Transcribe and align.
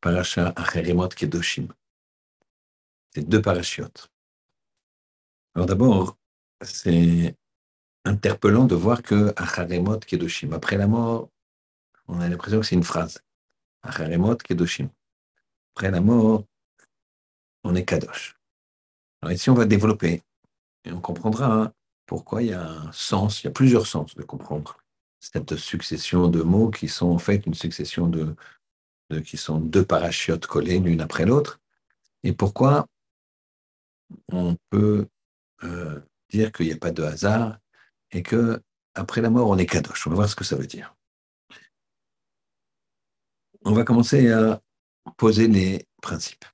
Parasha 0.00 0.52
Acherimot 0.56 1.08
Kedoshim. 1.08 1.68
C'est 3.14 3.28
deux 3.28 3.42
parachiotes. 3.42 4.10
Alors 5.54 5.66
d'abord, 5.66 6.16
c'est 6.62 7.34
interpellant 8.04 8.64
de 8.64 8.74
voir 8.74 9.02
que 9.02 9.32
Acharemot 9.36 9.98
Kedoshim, 9.98 10.52
après 10.52 10.76
la 10.76 10.86
mort, 10.86 11.28
on 12.08 12.20
a 12.20 12.28
l'impression 12.28 12.60
que 12.60 12.66
c'est 12.66 12.76
une 12.76 12.84
phrase. 12.84 13.22
Kedoshim. 14.44 14.88
Après 15.74 15.90
la 15.90 16.00
mort, 16.00 16.44
on 17.64 17.74
est 17.74 17.84
Kadosh. 17.84 18.36
Alors 19.22 19.32
ici, 19.32 19.50
on 19.50 19.54
va 19.54 19.64
développer 19.64 20.22
et 20.84 20.92
on 20.92 21.00
comprendra 21.00 21.72
pourquoi 22.06 22.42
il 22.42 22.48
y 22.48 22.52
a 22.52 22.66
un 22.66 22.92
sens, 22.92 23.42
il 23.42 23.46
y 23.46 23.48
a 23.48 23.52
plusieurs 23.52 23.86
sens 23.86 24.14
de 24.14 24.22
comprendre 24.22 24.78
cette 25.20 25.56
succession 25.56 26.28
de 26.28 26.42
mots 26.42 26.70
qui 26.70 26.88
sont 26.88 27.08
en 27.08 27.18
fait 27.18 27.46
une 27.46 27.54
succession 27.54 28.08
de, 28.08 28.34
qui 29.18 29.36
sont 29.36 29.58
deux 29.58 29.84
parachutes 29.84 30.46
collés 30.46 30.78
l'une 30.78 31.00
après 31.00 31.26
l'autre, 31.26 31.60
et 32.22 32.32
pourquoi 32.32 32.86
on 34.30 34.56
peut 34.70 35.08
euh, 35.64 36.00
dire 36.30 36.52
qu'il 36.52 36.66
n'y 36.66 36.72
a 36.72 36.76
pas 36.76 36.92
de 36.92 37.02
hasard 37.02 37.58
et 38.12 38.22
que 38.22 38.62
après 38.94 39.20
la 39.20 39.30
mort 39.30 39.48
on 39.48 39.58
est 39.58 39.66
kadosh? 39.66 40.06
On 40.06 40.10
va 40.10 40.16
voir 40.16 40.28
ce 40.28 40.36
que 40.36 40.44
ça 40.44 40.56
veut 40.56 40.66
dire. 40.66 40.94
On 43.64 43.72
va 43.72 43.84
commencer 43.84 44.30
à 44.30 44.60
poser 45.16 45.48
les 45.48 45.86
principes. 46.00 46.44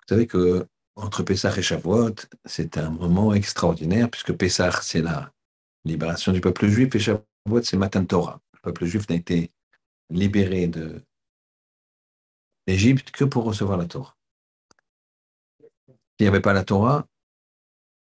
Vous 0.00 0.14
savez 0.14 0.26
que 0.26 0.66
entre 0.94 1.22
Pessah 1.22 1.56
et 1.56 1.62
Shavuot, 1.62 2.14
c'est 2.44 2.78
un 2.78 2.90
moment 2.90 3.34
extraordinaire 3.34 4.10
puisque 4.10 4.32
Pessah 4.32 4.80
c'est 4.82 5.02
la 5.02 5.32
libération 5.84 6.32
du 6.32 6.40
peuple 6.40 6.68
juif 6.68 6.94
et 6.94 6.98
Shavuot 6.98 7.62
c'est 7.62 7.76
Matan 7.76 8.04
Torah. 8.04 8.40
Le 8.54 8.60
peuple 8.60 8.86
juif 8.86 9.08
n'a 9.08 9.16
été 9.16 9.50
libéré 10.10 10.66
de 10.66 11.02
l'Égypte 12.66 13.10
que 13.10 13.24
pour 13.24 13.44
recevoir 13.44 13.78
la 13.78 13.86
Torah. 13.86 14.16
S'il 15.88 16.24
n'y 16.24 16.28
avait 16.28 16.40
pas 16.40 16.52
la 16.52 16.64
Torah, 16.64 17.06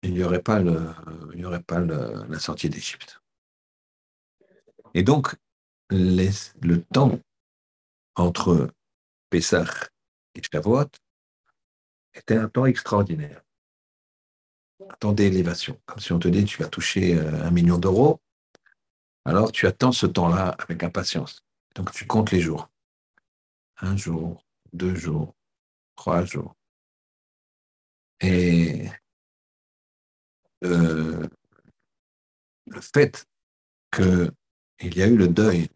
il 0.04 0.14
n'y 0.14 0.24
aurait 0.24 0.42
pas, 0.42 0.60
la 0.60 2.40
sortie 2.40 2.70
d'Égypte. 2.70 3.22
Et 4.94 5.04
donc, 5.04 5.36
le 5.90 6.78
temps 6.78 7.20
entre 8.16 8.70
Pessah 9.30 9.66
et 10.36 10.42
Shavuot 10.42 10.90
était 12.14 12.38
un 12.38 12.50
temps 12.50 12.66
extraordinaire. 12.66 13.42
Un 14.90 14.96
temps 14.96 15.14
d'élévation. 15.14 15.80
Comme 15.86 16.00
si 16.00 16.12
on 16.12 16.20
te 16.20 16.28
dit 16.28 16.44
tu 16.46 16.62
vas 16.62 16.68
toucher 16.68 17.18
euh, 17.18 17.46
un 17.46 17.52
million 17.52 17.78
d'euros, 17.78 18.20
alors 19.26 19.52
tu 19.52 19.68
attends 19.68 19.92
ce 19.92 20.08
temps-là 20.08 20.56
avec 20.60 20.84
impatience. 20.84 21.46
Donc 21.76 21.92
tu 21.92 22.06
comptes 22.06 22.32
les 22.32 22.42
jours. 22.42 22.70
Un 23.78 23.96
jour, 23.96 24.46
deux 24.74 24.96
jours, 24.96 25.36
trois 25.96 26.26
jours. 26.26 26.56
Et 28.20 28.90
euh, 30.64 31.28
le 32.68 32.82
fait 32.82 33.26
qu'il 33.92 34.34
y 34.82 35.02
a 35.02 35.08
eu 35.08 35.18
le 35.18 35.28
deuil 35.28 35.68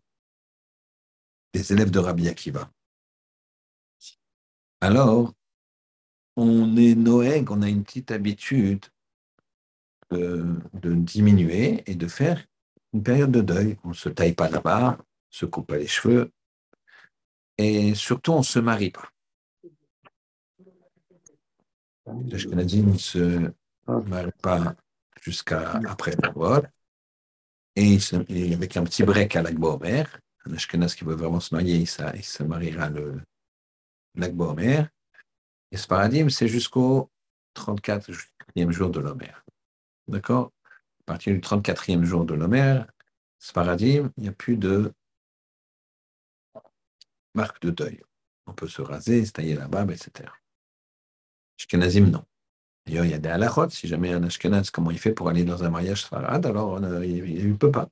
des 1.53 1.73
élèves 1.73 1.89
de 1.89 1.99
Rabbi 1.99 2.27
Akiva, 2.27 2.69
alors 4.81 5.33
on 6.35 6.75
est 6.75 6.95
Noël, 6.95 7.45
on 7.49 7.61
a 7.61 7.69
une 7.69 7.83
petite 7.83 8.11
habitude 8.11 8.85
de, 10.11 10.93
diminuer 10.93 11.83
et 11.89 11.95
de 11.95 12.07
faire 12.07 12.45
une 12.93 13.03
période 13.03 13.31
de 13.31 13.41
deuil. 13.41 13.77
On 13.83 13.89
ne 13.89 13.93
se 13.93 14.09
taille 14.09 14.33
pas 14.33 14.49
la 14.49 14.59
barbe, 14.59 15.01
se 15.36 15.45
coupe 15.45 15.67
pas 15.67 15.78
les 15.78 15.88
cheveux, 15.88 16.31
et 17.58 17.94
surtout, 17.95 18.31
on 18.31 18.39
ne 18.39 18.44
se 18.44 18.59
marie 18.59 18.91
pas. 18.91 19.09
Les 22.08 22.81
ne 22.83 22.97
se 22.97 23.52
marient 23.88 24.31
pas 24.41 24.75
jusqu'à 25.22 25.81
après 25.88 26.16
la 26.22 26.29
voile. 26.29 26.72
Et, 27.75 27.97
avec 28.53 28.78
un 28.78 28.84
petit 28.84 29.03
break 29.03 29.35
à 29.35 29.41
l'Akba 29.41 29.78
un 30.47 30.53
Ashkenaz 30.53 30.96
qui 30.96 31.03
veut 31.03 31.16
vraiment 31.16 31.40
se 31.40 31.53
marier, 31.53 31.78
il, 31.78 31.88
se 31.88 32.44
mariera 32.44 32.90
le 32.90 33.19
l'Akba 34.16 34.56
Et 35.72 35.78
ce 35.78 35.88
paradigme, 35.88 36.29
c'est 36.29 36.47
jusqu'au 36.47 37.09
34e 37.57 38.72
jour 38.72 38.90
de 38.90 39.00
l'Omer. 39.02 39.34
D'accord? 40.07 40.52
À 41.02 41.03
partir 41.06 41.34
du 41.34 41.41
34e 41.41 42.03
jour 42.03 42.23
de 42.23 42.35
l'Omer, 42.35 42.85
ce 43.40 43.52
paradigme, 43.52 44.09
il 44.17 44.23
n'y 44.23 44.29
a 44.29 44.34
plus 44.34 44.56
de 44.56 44.94
marque 47.35 47.62
de 47.62 47.72
deuil. 47.72 48.01
On 48.47 48.53
peut 48.53 48.68
se 48.68 48.81
raser, 48.81 49.25
se 49.25 49.31
tailler 49.31 49.56
la 49.56 49.68
barbe, 49.68 49.91
etc. 49.91 50.29
Ashkenazim, 51.59 52.09
non. 52.09 52.25
D'ailleurs, 52.85 53.06
il 53.06 53.12
y 53.12 53.16
a 53.16 53.19
des 53.19 53.29
halachot. 53.29 53.69
Si 53.69 53.88
jamais 53.88 54.13
un 54.13 54.23
Ashkenaz, 54.23 54.69
comment 54.72 54.91
il 54.91 55.00
fait 55.00 55.13
pour 55.13 55.29
aller 55.29 55.44
dans 55.44 55.63
un 55.63 55.69
mariage 55.69 56.03
sfarad, 56.03 56.46
alors 56.46 56.84
euh, 56.84 57.06
il 57.06 57.50
ne 57.50 57.56
peut 57.56 57.72
pas. 57.72 57.90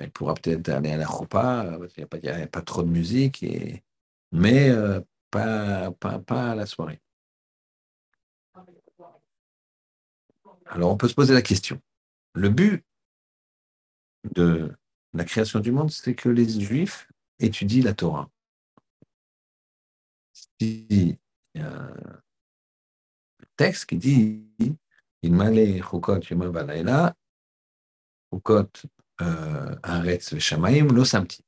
Il 0.00 0.10
pourra 0.10 0.34
peut-être 0.34 0.68
aller 0.70 0.92
à 0.92 0.96
la 0.96 1.06
choupa, 1.06 1.78
il 1.98 2.20
n'y 2.22 2.28
a, 2.28 2.46
pas 2.46 2.62
trop 2.62 2.82
de 2.82 2.88
musique, 2.88 3.44
mais 4.30 4.70
euh, 4.70 5.00
pas, 5.30 5.90
pas, 5.92 6.18
pas 6.18 6.52
à 6.52 6.54
la 6.54 6.64
soirée. 6.64 7.00
Alors, 10.66 10.90
on 10.90 10.96
peut 10.96 11.08
se 11.08 11.14
poser 11.14 11.34
la 11.34 11.42
question. 11.42 11.80
Le 12.32 12.48
but 12.48 12.82
de 14.34 14.72
la 15.12 15.24
création 15.24 15.60
du 15.60 15.72
monde, 15.72 15.90
c'est 15.90 16.14
que 16.14 16.30
les 16.30 16.48
Juifs 16.48 17.06
étudie 17.38 17.82
la 17.82 17.94
Torah. 17.94 18.28
A 20.60 21.60
un 21.60 21.94
texte 23.56 23.86
qui 23.86 23.96
dit 23.96 24.76
Il 25.22 25.34
m'allait 25.34 25.80
chukot 25.80 26.20
yom 26.30 26.50
balayla, 26.50 27.14
chukot 28.32 28.70
euh, 29.20 29.76
aretz 29.82 30.32
veshamaim 30.32 30.88
lo 30.88 31.04
samti. 31.04 31.44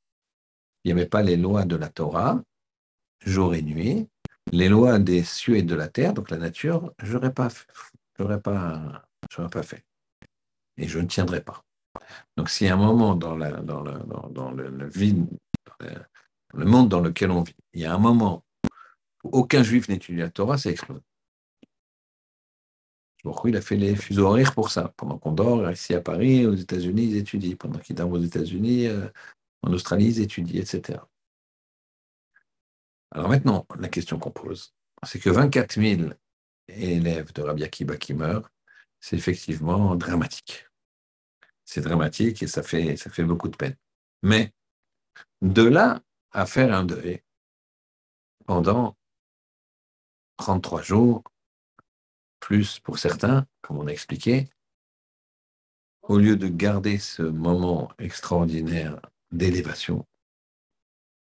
Il 0.84 0.93
n'y 0.94 1.00
avait 1.00 1.09
pas 1.09 1.23
les 1.23 1.37
lois 1.37 1.65
de 1.65 1.77
la 1.77 1.89
Torah, 1.89 2.43
jour 3.21 3.55
et 3.55 3.62
nuit, 3.62 4.06
les 4.53 4.69
lois 4.69 4.99
des 4.99 5.25
cieux 5.25 5.56
et 5.56 5.62
de 5.62 5.75
la 5.75 5.89
terre, 5.89 6.12
donc 6.12 6.31
la 6.31 6.37
nature, 6.37 6.93
je 7.03 7.15
n'aurais 7.15 7.33
pas, 7.33 7.49
pas, 8.17 9.09
pas 9.50 9.62
fait. 9.62 9.84
Et 10.77 10.87
je 10.87 10.99
ne 10.99 11.06
tiendrai 11.06 11.41
pas. 11.41 11.65
Donc, 12.37 12.50
y 12.61 12.69
a 12.69 12.75
un 12.75 12.77
moment 12.77 13.15
dans, 13.15 13.37
la, 13.37 13.53
dans, 13.53 13.83
le, 13.83 13.99
dans, 14.31 14.50
le, 14.50 14.89
vide 14.89 15.27
le 16.54 16.64
monde 16.64 16.88
dans 16.88 17.00
lequel 17.00 17.30
on 17.30 17.42
vit, 17.42 17.56
il 17.72 17.82
y 17.82 17.84
a 17.84 17.94
un 17.94 17.98
moment 17.98 18.44
où 19.22 19.30
aucun 19.30 19.62
juif 19.62 19.88
n'étudie 19.88 20.20
la 20.20 20.30
Torah, 20.30 20.58
ça 20.58 20.70
explose. 20.70 21.00
Pourquoi 23.22 23.48
il 23.48 23.56
a 23.56 23.62
fait 23.62 23.76
les 23.76 23.97
fuseaux 23.97 24.26
horaires 24.26 24.52
pour 24.52 24.70
ça. 24.70 24.92
Pendant 24.98 25.19
qu'on 25.19 25.32
dort, 25.32 25.70
ici 25.70 25.94
à 25.94 26.02
Paris, 26.02 26.44
aux 26.44 26.54
États-Unis, 26.54 27.04
ils 27.04 27.16
étudient. 27.16 27.56
Pendant 27.56 27.78
qu'ils 27.78 27.97
dorment 27.97 28.12
aux 28.12 28.22
États-Unis, 28.22 28.86
euh, 28.86 29.08
en 29.62 29.72
Australie, 29.72 30.08
ils 30.08 30.20
étudient, 30.20 30.60
etc. 30.60 30.98
Alors 33.10 33.31
maintenant, 33.31 33.66
la 33.78 33.88
question 33.88 34.19
qu'on 34.19 34.31
pose, 34.31 34.75
c'est 35.04 35.19
que 35.19 35.31
24 35.31 35.81
000 35.81 36.10
élèves 36.69 37.32
de 37.32 37.42
Rabbi 37.42 37.64
Akiba 37.64 37.96
qui 37.96 38.12
meurent, 38.12 38.50
c'est 39.00 39.16
effectivement 39.16 39.94
dramatique. 39.96 40.66
C'est 41.64 41.81
dramatique 41.81 42.42
et 42.42 42.46
ça 42.46 42.62
fait, 42.62 42.96
ça 42.96 43.08
fait 43.08 43.25
beaucoup 43.25 43.48
de 43.48 43.56
peine. 43.56 43.76
Mais 44.22 44.52
de 45.42 45.62
là 45.62 46.02
à 46.32 46.47
faire 46.47 46.75
un 46.75 46.84
deuil 46.84 47.22
pendant 48.47 48.97
33 50.38 50.82
jours, 50.82 51.22
plus 52.41 52.80
pour 52.80 52.98
certains, 52.98 53.47
comme 53.62 53.78
on 53.78 53.86
a 53.86 53.92
expliqué, 53.92 54.48
au 56.02 56.19
lieu 56.19 56.36
de 56.36 56.48
garder 56.48 56.98
ce 56.98 57.22
moment 57.22 57.91
extraordinaire 57.98 59.00
d'élévation, 59.30 60.06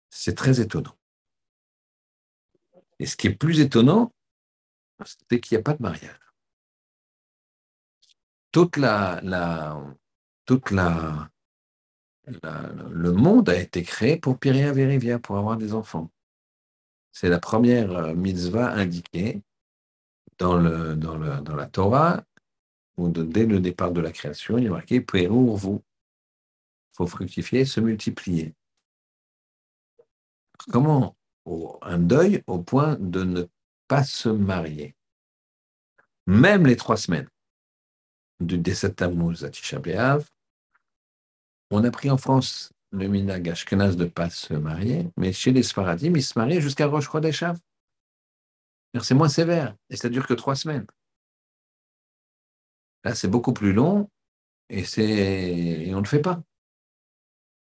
c'est 0.10 0.36
très 0.36 0.62
étonnant. 0.62 0.96
Et 3.00 3.06
ce 3.06 3.16
qui 3.16 3.28
est 3.28 3.36
plus 3.36 3.60
étonnant, 3.60 4.14
c'est 5.06 5.40
qu'il 5.40 5.58
n'y 5.58 5.62
a 5.62 5.64
pas 5.64 5.74
de 5.74 5.82
mariage. 5.82 6.20
Toute 8.52 8.78
la, 8.78 9.20
la, 9.22 9.82
toute 10.46 10.72
la, 10.72 11.30
le 12.92 13.12
monde 13.12 13.50
a 13.50 13.58
été 13.58 13.84
créé 13.84 14.18
pour 14.18 14.38
Piria 14.38 14.72
Verivia, 14.72 15.20
pour 15.20 15.38
avoir 15.38 15.58
des 15.58 15.74
enfants. 15.74 16.10
C'est 17.12 17.30
la 17.30 17.40
première 17.40 17.92
euh, 17.92 18.14
mitzvah 18.14 18.72
indiquée 18.72 19.42
dans, 20.38 20.58
la 20.58 21.66
Torah, 21.68 22.24
où 22.98 23.10
dès 23.10 23.46
le 23.46 23.60
départ 23.60 23.92
de 23.92 24.00
la 24.00 24.12
création, 24.12 24.58
il 24.58 24.68
est 24.68 24.70
marqué 24.70 25.02
Pérour 25.02 25.58
vous. 25.58 25.84
Il 26.94 26.98
faut 26.98 27.08
fructifier, 27.08 27.66
se 27.66 27.82
multiplier. 27.82 28.54
Comment? 30.72 31.16
Un 31.82 31.98
deuil 31.98 32.44
au 32.48 32.60
point 32.60 32.96
de 33.00 33.24
ne 33.24 33.48
pas 33.88 34.04
se 34.04 34.30
marier 34.30 34.96
Même 36.28 36.68
les 36.68 36.76
trois 36.76 36.98
semaines 36.98 37.28
du 38.40 38.58
Deset 38.58 38.94
Tammuz 38.94 39.44
à 39.44 39.50
Tisha 39.50 39.82
on 41.72 41.84
a 41.84 41.92
pris 41.92 42.10
en 42.10 42.18
France 42.18 42.72
le 42.92 43.08
minag 43.08 43.50
ashkenaz 43.50 43.96
de 43.96 44.06
ne 44.06 44.10
pas 44.10 44.30
se 44.30 44.54
marier, 44.54 45.10
mais 45.16 45.32
chez 45.32 45.52
les 45.52 45.64
Sfaradim, 45.64 46.14
ils 46.16 46.24
se 46.24 46.38
marient 46.38 46.62
jusqu'à 46.62 46.88
Rosh 46.88 47.10
Chodesh 47.10 47.44
C'est 49.02 49.14
moins 49.14 49.30
sévère, 49.30 49.76
et 49.90 49.96
ça 49.96 50.10
dure 50.10 50.26
que 50.26 50.34
trois 50.34 50.56
semaines. 50.56 50.88
Là, 53.04 53.16
c'est 53.16 53.28
beaucoup 53.28 53.54
plus 53.54 53.74
long, 53.74 54.10
et, 54.70 54.84
et 54.98 55.94
on 55.94 55.98
ne 55.98 56.04
le 56.04 56.08
fait 56.08 56.22
pas. 56.22 56.42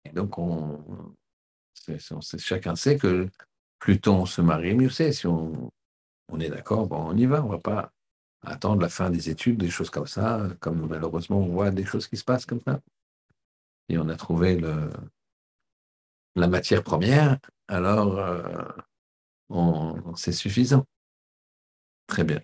Et 0.05 0.11
donc, 0.11 0.39
on, 0.39 1.15
chacun 2.39 2.75
sait 2.75 2.99
que 2.99 3.29
plus 3.79 4.01
tôt 4.01 4.13
on 4.13 4.27
se 4.27 4.41
marie, 4.41 4.75
mieux 4.75 4.91
c'est. 4.91 5.13
Si 5.13 5.27
on, 5.27 5.71
on 6.29 6.41
est 6.41 6.51
d'accord, 6.51 6.87
bon, 6.87 6.99
on 6.99 7.17
y 7.17 7.27
va, 7.27 7.43
on 7.43 7.49
ne 7.49 7.53
va 7.53 7.59
pas 7.59 7.93
attendre 8.43 8.83
la 8.83 8.89
fin 8.89 9.11
des 9.11 9.31
études, 9.31 9.59
des 9.59 9.71
choses 9.71 9.91
comme 9.91 10.07
ça, 10.07 10.49
comme 10.61 10.87
malheureusement 10.89 11.39
on 11.39 11.49
voit 11.49 11.71
des 11.71 11.85
choses 11.85 12.09
qui 12.09 12.17
se 12.17 12.25
passent 12.25 12.47
comme 12.47 12.61
ça. 12.67 12.81
Et 13.89 13.99
on 13.99 14.09
a 14.09 14.17
trouvé 14.17 14.57
le, 14.57 14.91
la 16.37 16.49
matière 16.49 16.83
première, 16.83 17.39
alors 17.69 18.19
euh, 18.19 19.93
c'est 20.17 20.33
suffisant. 20.33 20.87
Très 22.07 22.25
bien. 22.25 22.41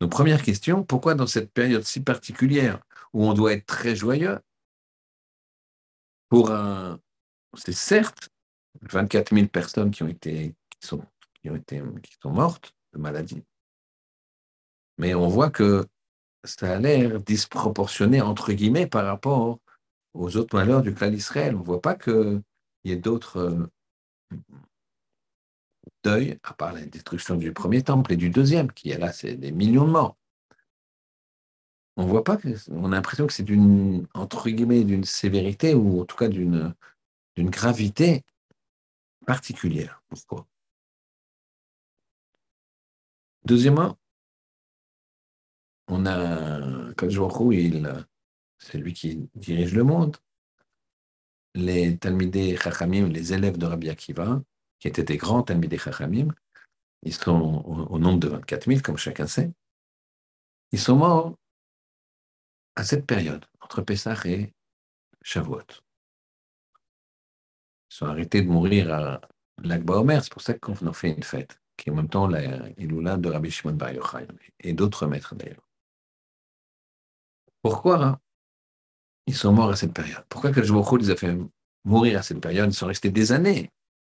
Donc, 0.00 0.10
première 0.10 0.42
question, 0.42 0.82
pourquoi 0.82 1.14
dans 1.14 1.26
cette 1.26 1.52
période 1.52 1.84
si 1.84 2.00
particulière 2.00 2.80
où 3.12 3.24
on 3.24 3.34
doit 3.34 3.52
être 3.52 3.66
très 3.66 3.94
joyeux, 3.94 4.40
pour 6.28 6.50
un, 6.50 6.98
c'est 7.54 7.74
certes 7.74 8.30
24 8.80 9.34
000 9.34 9.48
personnes 9.48 9.90
qui 9.90 10.02
ont 10.02 10.08
été, 10.08 10.54
qui 10.80 11.50
ont 11.50 11.56
été, 11.56 11.82
qui 12.02 12.16
sont 12.22 12.32
mortes 12.32 12.74
de 12.94 12.98
maladie, 12.98 13.44
mais 14.98 15.14
on 15.14 15.28
voit 15.28 15.50
que 15.50 15.86
ça 16.44 16.72
a 16.72 16.78
l'air 16.78 17.20
disproportionné, 17.20 18.20
entre 18.20 18.52
guillemets, 18.52 18.86
par 18.86 19.04
rapport 19.04 19.58
aux 20.14 20.36
autres 20.36 20.56
malheurs 20.56 20.82
du 20.82 20.94
clan 20.94 21.10
d'Israël. 21.10 21.54
On 21.54 21.60
ne 21.60 21.64
voit 21.64 21.80
pas 21.80 21.94
qu'il 21.94 22.42
y 22.84 22.92
ait 22.92 22.96
d'autres 22.96 23.38
euh, 23.38 23.66
deuils, 26.04 26.38
à 26.42 26.54
part 26.54 26.72
la 26.72 26.84
destruction 26.86 27.36
du 27.36 27.52
premier 27.52 27.82
temple 27.82 28.12
et 28.12 28.16
du 28.16 28.30
deuxième, 28.30 28.72
qui 28.72 28.90
est 28.90 28.98
là, 28.98 29.12
c'est 29.12 29.34
des 29.34 29.52
millions 29.52 29.86
de 29.86 29.92
morts. 29.92 30.16
On 31.96 32.06
voit 32.06 32.24
pas 32.24 32.36
que, 32.36 32.48
on 32.70 32.86
a 32.92 32.96
l'impression 32.96 33.26
que 33.26 33.32
c'est 33.32 33.42
d'une, 33.42 34.06
entre 34.14 34.48
d'une 34.48 35.04
sévérité 35.04 35.74
ou 35.74 36.00
en 36.00 36.04
tout 36.04 36.16
cas 36.16 36.28
d'une, 36.28 36.74
gravité 37.36 38.24
particulière. 39.26 40.02
Pourquoi? 40.08 40.46
Deuxièmement, 43.44 43.98
on 45.88 46.06
a 46.06 46.94
Kajorou, 46.94 47.52
il, 47.52 48.06
c'est 48.62 48.78
lui 48.78 48.92
qui 48.92 49.28
dirige 49.34 49.74
le 49.74 49.84
monde. 49.84 50.16
Les 51.54 51.98
Talmidei 51.98 52.56
Chachamim, 52.56 53.08
les 53.08 53.32
élèves 53.34 53.58
de 53.58 53.66
Rabbi 53.66 53.90
Akiva, 53.90 54.42
qui 54.78 54.88
étaient 54.88 55.02
des 55.02 55.16
grands 55.18 55.42
Talmidei 55.42 55.78
Chachamim, 55.78 56.28
ils 57.02 57.12
sont 57.14 57.64
au, 57.90 57.98
nombre 57.98 58.20
de 58.20 58.28
24 58.28 58.66
000, 58.66 58.80
comme 58.80 58.96
chacun 58.96 59.26
sait. 59.26 59.52
Ils 60.70 60.78
sont 60.78 60.96
morts 60.96 61.36
à 62.76 62.84
cette 62.84 63.04
période, 63.04 63.44
entre 63.60 63.82
Pessah 63.82 64.16
et 64.24 64.54
Shavuot. 65.20 65.60
Ils 67.90 67.94
sont 67.94 68.06
arrêtés 68.06 68.42
de 68.42 68.48
mourir 68.48 68.94
à 68.94 69.20
l'Akba 69.58 69.98
Omer, 69.98 70.22
c'est 70.22 70.32
pour 70.32 70.40
ça 70.40 70.54
qu'on 70.54 70.74
en 70.86 70.92
fait 70.92 71.10
une 71.10 71.24
fête, 71.24 71.60
qui 71.76 71.88
est 71.88 71.92
en 71.92 71.96
même 71.96 72.08
temps 72.08 72.28
la 72.28 72.70
Iloula 72.78 73.16
de 73.16 73.28
Rabbi 73.28 73.50
Shimon 73.50 73.74
Bar 73.74 73.92
Yochai, 73.92 74.26
et 74.60 74.72
d'autres 74.72 75.06
maîtres 75.06 75.34
d'ailleurs. 75.34 75.68
Pourquoi 77.60 78.04
hein, 78.04 78.20
ils 79.26 79.34
sont 79.34 79.52
morts 79.52 79.70
à 79.70 79.76
cette 79.76 79.92
période. 79.92 80.24
Pourquoi 80.28 80.50
le 80.50 80.98
les 80.98 81.10
a 81.10 81.16
fait 81.16 81.36
mourir 81.84 82.18
à 82.18 82.22
cette 82.22 82.40
période? 82.40 82.70
Ils 82.70 82.74
sont 82.74 82.86
restés 82.86 83.10
des 83.10 83.32
années 83.32 83.70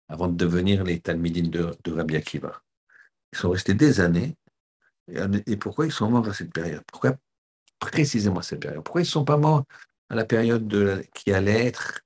avant 0.07 0.27
de 0.27 0.35
devenir 0.35 0.83
les 0.83 0.99
Talmidim 0.99 1.49
de, 1.49 1.75
de 1.83 1.91
Rabbi 1.91 2.15
Akiva. 2.15 2.61
Ils 3.33 3.37
sont 3.37 3.49
restés 3.49 3.73
des 3.73 3.99
années. 3.99 4.35
Et 5.45 5.57
pourquoi 5.57 5.85
ils 5.85 5.91
sont 5.91 6.09
morts 6.09 6.27
à 6.27 6.33
cette 6.33 6.51
période? 6.51 6.83
Pourquoi 6.87 7.15
précisément 7.79 8.39
à 8.39 8.43
cette 8.43 8.61
période? 8.61 8.83
Pourquoi 8.83 9.01
ils 9.01 9.05
ne 9.05 9.09
sont 9.09 9.25
pas 9.25 9.37
morts 9.37 9.63
à 10.09 10.15
la 10.15 10.25
période 10.25 10.67
de 10.67 11.03
qui 11.13 11.31
allait 11.31 11.65
être, 11.65 12.01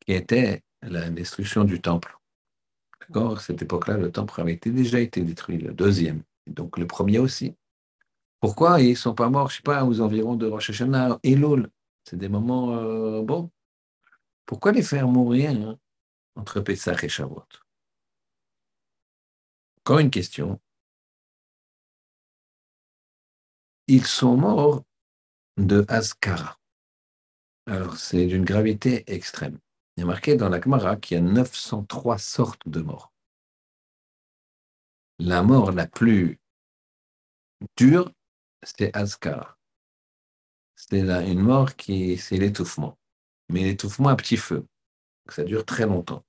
qui 0.00 0.12
était 0.12 0.62
la 0.82 1.10
destruction 1.10 1.64
du 1.64 1.80
temple? 1.80 2.16
D'accord? 3.00 3.38
À 3.38 3.40
cette 3.40 3.62
époque-là, 3.62 3.96
le 3.96 4.12
temple 4.12 4.40
avait 4.40 4.56
déjà 4.56 5.00
été 5.00 5.22
détruit, 5.22 5.58
le 5.58 5.72
deuxième, 5.72 6.22
donc 6.46 6.78
le 6.78 6.86
premier 6.86 7.18
aussi. 7.18 7.54
Pourquoi 8.40 8.80
ils 8.80 8.90
ne 8.90 8.94
sont 8.94 9.14
pas 9.14 9.28
morts, 9.28 9.48
je 9.48 9.54
ne 9.54 9.56
sais 9.56 9.62
pas, 9.62 9.84
aux 9.84 10.00
environs 10.00 10.36
de 10.36 10.46
Rosh 10.46 10.70
Hashanah 10.70 11.18
et 11.22 11.34
Loul 11.34 11.68
C'est 12.10 12.16
des 12.16 12.28
moments 12.28 12.74
euh, 12.74 13.22
bons. 13.22 13.52
Pourquoi 14.44 14.72
les 14.72 14.82
faire 14.82 15.06
mourir 15.06 15.52
hein, 15.52 15.78
entre 16.34 16.60
Pessah 16.60 16.96
et 17.04 17.08
Shavuot? 17.08 17.46
Encore 19.78 20.00
une 20.00 20.10
question. 20.10 20.60
Ils 23.86 24.04
sont 24.04 24.36
morts 24.36 24.82
de 25.56 25.84
Askara. 25.86 26.58
Alors, 27.66 27.96
c'est 27.96 28.26
d'une 28.26 28.44
gravité 28.44 29.04
extrême. 29.06 29.60
Il 29.96 30.02
a 30.02 30.06
marqué 30.06 30.34
dans 30.34 30.48
la 30.48 30.60
Gemara 30.60 30.96
qu'il 30.96 31.16
y 31.16 31.20
a 31.20 31.22
903 31.22 32.18
sortes 32.18 32.68
de 32.68 32.80
morts. 32.80 33.12
La 35.20 35.44
mort 35.44 35.70
la 35.70 35.86
plus 35.86 36.40
dure, 37.76 38.10
c'est 38.64 38.96
Askar. 38.96 39.59
C'est 40.90 41.00
une 41.00 41.40
mort 41.40 41.76
qui, 41.76 42.16
c'est 42.18 42.36
l'étouffement. 42.36 42.98
Mais 43.48 43.62
l'étouffement 43.64 44.08
à 44.08 44.16
petit 44.16 44.36
feu. 44.36 44.66
Ça 45.28 45.44
dure 45.44 45.64
très 45.64 45.86
longtemps. 45.86 46.24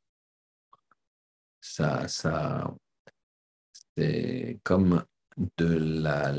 Ça, 1.62 2.08
ça, 2.08 2.74
c'est 3.98 4.60
comme 4.64 5.04
de 5.58 5.66
la, 5.66 6.32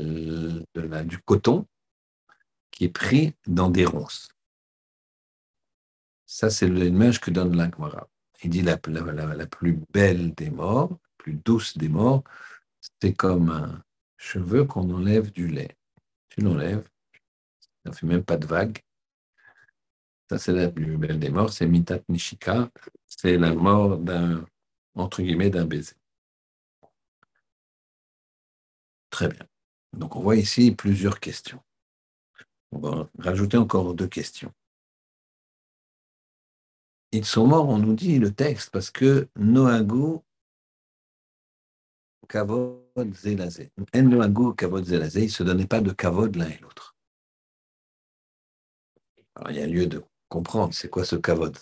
du 1.03 1.17
coton 1.19 1.65
qui 2.71 2.85
est 2.85 2.89
pris 2.89 3.33
dans 3.47 3.69
des 3.69 3.85
ronces. 3.85 4.29
Ça, 6.25 6.49
c'est 6.49 6.67
l'image 6.67 7.19
que 7.19 7.31
donne 7.31 7.55
l'Akmara. 7.55 8.07
Il 8.43 8.49
dit 8.49 8.61
la, 8.61 8.79
la, 8.87 9.35
la, 9.35 9.47
plus 9.47 9.79
belle 9.93 10.33
des 10.33 10.49
morts, 10.49 10.89
la 10.89 10.97
plus 11.17 11.33
douce 11.33 11.77
des 11.77 11.89
morts, 11.89 12.23
c'est 13.01 13.13
comme 13.13 13.49
un 13.49 13.83
cheveu 14.17 14.65
qu'on 14.65 14.89
enlève 14.93 15.31
du 15.31 15.47
lait 15.47 15.77
tu 16.33 16.41
l'enlèves, 16.41 16.87
ne 17.85 17.91
fait 17.91 18.05
même 18.05 18.23
pas 18.23 18.37
de 18.37 18.45
vague. 18.45 18.79
Ça, 20.29 20.37
c'est 20.37 20.53
la 20.53 20.69
plus 20.69 20.97
belle 20.97 21.19
des 21.19 21.29
morts, 21.29 21.51
c'est 21.51 21.67
Mitat 21.67 21.99
Nishika, 22.09 22.69
c'est 23.05 23.37
la 23.37 23.53
mort 23.53 23.97
d'un, 23.97 24.45
entre 24.95 25.21
guillemets, 25.21 25.49
d'un 25.49 25.65
baiser. 25.65 25.95
Très 29.09 29.27
bien. 29.27 29.45
Donc, 29.91 30.15
on 30.15 30.21
voit 30.21 30.37
ici 30.37 30.71
plusieurs 30.71 31.19
questions. 31.19 31.61
On 32.71 32.79
va 32.79 33.09
rajouter 33.19 33.57
encore 33.57 33.93
deux 33.93 34.07
questions. 34.07 34.51
Ils 37.11 37.25
sont 37.25 37.45
morts, 37.45 37.69
on 37.69 37.77
nous 37.77 37.93
dit 37.93 38.17
le 38.17 38.33
texte, 38.33 38.71
parce 38.71 38.89
que 38.89 39.29
Noagu 39.35 40.19
Kavod 42.27 43.13
Zelazé. 43.13 43.71
En 43.77 44.53
Kavod 44.53 44.85
Zelazé, 44.85 45.19
ils 45.21 45.25
ne 45.25 45.29
se 45.29 45.43
donnaient 45.43 45.67
pas 45.67 45.81
de 45.81 45.91
Kavod 45.91 46.35
l'un 46.35 46.49
et 46.49 46.57
l'autre. 46.57 46.92
Alors, 49.35 49.51
il 49.51 49.57
y 49.57 49.61
a 49.61 49.67
lieu 49.67 49.87
de 49.87 50.03
comprendre 50.29 50.73
c'est 50.73 50.89
quoi 50.89 51.05
ce 51.05 51.15
Kavod. 51.15 51.57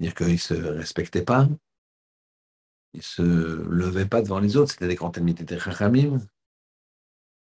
Dire 0.00 0.14
qu'ils 0.14 0.32
ne 0.32 0.36
se 0.36 0.54
respectaient 0.54 1.24
pas, 1.24 1.48
ils 2.92 2.98
ne 2.98 3.02
se 3.02 3.22
levaient 3.22 4.06
pas 4.06 4.22
devant 4.22 4.38
les 4.38 4.56
autres, 4.56 4.72
c'était 4.72 4.88
des 4.88 4.94
grands 4.94 5.12
ennemis 5.12 5.34
des 5.34 5.58
Chachamim. 5.58 6.18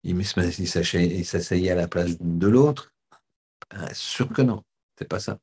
Ils 0.04 0.26
s'asseyaient 0.26 1.72
à 1.72 1.76
la 1.76 1.88
place 1.88 2.18
de 2.20 2.48
l'autre. 2.48 2.94
Bien 3.70 3.94
sûr 3.94 4.30
que 4.30 4.42
non, 4.42 4.64
c'est 4.98 5.08
pas 5.08 5.20
ça. 5.20 5.40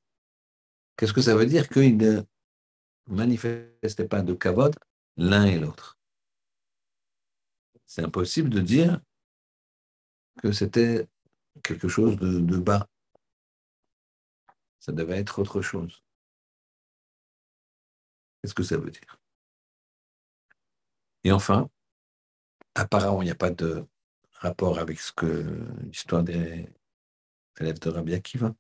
Qu'est-ce 0.96 1.12
que 1.12 1.20
ça 1.20 1.34
veut 1.34 1.46
dire 1.46 1.68
qu'ils 1.68 1.96
ne 1.96 2.23
manifestaient 3.08 4.08
pas 4.08 4.23
de 4.23 4.32
Kavod 4.32 4.75
l'un 5.16 5.44
et 5.44 5.58
l'autre? 5.58 5.99
C'est 7.87 8.02
impossible 8.02 8.50
de 8.50 8.61
dire 8.61 9.00
que 10.42 10.52
c'était 10.52 11.06
quelque 11.62 11.88
chose 11.88 12.16
de, 12.16 12.56
bas. 12.58 12.88
Ça 14.84 14.92
devait 14.92 15.16
être 15.16 15.38
autre 15.38 15.62
chose. 15.62 16.04
Qu'est-ce 18.42 18.52
que 18.52 18.62
ça 18.62 18.76
veut 18.76 18.90
dire? 18.90 19.18
Et 21.24 21.32
enfin, 21.32 21.70
apparemment, 22.74 23.22
il 23.22 23.24
n'y 23.24 23.30
a 23.30 23.34
pas 23.34 23.50
de 23.50 23.86
rapport 24.32 24.78
avec 24.78 25.00
ce 25.00 25.10
que 25.10 25.26
l'histoire 25.84 26.22
des 26.22 26.68
élèves 27.58 27.78
de 27.78 27.88
Rabbi 27.88 28.12
Akiva. 28.12 28.54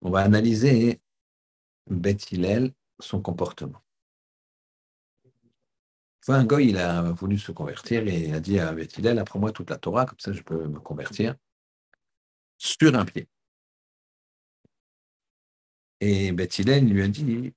On 0.00 0.10
va 0.10 0.20
analyser 0.20 1.00
Beth 1.88 2.30
Hillel, 2.30 2.72
son 3.00 3.20
comportement. 3.20 3.82
un 6.28 6.44
goy, 6.44 6.68
il 6.68 6.76
a 6.76 7.02
voulu 7.10 7.36
se 7.36 7.50
convertir 7.50 8.06
et 8.06 8.32
a 8.32 8.38
dit 8.38 8.60
à 8.60 8.72
Beth 8.72 8.96
Hillel, 8.96 9.18
apprends-moi 9.18 9.50
toute 9.50 9.70
la 9.70 9.76
Torah, 9.76 10.06
comme 10.06 10.20
ça 10.20 10.32
je 10.32 10.42
peux 10.42 10.68
me 10.68 10.78
convertir 10.78 11.34
sur 12.58 12.94
un 12.94 13.04
pied. 13.04 13.28
Et 16.00 16.32
Bethilène 16.32 16.88
lui 16.88 17.02
a 17.02 17.08
dit 17.08 17.54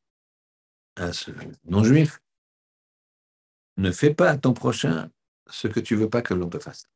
à 0.95 1.13
ce 1.13 1.31
non-juif, 1.65 2.21
ne 3.77 3.91
fais 3.91 4.13
pas 4.13 4.29
à 4.29 4.37
ton 4.37 4.53
prochain 4.53 5.09
ce 5.47 5.67
que 5.67 5.79
tu 5.79 5.95
veux 5.95 6.09
pas 6.09 6.21
que 6.21 6.33
l'on 6.33 6.49
te 6.49 6.59
fasse. 6.59 6.87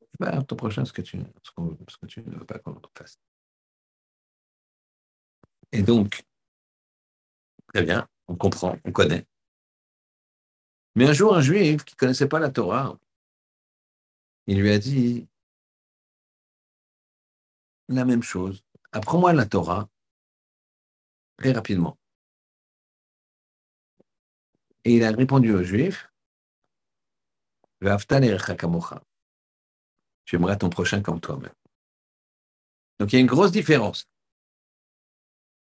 Fais 0.00 0.18
pas 0.18 0.28
à 0.28 0.42
ton 0.42 0.56
prochain 0.56 0.84
ce 0.84 0.92
que 0.92 1.02
tu, 1.02 1.18
ce 1.42 1.96
que 1.96 2.06
tu 2.06 2.20
ne 2.22 2.36
veux 2.36 2.44
pas 2.44 2.58
que 2.58 2.70
l'on 2.70 2.80
te 2.80 2.88
fasse. 2.96 3.18
Et 5.72 5.82
donc, 5.82 6.22
très 7.72 7.82
bien, 7.82 8.08
on 8.28 8.36
comprend, 8.36 8.78
on 8.84 8.92
connaît. 8.92 9.26
Mais 10.94 11.08
un 11.08 11.12
jour, 11.12 11.34
un 11.34 11.40
juif 11.40 11.84
qui 11.84 11.94
ne 11.94 11.98
connaissait 11.98 12.28
pas 12.28 12.38
la 12.38 12.50
Torah, 12.50 12.96
il 14.46 14.60
lui 14.60 14.70
a 14.70 14.78
dit 14.78 15.26
la 17.88 18.04
même 18.04 18.22
chose. 18.22 18.62
Apprends-moi 18.92 19.32
la 19.32 19.46
Torah 19.46 19.88
très 21.36 21.52
rapidement. 21.52 21.98
Et 24.84 24.96
il 24.96 25.04
a 25.04 25.10
répondu 25.10 25.52
aux 25.52 25.62
Juifs 25.62 26.10
Tu 30.24 30.36
aimeras 30.36 30.56
ton 30.56 30.70
prochain 30.70 31.02
comme 31.02 31.20
toi-même. 31.20 31.52
Donc 32.98 33.12
il 33.12 33.16
y 33.16 33.18
a 33.18 33.20
une 33.20 33.26
grosse 33.26 33.52
différence. 33.52 34.08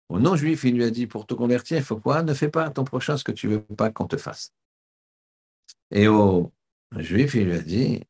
Au 0.09 0.21
non-juif, 0.21 0.65
il 0.65 0.75
lui 0.75 0.85
a 0.85 0.91
dit 0.91 1.07
Pour 1.07 1.27
te 1.27 1.35
convertir, 1.35 1.79
il 1.79 1.83
faut 1.83 1.99
quoi? 1.99 2.23
Ne 2.23 2.35
fais 2.35 2.51
pas 2.51 2.65
à 2.65 2.71
ton 2.71 2.85
prochain 2.85 3.17
ce 3.17 3.25
que 3.25 3.33
tu 3.33 3.49
ne 3.49 3.55
veux 3.57 3.63
pas 3.63 3.91
qu'on 3.91 4.07
te 4.07 4.17
fasse. 4.17 4.53
Et 5.91 6.09
au 6.09 6.53
juif, 6.99 7.35
il 7.35 7.47
lui 7.47 7.55
a 7.55 7.63
dit 7.63 8.03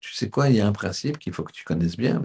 Tu 0.00 0.14
sais 0.14 0.30
quoi, 0.30 0.48
il 0.48 0.56
y 0.56 0.60
a 0.60 0.66
un 0.66 0.72
principe 0.72 1.18
qu'il 1.18 1.32
faut 1.32 1.44
que 1.44 1.52
tu 1.52 1.64
connaisses 1.64 1.96
bien 1.96 2.20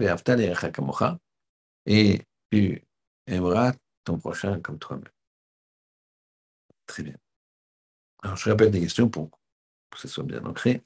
et 1.86 2.22
tu 2.50 2.84
aimeras 3.26 3.72
ton 4.04 4.18
prochain 4.18 4.60
comme 4.60 4.78
toi-même. 4.78 5.08
Très 6.86 7.02
bien. 7.02 7.16
Alors, 8.22 8.36
je 8.36 8.50
répète 8.50 8.70
des 8.70 8.80
questions 8.80 9.08
pour 9.08 9.30
que 9.90 9.98
ce 9.98 10.08
soit 10.08 10.24
bien 10.24 10.44
ancré. 10.44 10.82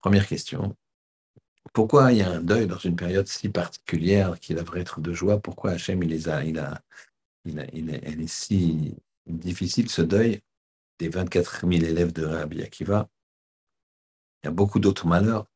Première 0.00 0.26
question. 0.26 0.76
Pourquoi 1.72 2.12
il 2.12 2.18
y 2.18 2.22
a 2.22 2.30
un 2.30 2.40
deuil 2.40 2.66
dans 2.66 2.78
une 2.78 2.96
période 2.96 3.26
si 3.28 3.48
particulière 3.48 4.38
qui 4.40 4.54
devrait 4.54 4.80
être 4.80 5.00
de 5.00 5.12
joie? 5.12 5.40
Pourquoi 5.40 5.72
Hachem, 5.72 6.02
il 6.02 6.10
les 6.10 6.28
a, 6.28 6.44
il 6.44 6.58
est, 7.46 8.26
si 8.26 8.96
difficile 9.26 9.88
ce 9.88 10.02
deuil? 10.02 10.40
Des 10.98 11.08
24 11.08 11.60
000 11.60 11.72
élèves 11.84 12.12
de 12.12 12.24
Rabbi 12.24 12.62
Akiva 12.62 13.08
Il 14.42 14.46
y 14.46 14.48
a 14.48 14.52
beaucoup 14.52 14.78
d'autres 14.78 15.06
malheurs. 15.06 15.46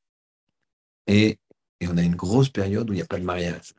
Et 1.07 1.39
on 1.83 1.97
a 1.97 2.03
une 2.03 2.17
grosse 2.17 2.49
période 2.49 2.89
où 2.89 2.93
il 2.93 2.97
n'y 2.97 3.03
a 3.03 3.07
pas 3.07 3.19
de 3.19 3.25
mariage. 3.25 3.75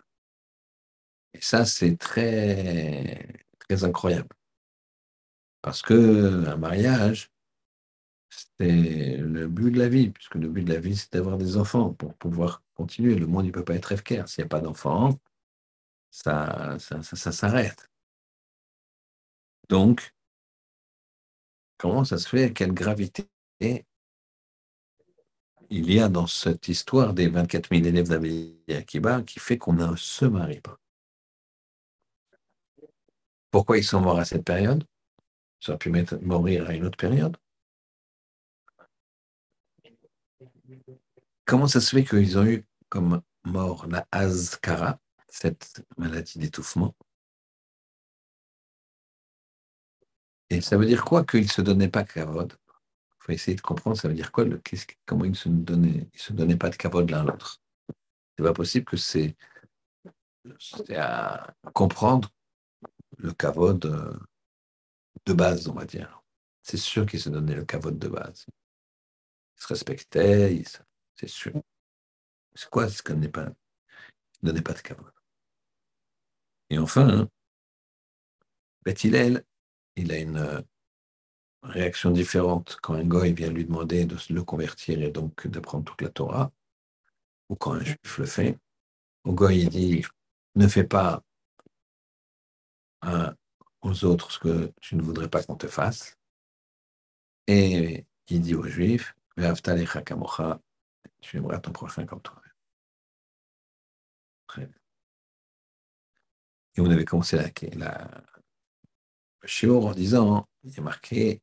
Et 1.37 1.41
ça, 1.41 1.65
c'est 1.65 1.97
très, 1.97 3.27
très 3.59 3.83
incroyable. 3.83 4.29
Parce 5.61 5.83
que 5.83 6.47
un 6.47 6.57
mariage, 6.57 7.31
c'est 8.29 9.17
le 9.17 9.47
but 9.47 9.71
de 9.71 9.77
la 9.79 9.87
vie, 9.87 10.09
puisque 10.09 10.35
le 10.35 10.47
but 10.49 10.63
de 10.63 10.73
la 10.73 10.79
vie, 10.79 10.95
c'est 10.97 11.13
d'avoir 11.13 11.37
des 11.37 11.57
enfants 11.57 11.93
pour 11.93 12.15
pouvoir 12.15 12.63
continuer. 12.73 13.15
Le 13.15 13.27
monde 13.27 13.45
ne 13.45 13.51
peut 13.51 13.63
pas 13.63 13.75
être 13.75 13.95
FKR. 13.95 14.27
S'il 14.27 14.43
n'y 14.43 14.47
a 14.47 14.49
pas 14.49 14.61
d'enfants, 14.61 15.19
ça, 16.09 16.77
ça, 16.79 17.31
s'arrête. 17.31 17.87
Donc, 19.69 20.15
comment 21.77 22.03
ça 22.03 22.17
se 22.17 22.27
fait? 22.27 22.51
Quelle 22.53 22.73
gravité 22.73 23.27
il 25.69 25.91
y 25.91 25.99
a 25.99 26.09
dans 26.09 26.27
cette 26.27 26.67
histoire 26.69 27.13
des 27.13 27.27
24 27.27 27.69
000 27.69 27.85
élèves 27.85 28.07
d'Amélie 28.09 28.57
Akiba 28.69 29.21
qui 29.21 29.39
fait 29.39 29.57
qu'on 29.57 29.73
ne 29.73 29.95
se 29.97 30.25
marie 30.25 30.61
pas 30.61 30.79
Pourquoi 33.51 33.77
ils 33.77 33.83
sont 33.83 34.01
morts 34.01 34.19
à 34.19 34.25
cette 34.25 34.43
période? 34.43 34.83
Ça 35.59 35.71
aurait 35.71 35.79
pu 35.79 35.91
mourir 36.21 36.67
à 36.67 36.73
une 36.73 36.85
autre 36.85 36.97
période. 36.97 37.37
Comment 41.45 41.67
ça 41.67 41.79
se 41.81 41.95
fait 41.95 42.03
qu'ils 42.03 42.37
ont 42.37 42.45
eu 42.45 42.65
comme 42.89 43.21
mort 43.45 43.87
la 43.87 44.05
Azkara, 44.11 44.99
cette 45.29 45.85
maladie 45.97 46.39
d'étouffement? 46.39 46.93
Et 50.49 50.61
ça 50.61 50.77
veut 50.77 50.85
dire 50.85 51.03
quoi 51.03 51.25
qu'ils 51.25 51.43
ne 51.43 51.47
se 51.47 51.61
donnaient 51.61 51.89
pas 51.89 52.03
kavod? 52.03 52.53
Il 52.53 53.15
faut 53.19 53.31
essayer 53.31 53.55
de 53.55 53.61
comprendre, 53.61 53.97
ça 53.97 54.07
veut 54.07 54.13
dire 54.13 54.31
quoi 54.31 54.45
Comment 55.05 55.25
ils 55.25 55.31
ne 55.31 55.35
se 55.35 55.49
donnaient, 55.49 56.09
se 56.13 56.33
donnaient 56.33 56.57
pas 56.57 56.69
de 56.69 56.75
kavod 56.75 57.09
l'un 57.09 57.23
l'autre? 57.23 57.61
C'est 58.37 58.43
pas 58.43 58.53
possible 58.53 58.85
que 58.85 58.97
c'est 58.97 59.35
à 60.95 61.53
comprendre 61.73 62.29
le 63.17 63.31
kavod 63.33 63.85
euh, 63.85 64.13
de 65.25 65.33
base, 65.33 65.67
on 65.67 65.73
va 65.73 65.85
dire. 65.85 66.21
C'est 66.61 66.77
sûr 66.77 67.05
qu'ils 67.05 67.21
se 67.21 67.29
donnaient 67.29 67.55
le 67.55 67.65
cavote 67.65 67.97
de 67.97 68.07
base. 68.07 68.45
Ils 69.57 69.61
se 69.61 69.67
respectaient, 69.67 70.63
c'est 71.15 71.29
sûr. 71.29 71.53
C'est 72.53 72.69
quoi 72.69 72.89
ce 72.89 73.01
qu'on 73.01 73.15
n'est 73.15 73.29
pas 73.29 73.45
ne 74.43 74.49
donnait 74.49 74.61
pas 74.61 74.73
de 74.73 74.81
cavote 74.81 75.15
Et 76.69 76.77
enfin, 76.77 77.07
hein, 77.09 77.29
Bethilel, 78.83 79.43
il 79.95 80.11
a 80.11 80.17
une 80.17 80.37
euh, 80.37 80.61
réaction 81.63 82.11
différente 82.11 82.77
quand 82.81 82.93
un 82.93 83.03
goy 83.03 83.33
vient 83.33 83.49
lui 83.49 83.65
demander 83.65 84.05
de 84.05 84.17
le 84.29 84.43
convertir 84.43 85.01
et 85.01 85.11
donc 85.11 85.47
d'apprendre 85.47 85.85
toute 85.85 86.01
la 86.01 86.09
Torah, 86.09 86.51
ou 87.49 87.55
quand 87.55 87.73
un 87.73 87.83
juif 87.83 88.17
le 88.17 88.25
fait. 88.25 88.59
Au 89.23 89.33
goy, 89.33 89.59
il 89.59 89.69
dit 89.69 90.05
ne 90.55 90.67
fais 90.67 90.83
pas 90.83 91.23
un, 93.07 93.35
aux 93.81 94.05
autres 94.05 94.31
ce 94.31 94.39
que 94.39 94.73
tu 94.81 94.95
ne 94.95 95.01
voudrais 95.01 95.29
pas 95.29 95.43
qu'on 95.43 95.55
te 95.55 95.67
fasse. 95.67 96.17
Et 97.47 98.05
il 98.29 98.41
dit 98.41 98.55
aux 98.55 98.63
Juifs, 98.67 99.15
tu 101.21 101.37
aimeras 101.37 101.59
ton 101.59 101.71
prochain 101.71 102.05
comme 102.05 102.21
toi. 102.21 102.41
Et 106.75 106.81
on 106.81 106.89
avait 106.89 107.05
commencé 107.05 107.37
la, 107.37 107.49
la 107.75 108.23
en 109.65 109.93
disant, 109.93 110.47
il 110.63 110.75
y 110.75 110.79
a 110.79 110.81
marqué 110.81 111.41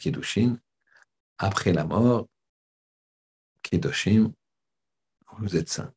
Kedushin, 0.00 0.58
après 1.38 1.72
la 1.72 1.84
mort, 1.84 2.26
Kedoshim, 3.62 4.32
vous 5.38 5.56
êtes 5.56 5.68
saints. 5.68 5.94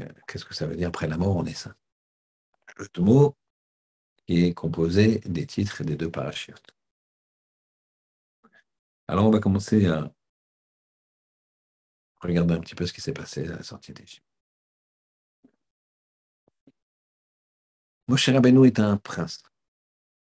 Euh, 0.00 0.08
qu'est-ce 0.26 0.44
que 0.44 0.54
ça 0.54 0.66
veut 0.66 0.76
dire 0.76 0.88
après 0.88 1.08
la 1.08 1.16
mort, 1.16 1.36
on 1.36 1.44
est 1.44 1.54
saint? 1.54 1.74
Le 2.78 3.02
mot 3.02 3.36
qui 4.26 4.44
est 4.44 4.54
composé 4.54 5.20
des 5.20 5.46
titres 5.46 5.84
des 5.84 5.96
deux 5.96 6.10
parachutes. 6.10 6.74
Alors, 9.08 9.26
on 9.26 9.30
va 9.30 9.38
commencer 9.38 9.86
à 9.86 10.12
regarder 12.20 12.54
un 12.54 12.60
petit 12.60 12.74
peu 12.74 12.86
ce 12.86 12.92
qui 12.92 13.00
s'est 13.00 13.12
passé 13.12 13.46
à 13.48 13.56
la 13.56 13.62
sortie 13.62 13.92
d'Égypte. 13.92 14.24
Moshe 18.08 18.28
Rabbeinu 18.28 18.66
est 18.66 18.80
un 18.80 18.96
prince. 18.96 19.42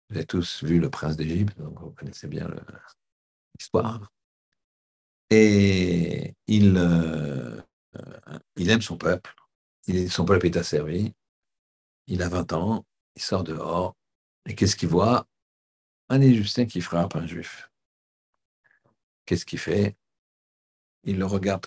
Vous 0.09 0.17
avez 0.17 0.27
tous 0.27 0.63
vu 0.65 0.79
le 0.79 0.91
prince 0.91 1.17
d'Égypte, 1.17 1.57
donc 1.59 1.79
vous 1.81 1.91
connaissez 1.91 2.29
bien 2.29 2.49
l'histoire. 3.59 4.13
Et 5.31 6.35
il, 6.47 6.77
euh, 6.77 7.54
il 8.57 8.71
aime 8.71 8.83
son 8.83 8.97
peuple. 8.97 9.35
Il, 9.87 10.11
son 10.11 10.25
peuple 10.25 10.47
est 10.47 10.57
asservi 10.57 11.15
il 12.07 12.23
a 12.23 12.29
20 12.29 12.53
ans, 12.53 12.87
il 13.17 13.23
sort 13.23 13.45
dehors, 13.45 13.97
et 14.47 14.55
qu'est-ce 14.55 14.77
qu'il 14.77 14.89
voit? 14.89 15.27
Un 16.09 16.21
Égyptien 16.21 16.67
qui 16.67 16.81
frappe 16.81 17.17
un 17.17 17.27
Juif. 17.27 17.71
Qu'est-ce 19.25 19.47
qu'il 19.47 19.59
fait? 19.59 19.97
Il 21.05 21.19
le 21.19 21.27
regarde 21.27 21.67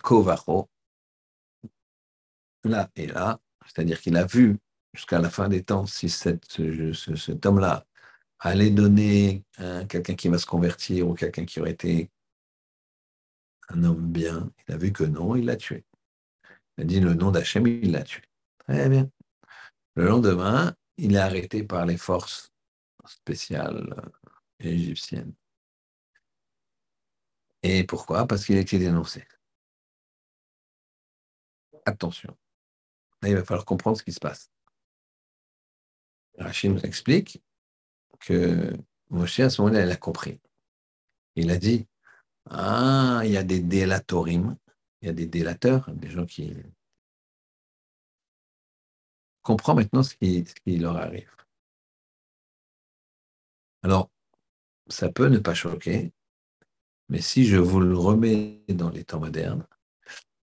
là 2.63 2.89
et 2.95 3.07
là, 3.07 3.39
c'est-à-dire 3.65 3.99
qu'il 4.01 4.17
a 4.17 4.25
vu 4.25 4.57
jusqu'à 4.93 5.19
la 5.19 5.29
fin 5.29 5.47
des 5.47 5.63
temps 5.63 5.85
si 5.85 6.09
cet 6.09 6.59
homme-là 7.45 7.85
allait 8.39 8.69
donner 8.69 9.43
quelqu'un 9.89 10.15
qui 10.15 10.27
va 10.27 10.37
se 10.37 10.45
convertir 10.45 11.07
ou 11.07 11.13
quelqu'un 11.13 11.45
qui 11.45 11.59
aurait 11.59 11.71
été 11.71 12.11
un 13.69 13.83
homme 13.83 14.11
bien. 14.11 14.51
Il 14.67 14.73
a 14.73 14.77
vu 14.77 14.91
que 14.91 15.03
non, 15.03 15.35
il 15.35 15.45
l'a 15.45 15.55
tué. 15.55 15.83
Il 16.77 16.83
a 16.83 16.85
dit 16.85 16.99
le 16.99 17.13
nom 17.13 17.31
d'Hachem, 17.31 17.65
il 17.67 17.91
l'a 17.91 18.03
tué. 18.03 18.21
Très 18.59 18.89
bien. 18.89 19.09
Le 19.95 20.07
lendemain, 20.07 20.75
il 20.97 21.15
est 21.15 21.19
arrêté 21.19 21.63
par 21.63 21.85
les 21.85 21.97
forces 21.97 22.51
spéciales 23.05 23.95
euh, 23.97 24.09
égyptiennes. 24.59 25.33
Et 27.63 27.83
pourquoi? 27.83 28.27
Parce 28.27 28.45
qu'il 28.45 28.57
a 28.57 28.61
été 28.61 28.77
dénoncé. 28.77 29.25
Attention. 31.85 32.37
il 33.23 33.35
va 33.35 33.43
falloir 33.43 33.65
comprendre 33.65 33.97
ce 33.97 34.03
qui 34.03 34.13
se 34.13 34.19
passe. 34.19 34.51
Rachid 36.37 36.71
nous 36.71 36.81
explique 36.81 37.41
que 38.19 38.75
Moshe, 39.09 39.39
à 39.39 39.49
ce 39.49 39.61
moment-là, 39.61 39.83
il 39.83 39.91
a 39.91 39.95
compris. 39.95 40.39
Il 41.35 41.49
a 41.49 41.57
dit 41.57 41.87
Ah, 42.49 43.21
il 43.23 43.31
y 43.31 43.37
a 43.37 43.43
des 43.43 43.61
délatorim, 43.61 44.55
il 45.01 45.07
y 45.07 45.09
a 45.09 45.13
des 45.13 45.25
délateurs, 45.27 45.89
des 45.91 46.09
gens 46.09 46.25
qui 46.25 46.53
comprends 49.41 49.75
maintenant 49.75 50.03
ce 50.03 50.15
qui, 50.15 50.45
ce 50.45 50.53
qui 50.55 50.77
leur 50.77 50.97
arrive. 50.97 51.31
Alors, 53.83 54.09
ça 54.89 55.09
peut 55.09 55.27
ne 55.27 55.39
pas 55.39 55.53
choquer, 55.53 56.11
mais 57.09 57.21
si 57.21 57.45
je 57.45 57.57
vous 57.57 57.79
le 57.79 57.97
remets 57.97 58.63
dans 58.67 58.89
les 58.89 59.05
temps 59.05 59.19
modernes, 59.19 59.65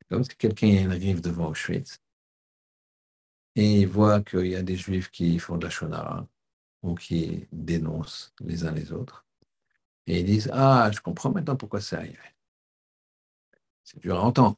comme 0.10 0.24
si 0.24 0.36
quelqu'un 0.38 0.90
arrive 0.90 1.22
devant 1.22 1.50
Auschwitz 1.50 2.00
et 3.56 3.82
il 3.82 3.88
voit 3.88 4.22
qu'il 4.22 4.48
y 4.48 4.56
a 4.56 4.64
des 4.64 4.76
juifs 4.76 5.10
qui 5.10 5.40
font 5.40 5.58
de 5.58 5.66
la 5.66 5.70
shonara 5.70 6.28
ou 6.84 6.96
qui 6.96 7.48
dénoncent 7.52 8.34
les 8.42 8.64
uns 8.66 8.72
les 8.72 8.92
autres, 8.92 9.26
et 10.08 10.20
ils 10.20 10.26
disent 10.26 10.50
Ah, 10.54 10.90
je 10.94 11.02
comprends 11.02 11.32
maintenant 11.32 11.56
pourquoi 11.56 11.82
c'est 11.82 11.96
arrivé. 11.96 12.35
C'est 13.86 14.00
dur 14.00 14.18
à 14.18 14.24
entendre. 14.24 14.58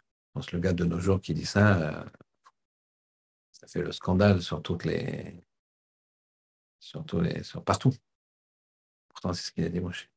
Je 0.00 0.32
pense 0.34 0.52
le 0.52 0.58
gars 0.58 0.74
de 0.74 0.84
nos 0.84 1.00
jours 1.00 1.20
qui 1.20 1.32
dit 1.32 1.46
ça, 1.46 1.80
euh, 1.80 2.04
ça 3.52 3.66
fait 3.66 3.80
le 3.80 3.92
scandale 3.92 4.42
sur 4.42 4.60
toutes 4.60 4.84
les. 4.84 5.42
sur 6.78 7.04
tous 7.06 7.20
les. 7.20 7.42
sur 7.42 7.64
partout. 7.64 7.94
Pourtant, 9.08 9.32
c'est 9.32 9.46
ce 9.46 9.52
qu'il 9.52 9.64
a 9.64 9.68
démoché. 9.70 10.10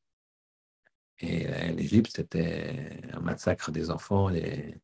Et 1.20 1.46
euh, 1.46 1.72
l'Égypte, 1.72 2.12
c'était 2.14 3.00
un 3.12 3.20
massacre 3.20 3.70
des 3.70 3.90
enfants, 3.90 4.30
et 4.30 4.78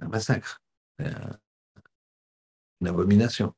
un 0.00 0.08
massacre, 0.08 0.60
une 0.98 1.38
abomination. 2.86 3.54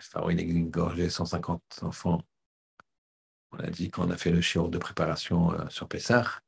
Pharaon, 0.00 0.30
il 0.30 0.38
a 0.38 0.42
égorgé 0.42 1.10
150 1.10 1.80
enfants. 1.82 2.22
On 3.52 3.58
a 3.58 3.70
dit 3.70 3.90
qu'on 3.90 4.10
a 4.10 4.16
fait 4.16 4.30
le 4.30 4.40
chiot 4.40 4.68
de 4.68 4.78
préparation 4.78 5.52
euh, 5.52 5.68
sur 5.68 5.88
Pessah, 5.88 6.40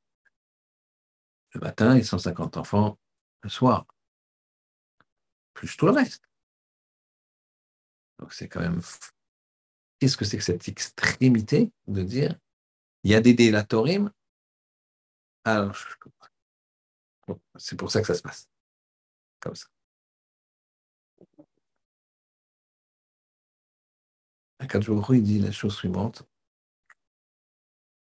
le 1.54 1.60
matin 1.60 1.96
et 1.96 2.02
150 2.02 2.56
enfants 2.56 2.98
le 3.42 3.48
soir, 3.48 3.86
plus 5.54 5.76
tout 5.76 5.86
le 5.86 5.92
reste. 5.92 6.22
Donc 8.18 8.32
c'est 8.32 8.48
quand 8.48 8.60
même. 8.60 8.80
Qu'est-ce 9.98 10.16
que 10.16 10.24
c'est 10.24 10.38
que 10.38 10.44
cette 10.44 10.68
extrémité 10.68 11.72
de 11.86 12.02
dire 12.02 12.38
il 13.04 13.10
y 13.10 13.14
a 13.14 13.20
des 13.20 13.34
délatorim 13.34 14.10
Alors, 15.44 15.76
c'est 17.56 17.76
pour 17.76 17.90
ça 17.90 18.00
que 18.00 18.06
ça 18.06 18.14
se 18.14 18.22
passe. 18.22 18.48
Comme 19.40 19.56
ça. 19.56 19.66
Akadjourou, 24.60 25.14
il 25.14 25.22
dit 25.24 25.40
la 25.40 25.50
chose 25.50 25.74
suivante. 25.74 26.22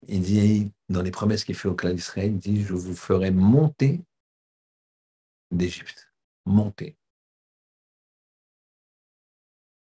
Il 0.07 0.21
dit, 0.21 0.71
dans 0.89 1.01
les 1.01 1.11
promesses 1.11 1.43
qu'il 1.43 1.55
fait 1.55 1.67
au 1.67 1.75
clan 1.75 1.93
d'Israël, 1.93 2.31
il 2.31 2.37
dit 2.37 2.63
Je 2.63 2.73
vous 2.73 2.95
ferai 2.95 3.31
monter 3.31 4.01
d'Égypte. 5.51 6.11
Monter. 6.45 6.95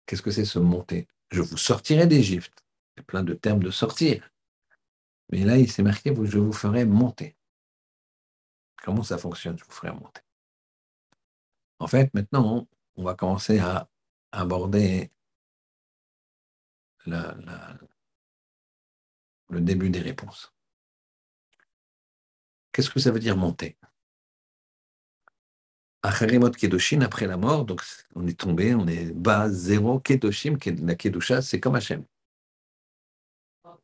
Qu'est-ce 0.06 0.22
que 0.22 0.30
c'est 0.30 0.44
ce 0.44 0.58
monter? 0.58 1.06
Je 1.30 1.40
vous 1.40 1.58
sortirai 1.58 2.06
d'Égypte. 2.06 2.64
Il 2.96 3.00
y 3.00 3.02
a 3.02 3.04
plein 3.04 3.22
de 3.22 3.34
termes 3.34 3.62
de 3.62 3.70
sortir. 3.70 4.30
Mais 5.30 5.44
là, 5.44 5.58
il 5.58 5.70
s'est 5.70 5.82
marqué 5.82 6.12
Je 6.24 6.38
vous 6.38 6.52
ferai 6.52 6.84
monter. 6.84 7.36
Comment 8.82 9.02
ça 9.02 9.18
fonctionne 9.18 9.58
Je 9.58 9.64
vous 9.64 9.72
ferai 9.72 9.92
monter? 9.92 10.22
En 11.78 11.86
fait, 11.86 12.12
maintenant, 12.14 12.66
on 12.96 13.04
va 13.04 13.14
commencer 13.14 13.58
à 13.58 13.88
aborder 14.32 15.10
le 19.48 19.60
début 19.60 19.90
des 19.90 20.00
réponses. 20.00 20.52
Qu'est-ce 22.72 22.90
que 22.90 23.00
ça 23.00 23.10
veut 23.10 23.18
dire 23.18 23.36
monter? 23.36 23.76
Acharimot 26.02 26.50
Kedoshin, 26.50 27.00
après 27.00 27.26
la 27.26 27.36
mort, 27.36 27.64
donc 27.64 27.82
on 28.14 28.26
est 28.26 28.38
tombé, 28.38 28.74
on 28.74 28.86
est 28.86 29.12
bas, 29.12 29.50
zéro. 29.50 29.98
Kedoshim, 29.98 30.56
la 30.82 30.94
Kedusha, 30.94 31.42
c'est 31.42 31.58
comme 31.58 31.74
Hachem. 31.74 32.04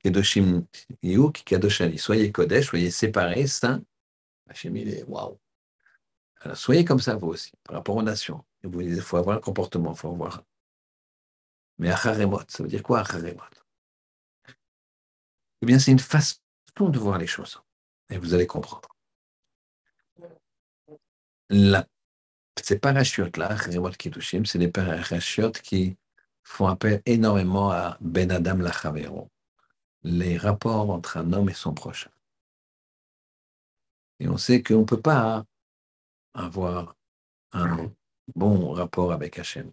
Kedoshim 0.03 0.64
Yuk, 1.03 1.42
Kadoshani. 1.44 1.98
Soyez 1.98 2.31
Kodesh, 2.31 2.66
soyez 2.66 2.90
séparés, 2.90 3.46
saints. 3.46 3.83
Hachem, 4.48 4.77
il 4.77 4.88
est 4.90 5.05
waouh. 5.05 5.38
Alors, 6.40 6.57
soyez 6.57 6.85
comme 6.85 7.00
ça, 7.00 7.16
vous 7.16 7.29
aussi, 7.29 7.53
par 7.64 7.77
rapport 7.77 7.96
aux 7.96 8.03
nations. 8.03 8.44
Il 8.62 9.00
faut 9.00 9.16
avoir 9.16 9.38
un 9.38 9.40
comportement, 9.40 9.92
il 9.92 9.98
faut 9.98 10.11
avoir 10.11 10.44
mais 11.79 11.90
acharemot, 11.90 12.40
ça 12.48 12.62
veut 12.62 12.68
dire 12.68 12.83
quoi 12.83 13.00
acharemot 13.00 13.42
Eh 15.64 15.66
bien, 15.66 15.79
c'est 15.79 15.92
une 15.92 15.98
façon 15.98 16.37
de 16.79 16.98
voir 16.98 17.16
les 17.16 17.27
choses. 17.27 17.59
Et 18.11 18.18
vous 18.18 18.35
allez 18.35 18.46
comprendre. 18.46 18.94
La, 21.48 21.87
ces 22.62 22.79
parachutes-là, 22.79 23.57
c'est 24.44 24.59
des 24.59 24.68
parachutes 24.68 25.62
qui 25.62 25.96
font 26.42 26.66
appel 26.66 27.00
énormément 27.07 27.70
à 27.70 27.96
Ben 28.03 28.31
Adam 28.31 28.59
Lachavero, 28.59 29.31
les 30.03 30.37
rapports 30.37 30.90
entre 30.90 31.16
un 31.16 31.33
homme 31.33 31.48
et 31.48 31.55
son 31.55 31.72
prochain. 31.72 32.11
Et 34.20 34.29
on 34.29 34.37
sait 34.37 34.62
qu'on 34.62 34.81
ne 34.81 34.85
peut 34.85 35.00
pas 35.00 35.46
avoir 36.35 36.94
un 37.53 37.90
bon 38.37 38.72
rapport 38.72 39.14
avec 39.14 39.38
Hachem 39.38 39.72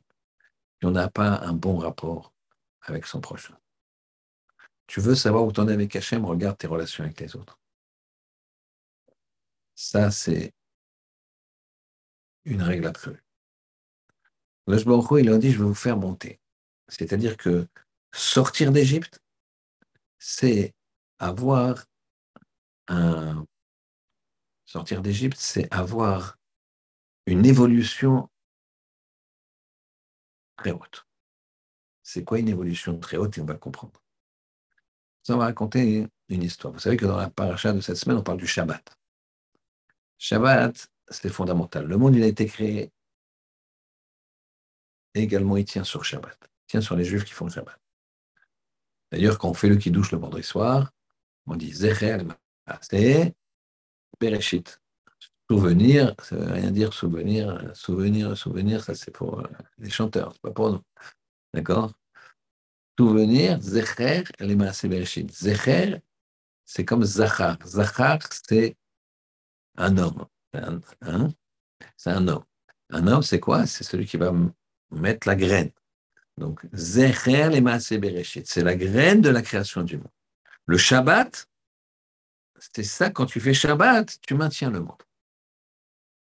on 0.83 0.91
n'a 0.91 1.09
pas 1.09 1.39
un 1.39 1.51
bon 1.51 1.79
rapport 1.79 2.33
avec 2.83 3.05
son 3.05 3.19
prochain. 3.19 3.57
Tu 4.91 4.99
veux 4.99 5.15
savoir 5.15 5.45
où 5.45 5.53
tu 5.53 5.61
en 5.61 5.69
es 5.69 5.71
avec 5.71 5.95
Hachem, 5.95 6.25
regarde 6.25 6.57
tes 6.57 6.67
relations 6.67 7.05
avec 7.05 7.17
les 7.21 7.37
autres. 7.37 7.57
Ça, 9.73 10.11
c'est 10.11 10.53
une 12.43 12.61
règle 12.61 12.87
absolue. 12.87 13.23
Le 14.67 14.75
il 15.21 15.29
a 15.29 15.37
dit, 15.37 15.53
je 15.53 15.59
vais 15.59 15.63
vous 15.63 15.73
faire 15.73 15.95
monter. 15.95 16.41
C'est-à-dire 16.89 17.37
que 17.37 17.69
sortir 18.11 18.73
d'Égypte, 18.73 19.21
c'est 20.19 20.75
avoir 21.19 21.85
un... 22.89 23.45
Sortir 24.65 25.01
d'Égypte, 25.01 25.37
c'est 25.39 25.73
avoir 25.73 26.37
une 27.27 27.45
évolution 27.45 28.29
très 30.57 30.71
haute. 30.71 31.07
C'est 32.03 32.25
quoi 32.25 32.39
une 32.39 32.49
évolution 32.49 32.99
très 32.99 33.15
haute 33.15 33.37
et 33.37 33.41
on 33.41 33.45
va 33.45 33.55
comprendre. 33.55 34.00
Ça, 35.23 35.35
va 35.35 35.45
raconter 35.45 36.07
une 36.29 36.43
histoire. 36.43 36.73
Vous 36.73 36.79
savez 36.79 36.97
que 36.97 37.05
dans 37.05 37.17
la 37.17 37.29
paracha 37.29 37.73
de 37.73 37.81
cette 37.81 37.97
semaine, 37.97 38.17
on 38.17 38.23
parle 38.23 38.39
du 38.39 38.47
Shabbat. 38.47 38.97
Shabbat, 40.17 40.89
c'est 41.09 41.29
fondamental. 41.29 41.85
Le 41.85 41.97
monde, 41.97 42.15
il 42.15 42.23
a 42.23 42.27
été 42.27 42.45
créé. 42.45 42.91
Et 45.13 45.21
également, 45.21 45.57
il 45.57 45.65
tient 45.65 45.83
sur 45.83 46.05
Shabbat. 46.05 46.37
Il 46.41 46.67
tient 46.67 46.81
sur 46.81 46.95
les 46.95 47.03
Juifs 47.03 47.25
qui 47.25 47.33
font 47.33 47.45
le 47.45 47.51
Shabbat. 47.51 47.77
D'ailleurs, 49.11 49.37
quand 49.37 49.49
on 49.49 49.53
fait 49.53 49.67
le 49.67 49.75
kiddush 49.75 50.11
le 50.11 50.17
vendredi 50.17 50.43
soir, 50.43 50.91
on 51.45 51.55
dit 51.55 51.73
Zecher 51.73 52.19
c'est 52.81 53.35
Bereshit. 54.19 54.79
Souvenir, 55.49 56.15
ça 56.23 56.37
veut 56.37 56.53
rien 56.53 56.71
dire 56.71 56.93
souvenir. 56.93 57.75
Souvenir, 57.75 58.37
souvenir, 58.37 58.83
ça 58.83 58.95
c'est 58.95 59.11
pour 59.11 59.39
euh, 59.39 59.47
les 59.79 59.89
chanteurs, 59.89 60.31
c'est 60.31 60.41
pas 60.41 60.51
pour 60.51 60.71
nous. 60.71 60.81
D'accord? 61.53 61.91
Souvenir, 62.97 63.59
Zecher, 63.61 64.23
les 64.39 64.55
Bereshit. 64.55 65.31
Zecher, 65.31 66.01
c'est 66.65 66.85
comme 66.85 67.03
Zachar. 67.03 67.57
Zachar, 67.65 68.19
c'est 68.47 68.75
un 69.77 69.97
homme. 69.97 70.25
Hein? 70.53 71.29
c'est 71.97 72.11
un 72.11 72.27
homme. 72.27 72.43
Un 72.89 73.07
homme, 73.07 73.23
c'est 73.23 73.39
quoi? 73.39 73.65
C'est 73.65 73.83
celui 73.83 74.05
qui 74.05 74.17
va 74.17 74.33
mettre 74.91 75.27
la 75.27 75.35
graine. 75.35 75.71
Donc, 76.37 76.61
Zecher, 76.73 77.49
les 77.49 77.61
Bereshit. 77.61 78.47
C'est 78.47 78.63
la 78.63 78.75
graine 78.75 79.21
de 79.21 79.29
la 79.29 79.41
création 79.41 79.83
du 79.83 79.97
monde. 79.97 80.11
Le 80.65 80.77
Shabbat, 80.77 81.47
c'est 82.59 82.83
ça, 82.83 83.09
quand 83.09 83.25
tu 83.25 83.39
fais 83.39 83.53
Shabbat, 83.53 84.19
tu 84.21 84.35
maintiens 84.35 84.69
le 84.69 84.81
monde 84.81 85.01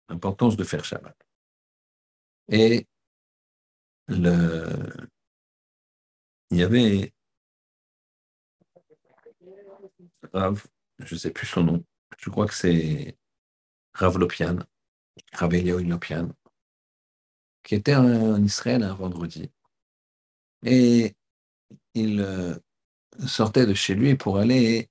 l'importance 0.10 0.58
de 0.58 0.64
faire 0.64 0.84
Shabbat. 0.84 1.16
Et 2.50 2.88
le, 4.08 4.68
il 6.52 6.58
y 6.58 6.64
avait 6.64 7.14
Rav, 10.34 10.66
je 11.00 11.16
ne 11.16 11.20
sais 11.20 11.32
plus 11.32 11.48
son 11.48 11.64
nom, 11.64 11.86
je 12.18 12.30
crois 12.30 12.48
que 12.48 12.54
c'est 12.54 13.18
Rav 13.94 14.18
Lopian, 14.18 14.60
Rav 15.34 15.54
Lopian, 15.54 16.30
qui 17.64 17.76
était 17.76 17.96
en 17.96 18.44
Israël 18.44 18.84
un 18.84 18.94
vendredi. 18.94 19.52
Et 20.66 21.16
il 21.94 22.22
euh, 22.22 22.56
sortait 23.28 23.66
de 23.66 23.74
chez 23.74 23.96
lui 23.96 24.16
pour 24.16 24.38
aller 24.38 24.90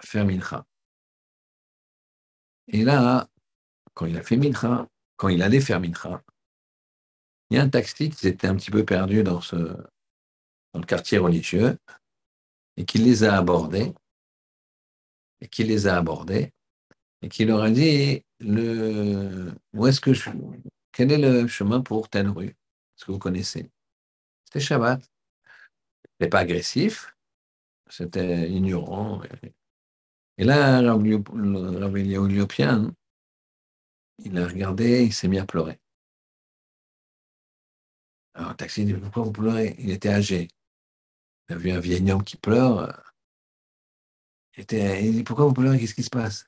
faire 0.00 0.24
Mincha. 0.24 0.66
Et 2.68 2.84
là, 2.84 3.28
quand 3.94 4.06
il 4.06 4.16
a 4.16 4.22
fait 4.22 4.36
Mincha, 4.36 4.88
quand 5.16 5.28
il 5.28 5.42
allait 5.42 5.60
faire 5.60 5.80
Mincha, 5.80 6.22
il 7.50 7.56
y 7.56 7.60
a 7.60 7.62
un 7.62 7.68
taxi 7.68 8.10
qui 8.10 8.16
s'était 8.16 8.48
un 8.48 8.56
petit 8.56 8.70
peu 8.70 8.84
perdu 8.84 9.22
dans, 9.22 9.40
ce, 9.40 9.76
dans 10.74 10.80
le 10.80 10.86
quartier 10.86 11.18
religieux 11.18 11.78
et 12.76 12.84
qui 12.84 12.98
les 12.98 13.24
a 13.24 13.38
abordés, 13.38 13.94
et 15.40 15.48
qui 15.48 15.62
les 15.62 15.86
a 15.86 15.96
abordés, 15.96 16.52
et 17.22 17.28
qui 17.28 17.44
leur 17.44 17.62
a 17.62 17.70
dit 17.70 18.22
le, 18.40 19.52
où 19.72 19.86
est-ce 19.86 20.00
que 20.00 20.12
je, 20.12 20.28
quel 20.92 21.12
est 21.12 21.18
le 21.18 21.46
chemin 21.46 21.80
pour 21.80 22.08
telle 22.08 22.28
rue? 22.28 22.48
Est-ce 22.48 23.06
que 23.06 23.12
vous 23.12 23.18
connaissez? 23.18 23.70
C'était 24.44 24.60
Shabbat. 24.60 25.02
C'était 26.12 26.30
pas 26.30 26.40
agressif, 26.40 27.14
c'était 27.88 28.50
ignorant. 28.50 29.22
Et 30.38 30.44
là, 30.44 30.80
Liopian, 30.80 32.92
il 34.18 34.38
a 34.38 34.46
regardé, 34.46 35.04
il 35.04 35.12
s'est 35.12 35.28
mis 35.28 35.38
à 35.38 35.46
pleurer. 35.46 35.78
Alors, 38.34 38.50
le 38.50 38.56
taxi 38.56 38.84
dit 38.84 38.94
Pourquoi 38.94 39.24
vous 39.24 39.32
pleurez? 39.32 39.76
Il 39.78 39.90
était 39.90 40.08
âgé. 40.08 40.48
A 41.48 41.54
vu 41.56 41.70
un 41.70 41.80
vieil 41.80 42.10
homme 42.10 42.24
qui 42.24 42.36
pleure. 42.36 43.12
Il, 44.56 44.62
était, 44.62 45.04
il 45.04 45.12
dit 45.12 45.24
Pourquoi 45.24 45.46
vous 45.46 45.52
pleurez? 45.52 45.78
Qu'est-ce 45.78 45.94
qui 45.94 46.02
se 46.02 46.10
passe? 46.10 46.46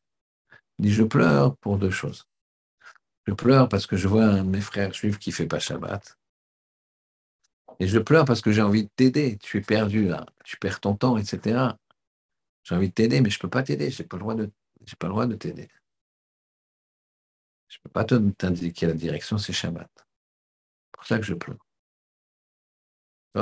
Il 0.78 0.86
dit 0.86 0.92
Je 0.92 1.02
pleure 1.02 1.56
pour 1.58 1.78
deux 1.78 1.90
choses. 1.90 2.26
Je 3.26 3.34
pleure 3.34 3.68
parce 3.68 3.86
que 3.86 3.96
je 3.96 4.08
vois 4.08 4.24
un 4.24 4.44
de 4.44 4.48
mes 4.48 4.60
frères 4.60 4.92
juifs 4.92 5.18
qui 5.18 5.30
ne 5.30 5.34
fait 5.34 5.46
pas 5.46 5.58
Shabbat. 5.58 6.16
Et 7.78 7.88
je 7.88 7.98
pleure 7.98 8.24
parce 8.24 8.40
que 8.40 8.52
j'ai 8.52 8.62
envie 8.62 8.84
de 8.84 8.90
t'aider. 8.94 9.36
Tu 9.38 9.58
es 9.58 9.60
perdu 9.60 10.06
là. 10.06 10.24
Tu 10.44 10.56
perds 10.56 10.80
ton 10.80 10.94
temps, 10.94 11.18
etc. 11.18 11.76
J'ai 12.62 12.74
envie 12.74 12.88
de 12.88 12.94
t'aider, 12.94 13.20
mais 13.20 13.30
je 13.30 13.36
ne 13.38 13.40
peux 13.40 13.50
pas 13.50 13.62
t'aider. 13.62 13.90
Je 13.90 14.02
n'ai 14.02 14.08
pas 14.08 14.16
le 14.16 14.22
droit 14.22 15.26
de 15.26 15.34
t'aider. 15.34 15.68
Je 17.68 17.78
ne 17.78 17.82
peux 17.82 17.90
pas 17.90 18.04
t'indiquer 18.04 18.86
la 18.86 18.94
direction, 18.94 19.38
c'est 19.38 19.52
Shabbat. 19.52 19.90
C'est 19.96 20.92
pour 20.92 21.04
ça 21.04 21.18
que 21.18 21.24
je 21.24 21.34
pleure. 21.34 21.65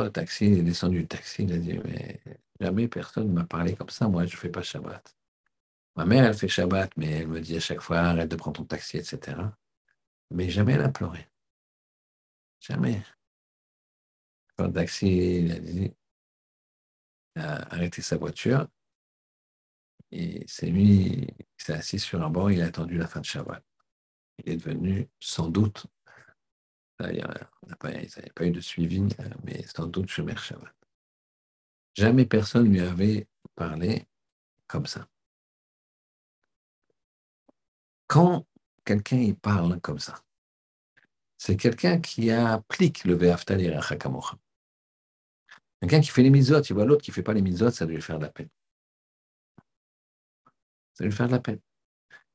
Le 0.02 0.10
taxi, 0.10 0.46
il 0.46 0.58
est 0.58 0.62
descendu 0.62 1.02
du 1.02 1.06
taxi, 1.06 1.44
il 1.44 1.52
a 1.52 1.56
dit, 1.56 1.78
mais 1.78 2.20
jamais 2.58 2.88
personne 2.88 3.28
ne 3.28 3.32
m'a 3.32 3.44
parlé 3.44 3.76
comme 3.76 3.90
ça, 3.90 4.08
moi 4.08 4.26
je 4.26 4.34
ne 4.34 4.40
fais 4.40 4.48
pas 4.48 4.62
Shabbat. 4.62 5.16
Ma 5.94 6.04
mère, 6.04 6.24
elle 6.24 6.34
fait 6.34 6.48
Shabbat, 6.48 6.96
mais 6.96 7.20
elle 7.20 7.28
me 7.28 7.40
dit 7.40 7.56
à 7.56 7.60
chaque 7.60 7.80
fois, 7.80 7.98
arrête 7.98 8.28
de 8.28 8.34
prendre 8.34 8.56
ton 8.56 8.64
taxi, 8.64 8.96
etc. 8.96 9.36
Mais 10.32 10.50
jamais 10.50 10.72
elle 10.72 10.80
a 10.80 10.88
pleuré. 10.88 11.28
Jamais. 12.58 13.02
Quand 14.56 14.66
le 14.66 14.72
taxi, 14.72 15.06
il 15.38 15.52
a 15.52 15.60
dit, 15.60 15.92
il 17.36 17.42
arrêté 17.42 18.02
sa 18.02 18.16
voiture, 18.16 18.66
et 20.10 20.44
c'est 20.48 20.66
lui, 20.66 21.28
il 21.28 21.46
s'est 21.56 21.74
assis 21.74 22.00
sur 22.00 22.20
un 22.22 22.30
banc, 22.30 22.48
il 22.48 22.62
a 22.62 22.66
attendu 22.66 22.98
la 22.98 23.06
fin 23.06 23.20
de 23.20 23.26
Shabbat. 23.26 23.62
Il 24.38 24.52
est 24.52 24.56
devenu, 24.56 25.08
sans 25.20 25.48
doute, 25.48 25.86
il 27.00 27.12
n'y 27.12 27.20
a, 27.20 27.76
pas 27.76 28.46
eu 28.46 28.50
de 28.50 28.60
suivi, 28.60 29.02
mais 29.42 29.62
sans 29.66 29.86
doute 29.86 30.08
Shomer 30.08 30.36
Shabbat. 30.36 30.74
Jamais 31.94 32.26
personne 32.26 32.68
lui 32.68 32.80
avait 32.80 33.26
parlé 33.54 34.06
comme 34.66 34.86
ça. 34.86 35.08
Quand 38.06 38.46
quelqu'un 38.84 39.18
y 39.18 39.32
parle 39.32 39.80
comme 39.80 39.98
ça, 39.98 40.22
c'est 41.36 41.56
quelqu'un 41.56 42.00
qui 42.00 42.30
applique 42.30 43.04
le 43.04 43.14
Ve'aftal 43.14 43.60
Kamocha. 43.98 44.38
Quelqu'un 45.80 46.00
qui 46.00 46.08
fait 46.08 46.22
les 46.22 46.30
mitzvot, 46.30 46.60
tu 46.62 46.74
vois 46.74 46.84
l'autre 46.84 47.02
qui 47.02 47.10
ne 47.10 47.14
fait 47.14 47.22
pas 47.22 47.34
les 47.34 47.42
mitzvot, 47.42 47.70
ça 47.70 47.84
doit 47.84 47.94
lui 47.94 48.02
faire 48.02 48.18
de 48.18 48.24
la 48.24 48.30
peine. 48.30 48.48
Ça 50.94 51.04
doit 51.04 51.08
lui 51.08 51.16
faire 51.16 51.26
de 51.26 51.32
la 51.32 51.40
peine. 51.40 51.60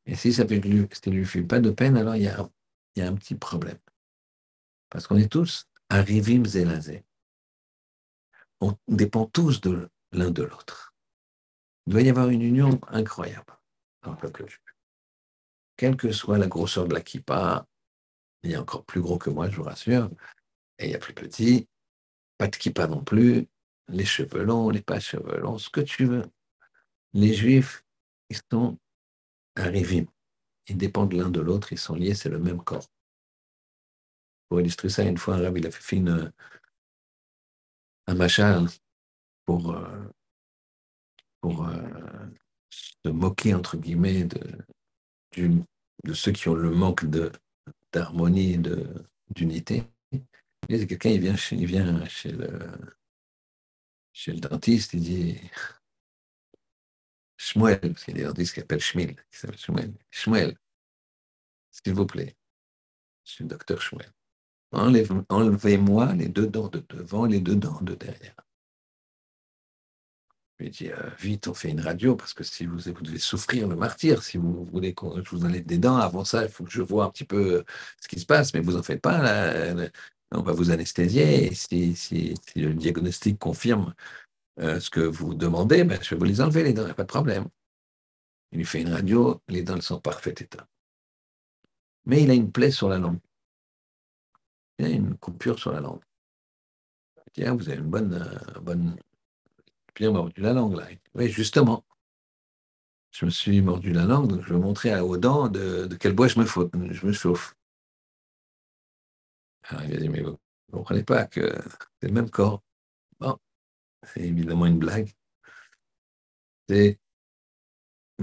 Et 0.05 0.15
si 0.15 0.33
ça 0.33 0.43
ne 0.43 1.11
lui, 1.11 1.25
fait 1.25 1.43
pas 1.43 1.59
de 1.59 1.71
peine, 1.71 1.97
alors 1.97 2.13
a, 2.13 2.17
il 2.17 2.23
y 2.23 3.01
a 3.01 3.07
un 3.07 3.15
petit 3.15 3.35
problème. 3.35 3.79
Parce 4.89 5.07
qu'on 5.07 5.17
est 5.17 5.31
tous 5.31 5.65
arrivim 5.89 6.45
zélazé. 6.45 7.03
On 8.61 8.75
dépend 8.87 9.25
tous 9.25 9.61
de 9.61 9.89
l'un 10.11 10.31
de 10.31 10.43
l'autre. 10.43 10.93
Il 11.85 11.93
doit 11.93 12.01
y 12.01 12.09
avoir 12.09 12.29
une 12.29 12.41
union 12.41 12.79
incroyable 12.87 13.57
dans 14.03 14.11
le 14.11 14.17
peuple 14.17 14.47
juif. 14.47 14.75
Quelle 15.77 15.95
que 15.95 16.11
soit 16.11 16.37
la 16.37 16.47
grosseur 16.47 16.87
de 16.87 16.93
la 16.93 17.01
kippa, 17.01 17.65
il 18.43 18.51
y 18.51 18.55
a 18.55 18.61
encore 18.61 18.85
plus 18.85 19.01
gros 19.01 19.17
que 19.17 19.29
moi, 19.29 19.49
je 19.49 19.55
vous 19.55 19.63
rassure, 19.63 20.09
et 20.77 20.85
il 20.85 20.91
y 20.91 20.95
a 20.95 20.99
plus 20.99 21.13
petit, 21.13 21.67
pas 22.37 22.47
de 22.47 22.55
kippa 22.55 22.87
non 22.87 23.03
plus, 23.03 23.47
les 23.87 24.05
cheveux 24.05 24.43
longs, 24.43 24.69
les 24.69 24.81
pas 24.81 24.99
cheveux 24.99 25.39
longs, 25.39 25.57
ce 25.57 25.69
que 25.69 25.81
tu 25.81 26.05
veux. 26.05 26.25
Les 27.13 27.33
juifs, 27.33 27.83
ils 28.29 28.39
sont 28.51 28.77
arrivés. 29.55 30.07
Ils 30.67 30.77
dépendent 30.77 31.13
l'un 31.13 31.29
de 31.29 31.39
l'autre, 31.39 31.73
ils 31.73 31.79
sont 31.79 31.95
liés, 31.95 32.13
c'est 32.13 32.29
le 32.29 32.39
même 32.39 32.63
corps. 32.63 32.87
Pour 34.49 34.59
illustrer 34.59 34.89
ça, 34.89 35.03
une 35.03 35.17
fois, 35.17 35.35
un 35.35 35.55
il 35.55 35.67
a 35.67 35.71
fait 35.71 35.95
une, 35.95 36.31
un 38.07 38.15
machin 38.15 38.65
pour, 39.45 39.71
euh, 39.71 40.09
pour 41.39 41.67
euh, 41.67 42.27
se 42.69 43.09
moquer, 43.09 43.53
entre 43.53 43.77
guillemets, 43.77 44.25
de, 44.25 44.39
de 46.03 46.13
ceux 46.13 46.31
qui 46.31 46.49
ont 46.49 46.55
le 46.55 46.71
manque 46.71 47.05
d'harmonie, 47.93 48.59
d'unité. 49.29 49.83
Quelqu'un, 50.67 51.09
il 51.09 51.21
vient, 51.21 51.35
chez, 51.35 51.55
il 51.55 51.65
vient 51.67 52.05
chez, 52.05 52.31
le, 52.31 52.59
chez 54.13 54.33
le 54.33 54.39
dentiste, 54.39 54.93
il 54.93 55.01
dit 55.01 55.39
Shmuel, 57.37 57.79
parce 57.79 58.03
qu'il 58.05 58.17
y 58.17 58.17
a 58.17 58.21
des 58.21 58.27
dentistes 58.27 58.53
qui 58.53 58.59
s'appellent 58.59 58.81
Shmuel, 58.81 59.15
qui 59.15 59.39
s'appelle 59.39 59.57
Shmuel. 59.57 59.93
Shmuel, 60.11 60.57
s'il 61.71 61.93
vous 61.93 62.05
plaît, 62.05 62.35
je 63.25 63.31
suis 63.31 63.43
le 63.43 63.49
docteur 63.49 63.81
Shmuel. 63.81 64.11
Enlevez-moi 64.71 66.13
les 66.13 66.27
deux 66.27 66.47
dents 66.47 66.67
de 66.67 66.83
devant 66.89 67.25
et 67.25 67.29
les 67.29 67.39
deux 67.39 67.55
dents 67.55 67.81
de 67.81 67.95
derrière. 67.95 68.35
Je 70.59 70.65
lui 70.65 70.71
dit, 70.71 70.91
euh, 70.91 71.09
vite, 71.19 71.47
on 71.47 71.53
fait 71.53 71.69
une 71.69 71.79
radio, 71.79 72.15
parce 72.15 72.33
que 72.33 72.43
si 72.43 72.65
vous, 72.65 72.77
devez 73.01 73.17
souffrir 73.17 73.67
le 73.67 73.75
martyr, 73.77 74.21
si 74.21 74.37
vous 74.37 74.65
voulez 74.65 74.93
que 74.93 75.05
je 75.23 75.29
vous 75.29 75.45
enlève 75.45 75.65
des 75.65 75.77
dents, 75.77 75.95
avant 75.95 76.25
ça, 76.25 76.43
il 76.43 76.49
faut 76.49 76.65
que 76.65 76.71
je 76.71 76.81
vois 76.81 77.05
un 77.05 77.09
petit 77.09 77.23
peu 77.23 77.63
ce 78.01 78.07
qui 78.09 78.19
se 78.19 78.25
passe, 78.25 78.53
mais 78.53 78.59
vous 78.59 78.75
en 78.75 78.83
faites 78.83 79.01
pas, 79.01 79.23
on 80.31 80.41
va 80.41 80.51
vous 80.51 80.69
anesthésier, 80.69 81.47
et 81.47 81.55
si, 81.55 82.35
le 82.55 82.73
diagnostic 82.73 83.39
confirme 83.39 83.93
euh, 84.59 84.79
ce 84.81 84.89
que 84.89 84.99
vous 84.99 85.33
demandez, 85.33 85.85
ben, 85.85 85.97
je 86.01 86.09
vais 86.09 86.19
vous 86.19 86.25
les 86.25 86.41
enlever 86.41 86.63
les 86.63 86.73
dents, 86.73 86.83
il 86.83 86.85
n'y 86.85 86.91
a 86.91 86.95
pas 86.95 87.03
de 87.03 87.07
problème. 87.07 87.47
Il 88.51 88.57
lui 88.57 88.65
fait 88.65 88.81
une 88.81 88.91
radio, 88.93 89.41
les 89.47 89.63
dents 89.63 89.79
sont 89.79 89.95
en 89.95 90.01
parfait 90.01 90.35
état. 90.37 90.67
Mais 92.05 92.23
il 92.23 92.31
a 92.31 92.33
une 92.33 92.51
plaie 92.51 92.71
sur 92.71 92.89
la 92.89 92.97
langue 92.97 93.19
il 94.79 94.89
y 94.89 94.93
a 94.93 94.95
une 94.95 95.17
coupure 95.17 95.59
sur 95.59 95.71
la 95.73 95.81
langue. 95.81 96.01
Tiens, 97.33 97.53
vous 97.55 97.69
avez 97.69 97.77
une 97.77 97.89
bonne, 97.89 98.13
euh, 98.13 98.59
bonne 98.61 98.97
bien 99.95 100.11
mordu 100.11 100.41
la 100.41 100.53
langue 100.53 100.77
là. 100.77 100.87
Oui, 101.15 101.29
justement. 101.29 101.85
Je 103.11 103.25
me 103.25 103.29
suis 103.31 103.61
mordu 103.61 103.91
la 103.91 104.05
langue, 104.05 104.29
donc 104.29 104.43
je 104.43 104.53
vais 104.53 104.59
montrer 104.59 104.97
aux 104.99 105.17
dents 105.17 105.47
de, 105.49 105.87
quel 105.99 106.13
bois 106.13 106.27
je 106.27 106.39
me, 106.39 107.11
chauffe. 107.11 107.55
Alors 109.63 109.83
il 109.83 109.95
a 109.95 109.99
dit, 109.99 110.09
mais 110.09 110.21
vous 110.21 110.31
ne 110.31 110.73
comprenez 110.73 111.03
pas 111.03 111.25
que 111.25 111.53
c'est 111.99 112.07
le 112.07 112.13
même 112.13 112.29
corps. 112.29 112.63
Bon, 113.19 113.37
c'est 114.03 114.21
évidemment 114.21 114.67
une 114.67 114.79
blague. 114.79 115.11
Mais 116.69 116.97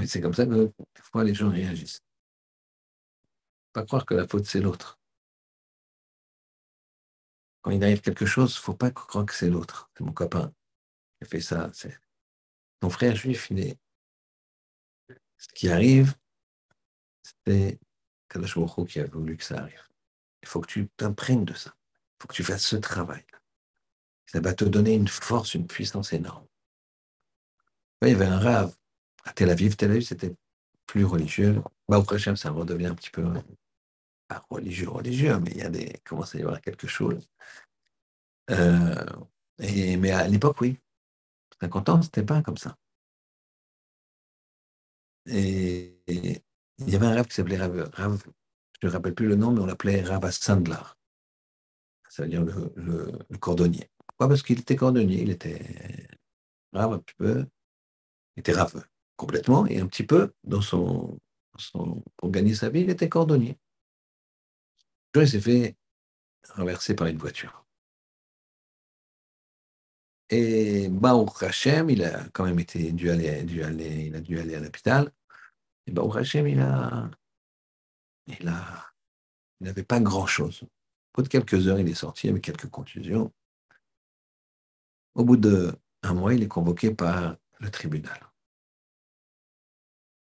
c'est 0.07 0.21
comme 0.21 0.35
ça 0.35 0.47
que 0.47 0.73
fois 1.03 1.25
les 1.25 1.35
gens 1.35 1.51
réagissent. 1.51 2.01
Pas 3.73 3.85
croire 3.85 4.07
que 4.07 4.15
la 4.15 4.27
faute 4.27 4.47
c'est 4.47 4.61
l'autre 4.61 4.99
quand 7.67 7.73
il 7.73 7.83
arrive 7.83 8.01
quelque 8.01 8.27
chose, 8.27 8.53
il 8.53 8.59
ne 8.59 8.63
faut 8.63 8.75
pas 8.75 8.93
croire 8.93 9.27
que 9.27 9.35
c'est 9.35 9.51
l'autre. 9.51 9.91
C'est 9.99 10.05
mon 10.05 10.13
copain 10.13 10.55
qui 11.19 11.25
a 11.25 11.27
fait 11.27 11.41
ça. 11.41 11.69
C'est 11.73 11.99
ton 12.79 12.91
frère 12.91 13.17
juif. 13.17 13.51
Ce 15.37 15.49
qui 15.53 15.69
arrive, 15.69 16.15
c'est 17.45 17.81
Kadosh 18.29 18.57
qui 18.87 19.01
a 19.01 19.07
voulu 19.07 19.37
que 19.37 19.43
ça 19.43 19.59
arrive. 19.59 19.83
Il 20.43 20.49
faut 20.49 20.61
que 20.61 20.69
tu 20.69 20.89
t'imprègnes 20.97 21.45
de 21.45 21.55
ça. 21.55 21.75
Il 21.75 22.23
faut 22.23 22.29
que 22.29 22.35
tu 22.35 22.45
fasses 22.45 22.65
ce 22.65 22.77
travail. 22.77 23.25
Ça 24.27 24.39
va 24.39 24.55
te 24.55 24.65
donner 24.65 24.95
une 24.95 25.09
force, 25.09 25.55
une 25.55 25.67
puissance 25.67 26.13
énorme. 26.13 26.47
Il 28.03 28.11
y 28.11 28.13
avait 28.13 28.27
un 28.27 28.39
rave 28.39 28.77
à 29.25 29.33
Tel 29.33 29.51
Aviv. 29.51 29.75
Tel 29.75 29.91
Aviv, 29.91 30.07
c'était 30.07 30.37
plus 30.87 31.05
religieux. 31.05 31.61
Au 31.89 32.03
prochain, 32.05 32.37
ça 32.37 32.53
redevient 32.53 32.87
un 32.87 32.95
petit 32.95 33.11
peu 33.11 33.25
pas 34.29 34.45
religieux, 34.51 34.89
religieux, 34.89 35.39
mais 35.41 35.51
il 35.53 35.59
y 35.59 35.63
a 35.63 35.71
des, 35.71 36.01
commence 36.05 36.35
à 36.35 36.39
y 36.39 36.43
avoir 36.43 36.61
quelque 36.61 36.87
chose. 36.87 37.29
Euh, 38.51 39.05
et, 39.59 39.97
mais 39.97 40.11
à 40.11 40.27
l'époque, 40.29 40.61
oui. 40.61 40.79
50 41.61 41.89
ans, 41.89 42.03
c'était 42.03 42.23
pas 42.23 42.43
comme 42.43 42.57
ça. 42.59 42.77
Et, 45.27 46.01
il 46.79 46.91
y 46.91 46.95
avait 46.95 47.07
un 47.07 47.15
rave 47.15 47.27
qui 47.27 47.35
s'appelait 47.35 47.57
Rav, 47.57 47.73
je 47.95 48.87
ne 48.87 48.91
me 48.91 48.93
rappelle 48.93 49.15
plus 49.15 49.27
le 49.27 49.37
nom, 49.37 49.53
mais 49.53 49.61
on 49.61 49.67
l'appelait 49.67 50.03
Rav 50.03 50.31
Sandlar. 50.31 50.99
Ça 52.09 52.23
veut 52.23 52.29
dire 52.29 52.45
le, 52.45 53.13
cordonnier. 53.39 53.91
Pourquoi? 54.07 54.29
Parce 54.29 54.43
qu'il 54.43 54.61
était 54.61 54.77
cordonnier, 54.77 55.23
il 55.23 55.31
était 55.31 56.09
rave 56.73 56.93
un 56.93 56.99
petit 56.99 57.15
peu, 57.17 57.47
il 58.37 58.41
était 58.41 58.53
rave 58.53 58.87
complètement, 59.17 59.67
et 59.67 59.81
un 59.81 59.87
petit 59.87 60.05
peu 60.05 60.33
dans 60.45 60.61
son 60.61 61.19
pour 62.19 62.31
gagner 62.31 62.55
sa 62.55 62.69
vie, 62.69 62.83
il 62.83 62.91
était 62.91 63.09
cordonnier 63.09 63.59
il 65.23 65.29
s'est 65.29 65.41
fait 65.41 65.77
renverser 66.55 66.95
par 66.95 67.07
une 67.07 67.19
voiture. 67.19 67.65
Et 70.29 70.89
Baruch 70.89 71.43
Hashem, 71.43 71.91
il 71.91 72.03
a 72.05 72.25
quand 72.31 72.45
même 72.45 72.59
été 72.59 72.93
dû 72.93 73.11
aller, 73.11 73.45
dû 73.45 73.63
aller, 73.63 74.07
il 74.07 74.17
a 74.17 74.21
dû 74.21 74.39
aller 74.41 74.55
à 74.57 74.61
l'hôpital. 74.61 75.13
Et 75.87 75.93
Baruch 75.93 76.17
Hashem, 76.17 76.49
il 76.49 76.61
a, 76.61 77.11
il 78.27 78.49
a, 78.49 78.93
il 79.61 79.67
n'avait 79.67 79.85
pas 79.85 80.01
grand-chose. 80.01 80.63
Au 80.63 80.69
bout 81.15 81.23
de 81.23 81.29
quelques 81.29 81.69
heures, 81.69 81.79
il 81.79 81.89
est 81.89 81.95
sorti 81.95 82.29
avec 82.29 82.43
quelques 82.43 82.69
contusions. 82.69 83.33
Au 85.15 85.25
bout 85.25 85.37
d'un 85.37 85.73
mois, 86.13 86.35
il 86.35 86.43
est 86.43 86.49
convoqué 86.49 86.93
par 86.93 87.37
le 87.61 87.71
tribunal 87.71 88.21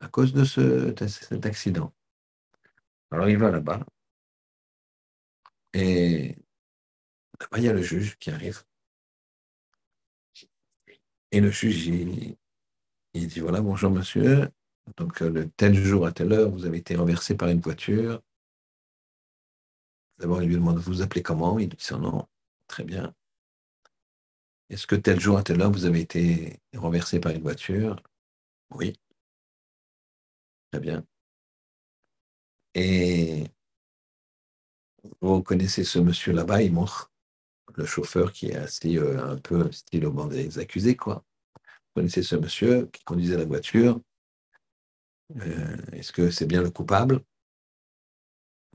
à 0.03 0.09
cause 0.09 0.33
de, 0.33 0.43
ce, 0.43 0.93
cet 1.07 1.45
accident. 1.45 1.93
Alors 3.11 3.29
il 3.29 3.37
va 3.37 3.51
là-bas 3.51 3.85
et 5.73 6.35
là-bas, 7.39 7.57
il 7.57 7.63
y 7.63 7.69
a 7.69 7.73
le 7.73 7.81
juge 7.81 8.17
qui 8.17 8.31
arrive. 8.31 8.63
Et 11.31 11.41
le 11.41 11.51
juge, 11.51 11.87
il, 11.87 12.37
dit 13.27 13.39
voilà, 13.39 13.61
bonjour 13.61 13.91
monsieur, 13.91 14.49
donc 14.97 15.19
le 15.19 15.49
tel 15.49 15.73
jour 15.75 16.05
à 16.05 16.11
telle 16.11 16.31
heure, 16.33 16.51
vous 16.51 16.65
avez 16.65 16.77
été 16.77 16.95
renversé 16.95 17.35
par 17.35 17.49
une 17.49 17.59
voiture. 17.59 18.21
D'abord, 20.19 20.41
il 20.43 20.49
lui 20.49 20.55
demande 20.55 20.77
vous 20.79 21.01
appelez 21.01 21.23
comment? 21.23 21.59
Il 21.59 21.69
dit 21.69 21.77
son 21.79 21.99
nom. 21.99 22.27
Très 22.67 22.83
bien. 22.83 23.13
Est-ce 24.69 24.87
que 24.87 24.95
tel 24.95 25.19
jour 25.19 25.37
à 25.37 25.43
telle 25.43 25.61
heure, 25.61 25.71
vous 25.71 25.85
avez 25.85 26.01
été 26.01 26.59
renversé 26.75 27.19
par 27.19 27.31
une 27.31 27.41
voiture? 27.41 27.95
Oui. 28.71 28.93
Très 30.71 30.79
bien. 30.79 31.05
Et 32.75 33.45
vous 35.21 35.43
connaissez 35.43 35.83
ce 35.83 35.99
monsieur 35.99 36.33
là-bas, 36.33 36.61
il 36.61 36.73
montre 36.73 37.11
le 37.75 37.85
chauffeur 37.85 38.31
qui 38.31 38.47
est 38.47 38.55
assis 38.55 38.97
euh, 38.97 39.23
un 39.23 39.37
peu 39.37 39.71
style 39.71 40.05
au 40.05 40.11
banc 40.11 40.27
des 40.27 40.59
accusés, 40.59 40.95
quoi. 40.95 41.25
Vous 41.55 42.01
connaissez 42.01 42.23
ce 42.23 42.35
monsieur 42.35 42.87
qui 42.87 43.03
conduisait 43.03 43.37
la 43.37 43.45
voiture. 43.45 43.99
Euh, 45.41 45.77
est-ce 45.93 46.11
que 46.11 46.29
c'est 46.29 46.45
bien 46.45 46.61
le 46.61 46.69
coupable? 46.69 47.21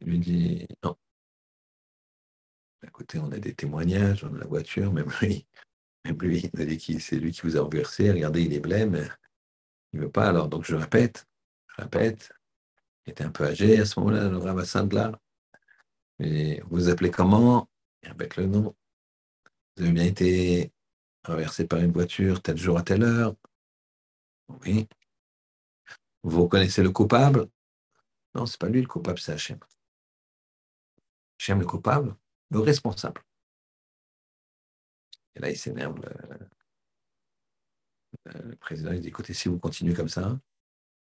Il 0.01 0.09
lui 0.09 0.19
dit 0.19 0.67
non. 0.83 0.97
Écoutez, 2.87 3.19
on 3.19 3.31
a 3.33 3.39
des 3.39 3.55
témoignages 3.55 4.23
dans 4.23 4.33
la 4.33 4.47
voiture, 4.47 4.93
même 4.93 5.11
lui, 5.21 5.47
même 6.05 6.19
lui, 6.19 6.51
il 6.53 6.61
a 6.61 6.65
dit 6.65 6.79
que 6.79 6.99
c'est 7.01 7.17
lui 7.17 7.33
qui 7.33 7.43
vous 7.43 7.57
a 7.57 7.61
renversé. 7.61 8.11
Regardez, 8.11 8.43
il 8.43 8.53
est 8.55 8.61
blême. 8.61 9.09
Il 9.93 10.01
ne 10.01 10.05
veut 10.05 10.11
pas. 10.11 10.29
Alors, 10.29 10.49
donc, 10.49 10.65
je 10.65 10.77
répète, 10.77 11.27
répète, 11.77 12.33
il 13.07 13.11
était 13.11 13.25
un 13.25 13.31
peu 13.31 13.45
âgé 13.45 13.81
à 13.81 13.85
ce 13.85 13.99
moment-là, 14.01 14.29
le 14.29 14.39
de 14.39 14.95
là. 14.95 15.21
Vous 16.19 16.27
vous 16.71 16.89
appelez 16.89 17.11
comment 17.11 17.69
Avec 18.03 18.37
le 18.37 18.47
nom. 18.47 18.75
Vous 19.77 19.85
avez 19.85 19.93
bien 19.93 20.05
été 20.05 20.73
renversé 21.25 21.67
par 21.67 21.79
une 21.79 21.93
voiture 21.93 22.43
tel 22.43 22.57
jour 22.57 22.79
à 22.79 22.83
telle 22.83 23.05
heure 23.05 23.37
Oui. 24.49 24.89
Vous 26.25 26.49
connaissez 26.49 26.83
le 26.83 26.91
coupable? 26.91 27.49
Non, 28.35 28.47
c'est 28.47 28.59
pas 28.59 28.69
lui 28.69 28.81
le 28.81 28.89
coupable, 28.89 29.19
c'est 29.19 29.33
Hachem. 29.33 29.59
Hachem 31.39 31.61
le 31.61 31.67
coupable, 31.67 32.17
le 32.51 32.59
responsable. 32.59 33.23
Et 35.37 35.41
là, 35.41 35.51
il 35.51 35.57
s'énerve. 35.57 36.01
Le, 38.25 38.41
le, 38.43 38.57
président, 38.57 38.93
il 38.93 39.01
dit, 39.01 39.09
écoutez, 39.09 39.35
si 39.35 39.49
vous 39.49 39.59
continuez 39.59 39.95
comme 39.95 40.09
ça, 40.09 40.39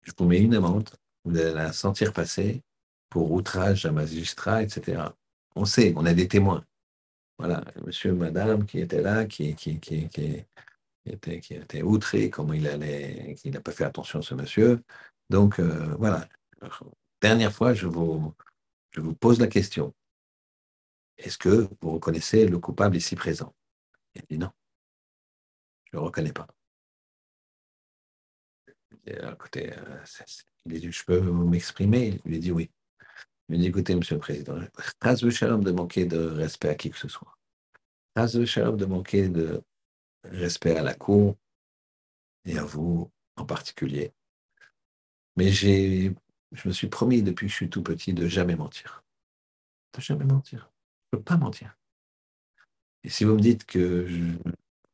je 0.03 0.13
vous 0.17 0.27
mets 0.27 0.41
une 0.41 0.55
amende, 0.55 0.91
vous 1.25 1.37
allez 1.37 1.53
la 1.53 1.73
sentir 1.73 2.13
passer 2.13 2.63
pour 3.11 3.33
outrage 3.33 3.87
à 3.87 3.93
magistrat, 3.93 4.63
etc. 4.63 5.03
On 5.55 5.65
sait, 5.65 5.93
on 5.97 6.07
a 6.07 6.15
des 6.15 6.29
témoins. 6.29 6.65
Voilà, 7.39 7.65
monsieur, 7.85 8.13
madame 8.15 8.67
qui 8.67 8.81
était 8.81 9.01
là, 9.01 9.25
qui, 9.25 9.51
était, 9.51 10.47
outré, 11.83 12.31
comment 12.31 12.53
il 12.53 12.67
allait, 12.67 13.37
n'a 13.45 13.61
pas 13.61 13.73
fait 13.73 13.85
attention 13.85 14.19
à 14.19 14.23
ce 14.23 14.35
monsieur. 14.35 14.83
Donc, 15.31 15.61
euh, 15.61 15.95
voilà. 15.99 16.29
Dernière 17.21 17.53
fois, 17.53 17.75
je 17.75 17.87
vous, 17.87 18.35
pose 19.21 19.39
la 19.39 19.47
question. 19.47 19.95
Est-ce 21.17 21.39
que 21.39 21.69
vous 21.81 21.93
reconnaissez 21.93 22.47
le 22.47 22.59
coupable 22.59 22.97
ici 22.97 23.15
présent? 23.15 23.55
Il 24.15 24.23
dit 24.31 24.39
non. 24.39 24.51
Je 25.85 25.97
ne 25.97 26.01
le 26.01 26.07
reconnais 26.07 26.33
pas. 26.33 26.47
écoutez, 29.07 29.73
euh, 29.73 30.05
il 30.67 30.77
a 30.77 30.79
dit, 30.79 30.93
je 30.93 31.05
peux 31.05 31.21
m'exprimer? 31.21 32.21
Il 32.25 32.31
lui 32.31 32.39
dit 32.41 32.53
oui. 32.53 32.71
Il 33.49 33.55
lui 33.55 33.59
dit, 33.61 33.67
écoutez, 33.69 33.95
Monsieur 33.95 34.17
le 34.17 34.21
Président, 34.21 34.59
trace 35.01 35.23
de 35.23 35.31
shalom 35.31 35.65
de 35.65 35.71
manquer 35.71 36.05
de 36.05 36.19
respect 36.19 36.69
à 36.69 36.75
qui 36.75 36.91
que 36.91 36.99
ce 36.99 37.09
soit. 37.09 37.39
Trace 38.15 38.35
de 38.35 38.45
shalom 38.45 38.77
de 38.77 38.85
manquer 38.85 39.29
de 39.29 39.63
respect 40.25 40.77
à 40.77 40.83
la 40.83 40.95
Cour 40.95 41.37
et 42.45 42.59
à 42.59 42.65
vous 42.65 43.11
en 43.37 43.47
particulier. 43.47 44.13
Mais 45.37 45.51
j'ai, 45.51 46.15
je 46.53 46.69
me 46.69 46.73
suis 46.73 46.89
promis 46.89 47.23
depuis 47.23 47.47
que 47.47 47.51
je 47.51 47.57
suis 47.57 47.71
tout 47.71 47.83
petit 47.83 48.13
de 48.13 48.27
jamais 48.27 48.57
mentir. 48.57 49.03
De 49.95 50.01
jamais 50.03 50.25
mentir. 50.25 50.71
Je 51.13 51.17
ne 51.17 51.19
peux 51.19 51.25
pas 51.25 51.37
mentir. 51.37 51.75
Et 53.05 53.09
si 53.09 53.25
vous 53.25 53.35
me 53.35 53.41
dites 53.41 53.65
que 53.65 54.07
je 54.07 54.19
me 54.19 54.39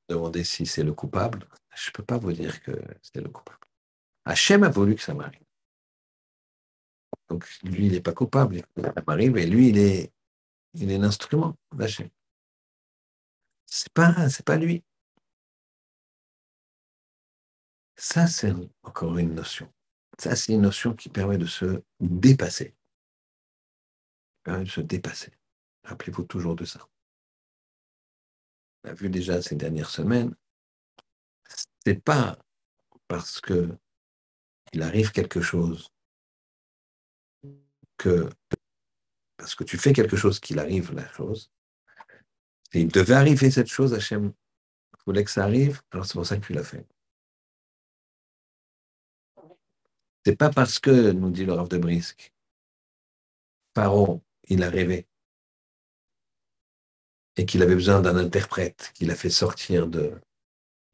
demandez 0.09 0.45
si 0.45 0.67
c'est 0.67 0.85
le 0.85 0.93
coupable, 0.93 1.49
je 1.75 1.89
ne 1.89 1.93
peux 1.93 2.05
pas 2.05 2.19
vous 2.19 2.33
dire 2.33 2.63
que 2.63 2.73
c'est 3.03 3.21
le 3.21 3.31
coupable. 3.31 3.59
Hachem 4.25 4.63
a 4.63 4.69
voulu 4.69 4.95
que 4.95 5.03
ça 5.03 5.15
m'arrive. 5.15 5.44
Donc 7.35 7.49
lui, 7.65 7.87
il 7.87 7.93
n'est 7.93 8.01
pas 8.01 8.13
coupable, 8.13 8.63
ça 8.77 8.95
m'arrive, 9.09 9.37
et 9.39 9.45
lui, 9.45 9.71
il 9.71 9.79
est, 9.79 10.13
il 10.75 10.89
est 10.93 10.99
l'instrument 10.99 11.57
d'Hachem. 11.73 12.09
C'est 13.67 13.93
pas, 13.93 14.15
pas 14.47 14.57
lui. 14.57 14.85
Ça, 17.97 18.29
c'est 18.29 18.53
encore 18.85 19.19
une 19.19 19.35
notion. 19.35 19.69
Ça, 20.17 20.37
c'est 20.37 20.53
une 20.53 20.61
notion 20.61 20.95
qui 20.95 21.09
permet 21.09 21.39
de 21.39 21.47
se 21.47 21.83
dépasser. 21.99 22.77
de 24.47 24.65
se 24.65 24.81
dépasser. 24.81 25.33
Rappelez-vous 25.83 26.23
toujours 26.23 26.55
de 26.55 26.65
ça. 26.65 26.89
On 28.85 28.91
a 28.91 28.95
vu 28.95 29.11
déjà 29.11 29.43
ces 29.43 29.57
dernières 29.57 29.91
semaines, 29.91 30.37
c'est 31.85 32.01
pas 32.01 32.39
parce 33.09 33.41
que 33.41 33.77
il 34.73 34.83
arrive 34.83 35.11
quelque 35.11 35.41
chose 35.41 35.94
que 37.97 38.29
parce 39.37 39.55
que 39.55 39.65
tu 39.65 39.77
fais 39.77 39.93
quelque 39.93 40.17
chose 40.17 40.41
qu'il 40.41 40.59
arrive 40.59 40.95
la 40.95 41.11
chose. 41.13 41.51
Et 42.73 42.81
il 42.81 42.89
devait 42.89 43.15
arriver 43.15 43.51
cette 43.51 43.69
chose, 43.69 43.95
Hachem 43.95 44.33
voulait 45.07 45.25
que 45.25 45.31
ça 45.31 45.45
arrive, 45.45 45.83
alors 45.91 46.07
c'est 46.07 46.15
pour 46.15 46.27
ça 46.27 46.37
que 46.37 46.47
tu 46.47 46.53
l'as 46.53 46.65
fait. 46.65 46.87
C'est 50.25 50.37
pas 50.37 50.51
parce 50.51 50.79
que, 50.79 51.13
nous 51.13 51.31
dit 51.31 51.45
le 51.45 51.53
Rav 51.53 51.69
de 51.69 51.77
Brisque, 51.77 52.33
Pharaon, 53.75 54.23
il 54.49 54.63
a 54.63 54.71
rêvé 54.71 55.07
et 57.37 57.45
qu'il 57.45 57.63
avait 57.63 57.75
besoin 57.75 58.01
d'un 58.01 58.17
interprète 58.17 58.93
qu'il 58.95 59.11
a 59.11 59.15
fait 59.15 59.31
sortir 59.31 59.89
de 59.89 60.15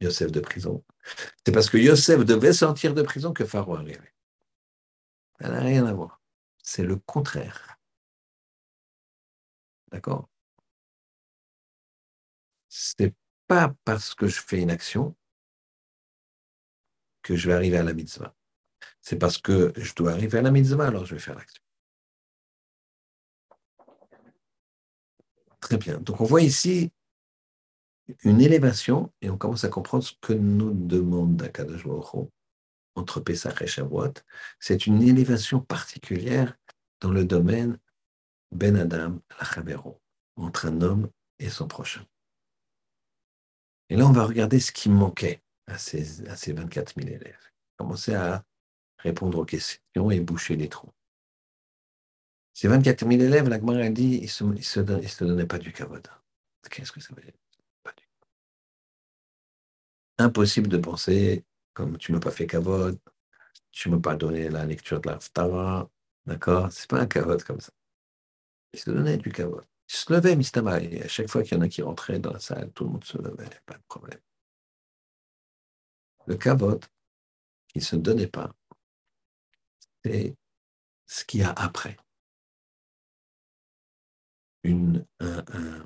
Yosef 0.01 0.31
de 0.31 0.39
prison. 0.39 0.83
C'est 1.45 1.51
parce 1.51 1.69
que 1.69 1.77
Yosef 1.77 2.25
devait 2.25 2.53
sortir 2.53 2.93
de 2.93 3.01
prison 3.01 3.31
que 3.31 3.45
Pharaon 3.45 3.75
a 3.75 3.83
rêvé. 3.83 4.13
Ça 5.39 5.49
n'a 5.49 5.61
rien 5.61 5.85
à 5.85 5.93
voir. 5.93 6.20
C'est 6.63 6.83
le 6.83 6.95
contraire. 6.97 7.79
D'accord? 9.91 10.29
C'est 12.69 13.13
pas 13.47 13.75
parce 13.83 14.15
que 14.15 14.27
je 14.27 14.39
fais 14.39 14.61
une 14.61 14.71
action 14.71 15.15
que 17.21 17.35
je 17.35 17.47
vais 17.47 17.53
arriver 17.53 17.77
à 17.77 17.83
la 17.83 17.93
mitzvah. 17.93 18.35
C'est 19.01 19.17
parce 19.17 19.37
que 19.37 19.73
je 19.75 19.93
dois 19.93 20.11
arriver 20.11 20.37
à 20.37 20.41
la 20.41 20.51
mitzvah, 20.51 20.87
alors 20.87 21.05
je 21.05 21.15
vais 21.15 21.21
faire 21.21 21.35
l'action. 21.35 21.61
Très 25.59 25.77
bien. 25.77 25.99
Donc 25.99 26.21
on 26.21 26.25
voit 26.25 26.41
ici 26.41 26.91
une 28.23 28.41
élévation 28.41 29.11
et 29.21 29.29
on 29.29 29.37
commence 29.37 29.63
à 29.63 29.69
comprendre 29.69 30.03
ce 30.03 30.13
que 30.19 30.33
nous 30.33 30.73
demande 30.73 31.41
Akadosh 31.41 31.85
Baruch 31.85 32.29
entre 32.95 33.19
Pesach 33.19 33.61
et 33.61 33.67
Shavuot. 33.67 34.13
C'est 34.59 34.87
une 34.87 35.01
élévation 35.01 35.59
particulière 35.59 36.57
dans 36.99 37.11
le 37.11 37.25
domaine 37.25 37.79
Ben 38.51 38.75
Adam 38.75 39.19
Lachavero, 39.39 40.01
entre 40.35 40.67
un 40.67 40.81
homme 40.81 41.09
et 41.39 41.49
son 41.49 41.67
prochain. 41.67 42.05
Et 43.89 43.95
là, 43.95 44.07
on 44.07 44.11
va 44.11 44.25
regarder 44.25 44.59
ce 44.59 44.71
qui 44.71 44.89
manquait 44.89 45.41
à 45.67 45.77
ces, 45.77 46.27
à 46.27 46.35
ces 46.35 46.53
24 46.53 46.93
000 46.95 47.07
élèves. 47.07 47.51
Commencer 47.77 48.13
à 48.13 48.43
répondre 48.99 49.39
aux 49.39 49.45
questions 49.45 50.11
et 50.11 50.19
boucher 50.19 50.55
les 50.55 50.69
trous. 50.69 50.93
Ces 52.53 52.67
24 52.67 53.07
000 53.07 53.21
élèves, 53.21 53.49
la 53.49 53.55
a 53.55 53.89
dit, 53.89 54.17
ils 54.17 54.47
ne 54.47 54.61
se, 54.61 54.79
donnaient 55.23 55.45
pas 55.45 55.57
du 55.57 55.71
kavod. 55.71 56.05
Qu'est-ce 56.69 56.91
que 56.91 56.99
ça 56.99 57.13
veut 57.15 57.21
dire? 57.21 57.33
Impossible 60.17 60.67
de 60.67 60.77
penser, 60.77 61.43
tu 61.97 62.11
ne 62.11 62.17
m'as 62.17 62.21
pas 62.21 62.31
fait 62.31 62.47
kavod, 62.47 62.97
tu 63.71 63.89
ne 63.89 63.95
m'as 63.95 64.01
pas 64.01 64.15
donné 64.15 64.49
la 64.49 64.65
lecture 64.65 65.01
de 65.01 65.09
la 65.09 65.19
d'accord? 66.25 66.71
C'est 66.71 66.89
pas 66.89 66.99
un 66.99 67.07
kavod 67.07 67.43
comme 67.43 67.59
ça. 67.59 67.71
Ils 68.73 68.79
se 68.79 68.89
donnaient 68.91 69.17
du 69.17 69.31
kavod. 69.31 69.65
Ils 69.89 69.95
se 69.95 70.13
levaient, 70.13 70.35
Mistama, 70.35 70.79
et 70.79 71.03
à 71.03 71.07
chaque 71.07 71.29
fois 71.29 71.43
qu'il 71.43 71.57
y 71.57 71.59
en 71.59 71.63
a 71.63 71.69
qui 71.69 71.81
rentraient 71.81 72.19
dans 72.19 72.33
la 72.33 72.39
salle, 72.39 72.71
tout 72.71 72.85
le 72.85 72.91
monde 72.91 73.03
se 73.03 73.17
levait, 73.17 73.49
pas 73.65 73.75
de 73.75 73.83
problème. 73.87 74.19
Le 76.27 76.35
kavod, 76.35 76.85
qui 77.67 77.79
ne 77.79 77.83
se 77.83 77.95
donnait 77.95 78.27
pas, 78.27 78.53
c'est 80.03 80.35
ce 81.05 81.25
qu'il 81.25 81.41
y 81.41 81.43
a 81.43 81.51
après. 81.51 81.97
un, 84.63 85.85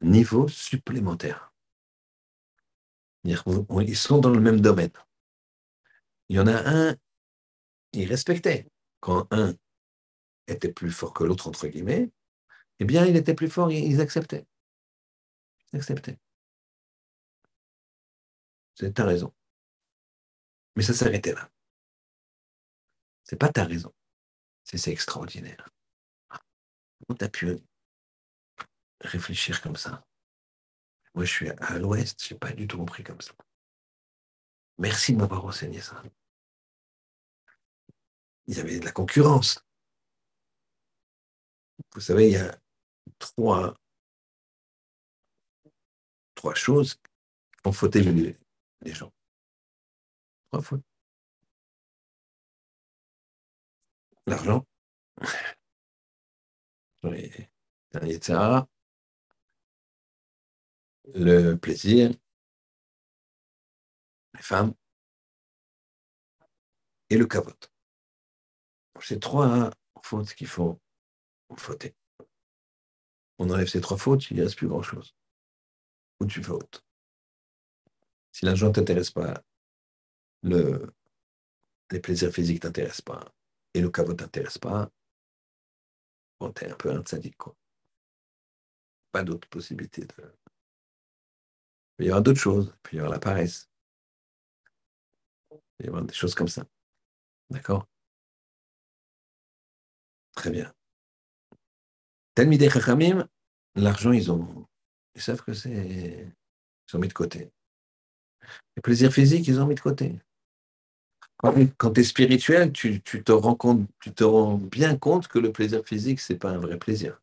niveau 0.00 0.48
supplémentaire. 0.48 1.52
Ils 3.24 3.96
sont 3.96 4.18
dans 4.18 4.30
le 4.30 4.40
même 4.40 4.60
domaine. 4.60 4.92
Il 6.28 6.36
y 6.36 6.40
en 6.40 6.46
a 6.46 6.68
un, 6.68 6.96
il 7.92 8.08
respectait. 8.08 8.66
Quand 9.00 9.26
un 9.32 9.54
était 10.46 10.72
plus 10.72 10.90
fort 10.90 11.12
que 11.12 11.24
l'autre, 11.24 11.48
entre 11.48 11.66
guillemets, 11.68 12.10
eh 12.80 12.84
bien, 12.84 13.06
il 13.06 13.16
était 13.16 13.34
plus 13.34 13.50
fort, 13.50 13.70
ils 13.70 14.00
acceptaient. 14.00 14.46
Ils 15.72 15.76
acceptaient. 15.76 16.18
C'est 18.74 18.92
ta 18.94 19.04
raison. 19.04 19.34
Mais 20.76 20.82
ça 20.82 20.94
s'arrêtait 20.94 21.34
là. 21.34 21.50
C'est 23.24 23.36
pas 23.36 23.48
ta 23.48 23.64
raison. 23.64 23.92
C'est 24.64 24.90
extraordinaire. 24.92 25.68
Comment 26.28 27.16
tu 27.18 27.24
as 27.24 27.28
pu 27.28 27.58
réfléchir 29.00 29.60
comme 29.60 29.76
ça? 29.76 30.07
Moi, 31.18 31.24
je 31.24 31.32
suis 31.32 31.50
à 31.50 31.80
l'ouest, 31.80 32.24
je 32.24 32.32
n'ai 32.32 32.38
pas 32.38 32.52
du 32.52 32.68
tout 32.68 32.76
compris 32.78 33.02
comme 33.02 33.20
ça. 33.20 33.32
Merci 34.78 35.14
de 35.14 35.18
m'avoir 35.18 35.44
enseigné 35.44 35.80
ça. 35.80 36.00
Il 38.46 38.56
y 38.56 38.60
avait 38.60 38.78
de 38.78 38.84
la 38.84 38.92
concurrence. 38.92 39.66
Vous 41.92 42.00
savez, 42.00 42.28
il 42.28 42.34
y 42.34 42.36
a 42.36 42.56
trois, 43.18 43.74
trois 46.36 46.54
choses 46.54 46.94
qui 46.94 47.62
font 47.64 47.72
fauter 47.72 48.02
les, 48.04 48.38
les 48.82 48.94
gens. 48.94 49.12
Trois 50.52 50.62
fautes. 50.62 50.84
L'argent, 54.28 54.64
le 61.14 61.54
plaisir, 61.54 62.10
les 64.34 64.42
femmes 64.42 64.74
et 67.10 67.16
le 67.16 67.26
cavote. 67.26 67.72
C'est 69.00 69.20
trois 69.20 69.70
fautes 70.02 70.34
qu'il 70.34 70.48
faut 70.48 70.80
fauter. 71.56 71.94
On 73.38 73.48
enlève 73.50 73.68
ces 73.68 73.80
trois 73.80 73.96
fautes, 73.96 74.30
il 74.30 74.36
ne 74.36 74.42
reste 74.42 74.56
plus 74.56 74.68
grand-chose. 74.68 75.14
Où 76.20 76.26
tu 76.26 76.42
fautes. 76.42 76.84
Si 78.32 78.44
l'argent 78.44 78.68
ne 78.68 78.72
t'intéresse 78.72 79.10
pas, 79.10 79.42
le, 80.42 80.92
les 81.90 82.00
plaisirs 82.00 82.32
physiques 82.32 82.64
ne 82.64 82.68
t'intéressent 82.68 83.02
pas, 83.02 83.24
et 83.74 83.80
le 83.80 83.90
cavote 83.90 84.20
ne 84.20 84.24
t'intéresse 84.24 84.58
pas, 84.58 84.90
bon, 86.40 86.52
t'es 86.52 86.70
un 86.70 86.76
peu 86.76 86.90
un 86.90 87.04
sadique. 87.04 87.36
Pas 89.12 89.22
d'autre 89.22 89.48
possibilité 89.48 90.04
de. 90.04 90.34
Il 91.98 92.06
y 92.06 92.10
aura 92.10 92.20
d'autres 92.20 92.40
choses, 92.40 92.74
il 92.92 92.98
y 92.98 93.00
aura 93.00 93.10
la 93.10 93.18
paresse. 93.18 93.68
Il 95.80 95.86
y 95.86 95.88
aura 95.88 96.02
des 96.02 96.14
choses 96.14 96.34
comme 96.34 96.48
ça. 96.48 96.64
D'accord? 97.50 97.86
Très 100.34 100.50
bien. 100.50 100.72
Talmidei 102.34 102.70
Chachamim, 102.70 103.28
l'argent, 103.74 104.12
ils 104.12 104.30
ont. 104.30 104.66
Ils 105.14 105.22
savent 105.22 105.42
que 105.42 105.52
c'est. 105.52 106.32
Ils 106.88 106.96
ont 106.96 107.00
mis 107.00 107.08
de 107.08 107.12
côté. 107.12 107.50
Les 108.76 108.82
plaisirs 108.82 109.12
physiques, 109.12 109.48
ils 109.48 109.60
ont 109.60 109.66
mis 109.66 109.74
de 109.74 109.80
côté. 109.80 110.20
Quand 111.38 111.92
tu 111.92 112.00
es 112.00 112.04
spirituel, 112.04 112.72
tu, 112.72 113.00
te 113.00 113.32
rends 113.32 113.54
compte, 113.54 113.88
tu 114.00 114.12
te 114.12 114.24
rends 114.24 114.56
bien 114.58 114.96
compte 114.96 115.28
que 115.28 115.38
le 115.38 115.52
plaisir 115.52 115.84
physique, 115.84 116.20
c'est 116.20 116.36
pas 116.36 116.50
un 116.50 116.58
vrai 116.58 116.78
plaisir. 116.78 117.20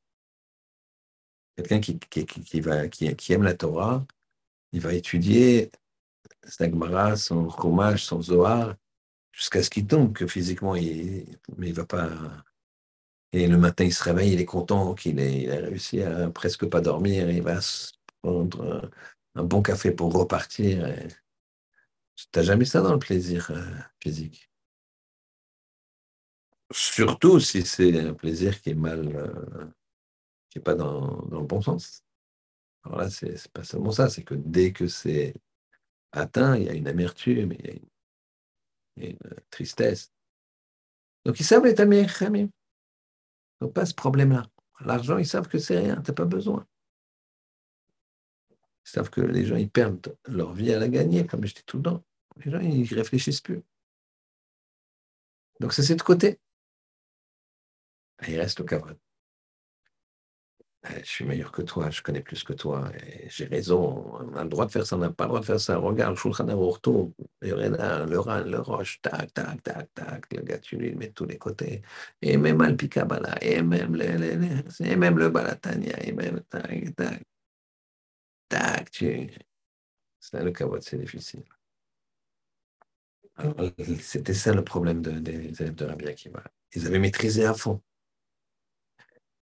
Quelqu'un 1.57 1.81
qui, 1.81 1.97
qui, 1.99 2.61
va, 2.61 2.87
qui, 2.87 3.33
aime 3.33 3.43
la 3.43 3.53
Torah, 3.53 4.05
il 4.75 4.81
va 4.81 4.93
étudier 4.93 5.71
Stagmara, 6.43 7.15
son 7.15 7.49
Chumash, 7.49 8.03
son 8.03 8.21
Zohar, 8.21 8.75
jusqu'à 9.31 9.63
ce 9.63 9.69
qu'il 9.69 9.87
tombe, 9.87 10.11
que 10.13 10.27
physiquement, 10.27 10.75
il, 10.75 11.25
mais 11.57 11.69
il 11.69 11.73
va 11.73 11.85
pas. 11.85 12.09
Et 13.31 13.47
le 13.47 13.57
matin, 13.57 13.85
il 13.85 13.93
se 13.93 14.03
réveille, 14.03 14.33
il 14.33 14.41
est 14.41 14.45
content 14.45 14.93
qu'il 14.93 15.19
ait, 15.19 15.49
réussi 15.59 16.01
à 16.01 16.29
presque 16.29 16.65
pas 16.67 16.81
dormir, 16.81 17.29
il 17.29 17.41
va 17.41 17.59
prendre 18.21 18.91
un 19.35 19.43
bon 19.43 19.61
café 19.61 19.91
pour 19.91 20.13
repartir. 20.13 20.93
Tu 22.15 22.25
n'as 22.35 22.43
jamais 22.43 22.65
ça 22.65 22.81
dans 22.81 22.93
le 22.93 22.99
plaisir 22.99 23.51
euh, 23.51 23.61
physique? 24.01 24.49
Surtout 26.71 27.39
si 27.39 27.63
c'est 27.63 27.99
un 27.99 28.13
plaisir 28.13 28.61
qui 28.61 28.71
est 28.71 28.75
mal, 28.75 29.15
euh, 29.15 29.65
qui 30.49 30.57
n'est 30.57 30.63
pas 30.63 30.75
dans, 30.75 31.27
le 31.29 31.41
bon 31.41 31.61
sens. 31.61 32.04
Alors 32.85 32.99
là, 32.99 33.09
c'est 33.09 33.29
n'est 33.29 33.51
pas 33.53 33.63
seulement 33.63 33.91
ça, 33.91 34.09
c'est 34.09 34.23
que 34.23 34.35
dès 34.35 34.71
que 34.71 34.87
c'est 34.87 35.33
atteint, 36.11 36.55
il 36.55 36.63
y 36.63 36.69
a 36.69 36.73
une 36.73 36.87
amertume, 36.87 37.53
il 37.53 37.65
y 37.65 37.69
a 37.69 37.73
une, 39.07 39.17
tristesse. 39.49 40.13
Donc 41.25 41.39
ils 41.39 41.43
savent 41.43 41.65
les 41.65 41.79
amis, 41.81 42.05
Donc 43.59 43.73
pas 43.73 43.85
ce 43.85 43.93
problème-là. 43.93 44.45
L'argent, 44.81 45.17
ils 45.17 45.27
savent 45.27 45.47
que 45.47 45.57
c'est 45.57 45.79
rien, 45.79 45.95
tu 46.01 46.11
n'as 46.11 46.15
pas 46.15 46.25
besoin. 46.25 46.67
Ils 48.85 48.89
savent 48.89 49.09
que 49.09 49.21
les 49.21 49.45
gens, 49.45 49.55
ils 49.55 49.69
perdent 49.69 50.15
leur 50.27 50.53
vie 50.53 50.71
à 50.71 50.79
la 50.79 50.87
gagner, 50.87 51.25
comme 51.25 51.45
je 51.45 51.55
dis 51.55 51.63
tout 51.63 51.77
le 51.77 51.83
temps. 51.83 52.03
Les 52.43 52.51
gens, 52.51 52.59
ils 52.59 52.81
ne 52.81 52.95
réfléchissent 52.95 53.41
plus. 53.41 53.63
Donc, 55.59 55.73
c'est 55.73 55.95
de 55.95 56.01
côté. 56.01 56.39
il 58.27 58.39
reste 58.39 58.59
le 58.59 58.65
camarade. 58.65 58.97
Je 60.99 61.09
suis 61.09 61.25
meilleur 61.25 61.51
que 61.51 61.61
toi, 61.61 61.89
je 61.89 62.01
connais 62.01 62.21
plus 62.21 62.43
que 62.43 62.53
toi, 62.53 62.91
j'ai 63.27 63.45
raison, 63.45 64.05
on 64.19 64.35
a 64.35 64.43
le 64.43 64.49
droit 64.49 64.65
de 64.65 64.71
faire 64.71 64.85
ça, 64.85 64.95
on 64.95 64.99
n'a 64.99 65.09
pas 65.09 65.23
le 65.25 65.29
droit 65.29 65.39
de 65.39 65.45
faire 65.45 65.59
ça. 65.59 65.77
Regarde, 65.77 66.15
Shulchan 66.15 66.45
le 66.45 68.19
Ran, 68.19 68.41
le 68.41 68.59
Roche, 68.59 69.01
tac, 69.01 69.33
tac, 69.33 69.63
tac, 69.63 69.93
tac, 69.93 70.33
le 70.33 70.41
gars, 70.43 70.59
tu 70.59 70.77
lui 70.77 70.93
mets 70.95 71.11
tous 71.11 71.25
les 71.25 71.37
côtés. 71.37 71.81
Et 72.21 72.37
même 72.37 72.61
Al-Pikabala, 72.61 73.37
et 73.41 73.61
même 73.61 73.95
le, 73.95 74.03
et 74.85 74.95
même 74.95 75.17
le 75.17 75.29
Balatania, 75.29 76.03
et 76.03 76.11
même 76.11 76.41
tac, 76.49 76.95
tac, 76.95 77.23
tac, 78.49 78.91
tu... 78.91 79.29
Ça, 80.19 80.41
le 80.43 80.51
cavote, 80.51 80.83
c'est 80.83 80.97
difficile. 80.97 81.43
C'était 83.99 84.33
ça 84.33 84.53
le 84.53 84.63
problème 84.63 85.01
des 85.01 85.61
élèves 85.61 85.75
de 85.75 85.85
Rabbi 85.85 86.07
Akiva. 86.07 86.43
Ils 86.73 86.87
avaient 86.87 86.99
maîtrisé 86.99 87.45
à 87.45 87.53
fond. 87.53 87.81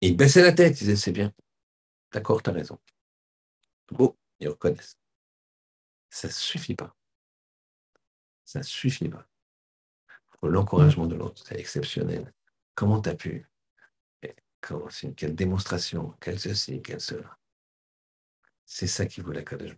Ils 0.04 0.18
baissaient 0.18 0.42
la 0.42 0.52
tête, 0.52 0.78
ils 0.82 0.84
disaient 0.84 0.96
c'est 0.96 1.12
bien. 1.12 1.32
D'accord, 2.12 2.42
tu 2.42 2.50
as 2.50 2.52
raison. 2.52 2.78
Bon, 3.90 4.14
ils 4.38 4.48
reconnaissent. 4.48 4.98
Ça 6.10 6.28
ne 6.28 6.32
suffit 6.32 6.74
pas. 6.74 6.94
Ça 8.44 8.58
ne 8.58 8.64
suffit 8.64 9.08
pas. 9.08 9.26
L'encouragement 10.42 11.06
de 11.06 11.14
l'autre, 11.14 11.42
c'est 11.46 11.58
exceptionnel. 11.58 12.34
Comment 12.74 13.00
tu 13.00 13.08
as 13.08 13.14
pu 13.14 13.48
Quelle 15.16 15.34
démonstration 15.34 16.14
Quelle 16.20 16.38
ceci 16.38 16.82
Quelle 16.82 17.00
cela 17.00 17.38
C'est 18.66 18.86
ça 18.86 19.06
qui 19.06 19.22
voulait 19.22 19.42
Kadesh 19.42 19.74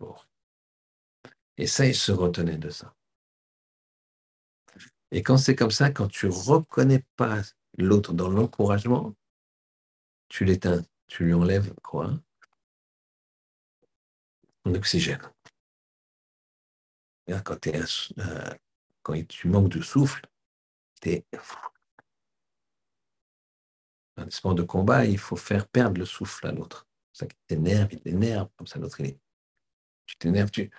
Et 1.55 1.67
ça, 1.67 1.85
il 1.85 1.95
se 1.95 2.11
retenait 2.11 2.57
de 2.57 2.69
ça. 2.69 2.93
Et 5.11 5.23
quand 5.23 5.37
c'est 5.37 5.55
comme 5.55 5.71
ça, 5.71 5.89
quand 5.89 6.09
tu 6.09 6.25
ne 6.25 6.33
reconnais 6.33 7.05
pas 7.15 7.41
l'autre 7.77 8.11
dans 8.11 8.27
l'encouragement, 8.27 9.15
tu 10.29 10.45
l'éteins, 10.45 10.83
tu 11.07 11.25
lui 11.25 11.33
enlèves 11.33 11.73
quoi? 11.83 12.11
Ton 14.63 14.73
oxygène. 14.73 15.21
quand, 17.43 17.67
euh, 17.67 19.23
tu 19.27 19.47
manques 19.47 19.69
de 19.69 19.81
souffle, 19.81 20.21
tu 21.01 21.09
es. 21.09 21.25
Dans 24.15 24.23
un 24.23 24.29
sport 24.29 24.55
de 24.55 24.63
combat, 24.63 25.05
il 25.05 25.17
faut 25.17 25.35
faire 25.35 25.67
perdre 25.67 25.99
le 25.99 26.05
souffle 26.05 26.47
à 26.47 26.51
l'autre. 26.51 26.87
Ça 27.13 27.27
t'énerve, 27.47 27.89
il 27.91 28.01
t'énerve, 28.01 28.49
comme 28.57 28.67
ça 28.67 28.79
l'autre 28.79 28.99
il 28.99 29.07
est. 29.07 29.19
Tu 30.05 30.17
t'énerves, 30.17 30.51
tu, 30.51 30.71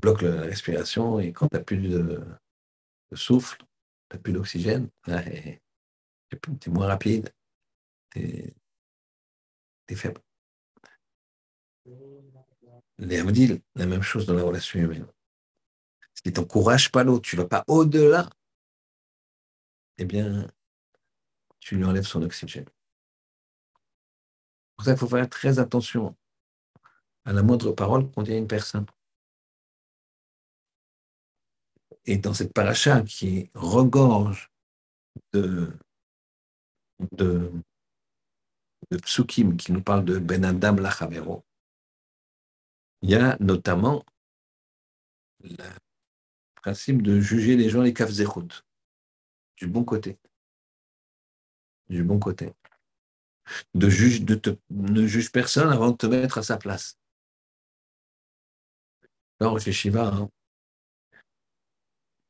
bloque 0.00 0.22
la 0.22 0.42
respiration 0.42 1.18
et 1.20 1.32
quand 1.32 1.48
tu 1.48 1.56
n'as 1.56 1.62
plus 1.62 1.78
de, 1.78 2.24
souffle, 3.12 3.58
tu 4.08 4.16
n'as 4.16 4.22
plus 4.22 4.32
d'oxygène, 4.32 4.90
tu 5.04 5.12
es, 6.32 6.70
moins 6.70 6.86
rapide, 6.86 7.32
tu 8.10 8.20
es, 9.88 9.94
faible. 9.94 10.20
Les 12.98 13.18
Abdil, 13.18 13.60
la 13.74 13.86
même 13.86 14.02
chose 14.02 14.26
dans 14.26 14.34
la 14.34 14.42
relation 14.42 14.80
humaine. 14.80 15.06
Si 16.14 16.22
tu 16.22 16.32
n'encourages 16.32 16.90
pas 16.90 17.04
l'autre, 17.04 17.28
tu 17.28 17.36
ne 17.36 17.42
vas 17.42 17.48
pas 17.48 17.64
au-delà, 17.68 18.28
eh 19.98 20.04
bien, 20.04 20.46
tu 21.60 21.76
lui 21.76 21.84
enlèves 21.84 22.06
son 22.06 22.22
oxygène. 22.22 22.66
Pour 24.76 24.84
ça, 24.84 24.92
il 24.92 24.98
faut 24.98 25.08
faire 25.08 25.28
très 25.28 25.58
attention 25.58 26.16
à 27.24 27.32
la 27.32 27.42
moindre 27.42 27.72
parole 27.72 28.10
qu'on 28.10 28.22
dit 28.22 28.32
à 28.32 28.36
une 28.36 28.46
personne. 28.46 28.86
Et 32.04 32.18
dans 32.18 32.34
cette 32.34 32.52
paracha 32.52 33.02
qui 33.02 33.50
regorge 33.54 34.52
de, 35.32 35.76
de, 37.12 37.52
psukim 39.02 39.56
qui 39.56 39.72
nous 39.72 39.82
parle 39.82 40.04
de 40.04 40.18
Ben 40.18 40.44
Adam 40.44 40.76
Lachavero, 40.76 41.44
il 43.02 43.10
y 43.10 43.14
a 43.14 43.36
notamment 43.40 44.04
le 45.42 45.56
principe 46.56 47.02
de 47.02 47.20
juger 47.20 47.56
les 47.56 47.68
gens 47.68 47.82
les 47.82 47.92
kafzechut, 47.92 48.64
du 49.56 49.66
bon 49.66 49.84
côté. 49.84 50.18
Du 51.88 52.02
bon 52.02 52.18
côté. 52.18 52.52
De 53.74 53.88
de 54.24 54.34
te, 54.34 54.50
ne 54.70 55.06
juge 55.06 55.30
personne 55.30 55.70
avant 55.70 55.92
de 55.92 55.96
te 55.96 56.06
mettre 56.06 56.38
à 56.38 56.42
sa 56.42 56.56
place. 56.56 56.98
Chez 59.60 59.72
Shiva, 59.72 60.08
hein, 60.08 60.30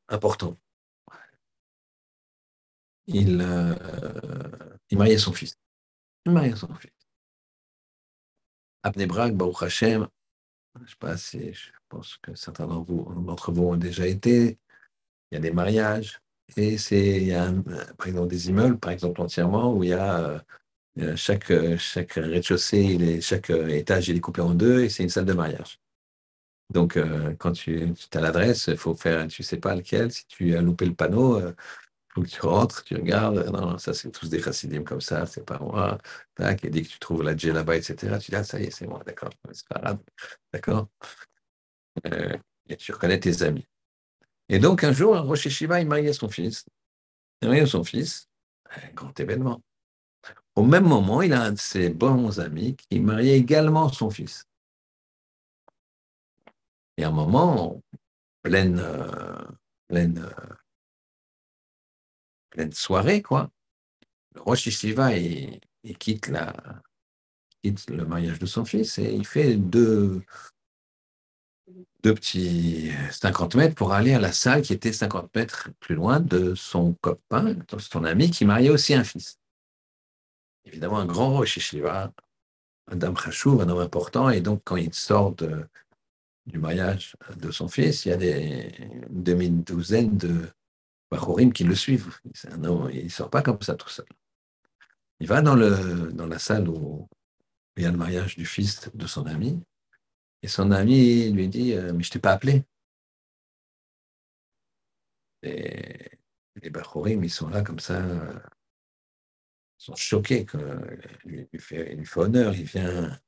important. 0.09 0.55
Il, 3.07 3.41
euh, 3.41 3.75
il 4.89 4.97
mariait 4.97 5.17
son 5.17 5.33
fils. 5.33 5.57
Il 6.25 6.33
mariait 6.33 6.55
son 6.55 6.73
fils. 6.75 6.91
Abnebrak, 8.83 9.35
Baruch 9.35 9.63
Hashem, 9.63 10.07
je 10.83 10.89
sais 10.89 10.95
pas 10.99 11.17
si, 11.17 11.53
je 11.53 11.71
pense 11.89 12.17
que 12.17 12.35
certains 12.35 12.67
d'entre 12.67 13.51
vous, 13.51 13.61
vous 13.61 13.69
ont 13.69 13.75
déjà 13.75 14.05
été. 14.05 14.57
Il 15.31 15.35
y 15.35 15.37
a 15.37 15.41
des 15.41 15.51
mariages. 15.51 16.21
Et 16.55 16.77
c'est, 16.77 17.17
il 17.17 17.27
y 17.27 17.33
a, 17.33 17.51
par 17.97 18.07
exemple, 18.07 18.29
des 18.29 18.49
immeubles, 18.49 18.79
par 18.79 18.91
exemple, 18.91 19.21
entièrement, 19.21 19.73
où 19.73 19.83
il 19.83 19.89
y 19.89 19.93
a 19.93 20.43
euh, 20.99 21.15
chaque, 21.15 21.51
chaque 21.77 22.13
rez-de-chaussée, 22.13 23.19
chaque 23.21 23.49
étage, 23.49 24.09
il 24.09 24.17
est 24.17 24.21
coupé 24.21 24.41
en 24.41 24.53
deux 24.53 24.83
et 24.83 24.89
c'est 24.89 25.03
une 25.03 25.09
salle 25.09 25.25
de 25.25 25.33
mariage. 25.33 25.79
Donc, 26.73 26.97
euh, 26.97 27.33
quand 27.35 27.53
tu, 27.53 27.93
as 28.13 28.19
l'adresse, 28.19 28.67
il 28.67 28.77
faut 28.77 28.95
faire, 28.95 29.27
tu 29.27 29.43
sais 29.43 29.57
pas 29.57 29.75
lequel. 29.75 30.11
Si 30.11 30.25
tu 30.27 30.55
as 30.55 30.61
loupé 30.61 30.85
le 30.85 30.93
panneau, 30.93 31.37
euh, 31.37 31.53
que 32.23 32.29
tu 32.29 32.41
rentres, 32.41 32.83
tu 32.83 32.95
regardes. 32.95 33.47
Non, 33.51 33.77
ça, 33.77 33.93
c'est 33.93 34.11
tous 34.11 34.29
des 34.29 34.41
chassidim 34.41 34.83
comme 34.83 35.01
ça, 35.01 35.25
c'est 35.25 35.45
pas 35.45 35.59
moi. 35.59 35.97
Tac, 36.35 36.63
et 36.65 36.69
dès 36.69 36.81
que 36.83 36.87
tu 36.87 36.99
trouves 36.99 37.23
la 37.23 37.35
J 37.35 37.51
là-bas, 37.51 37.77
etc., 37.77 38.17
tu 38.19 38.31
dis, 38.31 38.37
ah, 38.37 38.43
ça 38.43 38.59
y 38.59 38.65
est, 38.65 38.71
c'est 38.71 38.87
moi, 38.87 39.01
d'accord, 39.05 39.29
c'est 39.51 39.67
pas 39.67 39.79
grave, 39.79 39.99
d'accord. 40.53 40.87
Euh, 42.07 42.37
et 42.69 42.75
tu 42.77 42.91
reconnais 42.91 43.19
tes 43.19 43.43
amis. 43.43 43.65
Et 44.49 44.59
donc, 44.59 44.83
un 44.83 44.91
jour, 44.93 45.17
Rosh 45.17 45.47
Shiva, 45.47 45.81
il 45.81 45.87
mariait 45.87 46.13
son 46.13 46.29
fils. 46.29 46.65
Il 47.41 47.49
mariait 47.49 47.65
son 47.65 47.83
fils, 47.83 48.29
un 48.69 48.93
grand 48.93 49.19
événement. 49.19 49.61
Au 50.55 50.63
même 50.63 50.87
moment, 50.87 51.21
il 51.21 51.33
a 51.33 51.43
un 51.43 51.51
de 51.51 51.59
ses 51.59 51.89
bons 51.89 52.39
amis 52.39 52.75
qui 52.75 52.99
mariait 52.99 53.37
également 53.37 53.89
son 53.89 54.09
fils. 54.09 54.45
Et 56.97 57.03
à 57.03 57.09
un 57.09 57.11
moment, 57.11 57.81
pleine, 58.41 58.79
euh, 58.79 59.37
pleine, 59.87 60.17
euh, 60.17 60.53
pleine 62.57 62.73
soirée, 62.73 63.21
quoi, 63.21 63.51
le 64.33 64.41
Rosh 64.41 64.69
Shiva, 64.69 65.15
il, 65.15 65.59
quitte, 65.99 66.27
la, 66.27 66.55
quitte 67.61 67.87
le 67.91 68.03
mariage 68.03 68.39
de 68.39 68.47
son 68.47 68.65
fils 68.65 68.97
et 68.97 69.13
il 69.13 69.27
fait 69.27 69.55
deux, 69.57 70.23
deux 72.01 72.15
petits 72.15 72.91
50 73.11 73.55
mètres 73.55 73.75
pour 73.75 73.93
aller 73.93 74.13
à 74.15 74.19
la 74.19 74.31
salle 74.31 74.63
qui 74.63 74.73
était 74.73 74.91
50 74.91 75.35
mètres 75.35 75.69
plus 75.79 75.93
loin 75.93 76.19
de 76.19 76.55
son 76.55 76.93
copain, 76.99 77.53
de 77.53 77.79
son 77.79 78.03
ami 78.03 78.31
qui 78.31 78.43
mariait 78.43 78.71
aussi 78.71 78.95
un 78.95 79.03
fils. 79.03 79.37
Évidemment, 80.65 80.97
un 80.97 81.05
grand 81.05 81.29
Rosh 81.33 81.59
Shiva, 81.59 82.11
un 82.91 82.95
dame 82.95 83.15
un 83.15 83.69
homme 83.69 83.79
important, 83.79 84.31
et 84.31 84.41
donc 84.41 84.61
quand 84.63 84.77
il 84.77 84.95
sort 84.95 85.35
du 86.47 86.57
mariage 86.57 87.15
de 87.35 87.51
son 87.51 87.67
fils, 87.67 88.05
il 88.05 88.09
y 88.09 88.13
a 88.13 88.17
des, 88.17 88.73
une 88.79 89.23
demi-douzaine 89.23 90.17
de 90.17 90.49
Bachorim 91.09 91.53
qui 91.53 91.63
le 91.63 91.75
suivent. 91.75 92.19
il 92.45 93.03
ne 93.03 93.09
sort 93.09 93.29
pas 93.29 93.41
comme 93.41 93.61
ça 93.61 93.75
tout 93.75 93.89
seul. 93.89 94.07
Il 95.19 95.27
va 95.27 95.41
dans, 95.41 95.55
le, 95.55 96.11
dans 96.11 96.27
la 96.27 96.39
salle 96.39 96.67
où 96.67 97.07
il 97.75 97.83
y 97.83 97.85
a 97.85 97.91
le 97.91 97.97
mariage 97.97 98.35
du 98.35 98.45
fils 98.45 98.89
de 98.93 99.07
son 99.07 99.25
ami, 99.25 99.63
et 100.41 100.47
son 100.47 100.71
ami 100.71 101.31
lui 101.31 101.47
dit 101.47 101.73
euh, 101.73 101.93
Mais 101.93 102.03
je 102.03 102.09
ne 102.09 102.13
t'ai 102.13 102.19
pas 102.19 102.33
appelé. 102.33 102.63
Et 105.43 106.19
les 106.55 106.69
Bachorim, 106.69 107.23
ils 107.23 107.29
sont 107.29 107.49
là 107.49 107.61
comme 107.61 107.79
ça, 107.79 108.01
ils 108.01 108.41
sont 109.77 109.95
choqués. 109.95 110.45
il, 111.25 111.47
lui 111.51 111.59
fait, 111.59 111.95
il 111.95 112.05
fait 112.05 112.19
honneur, 112.19 112.53
il 112.53 112.63
vient, 112.63 113.19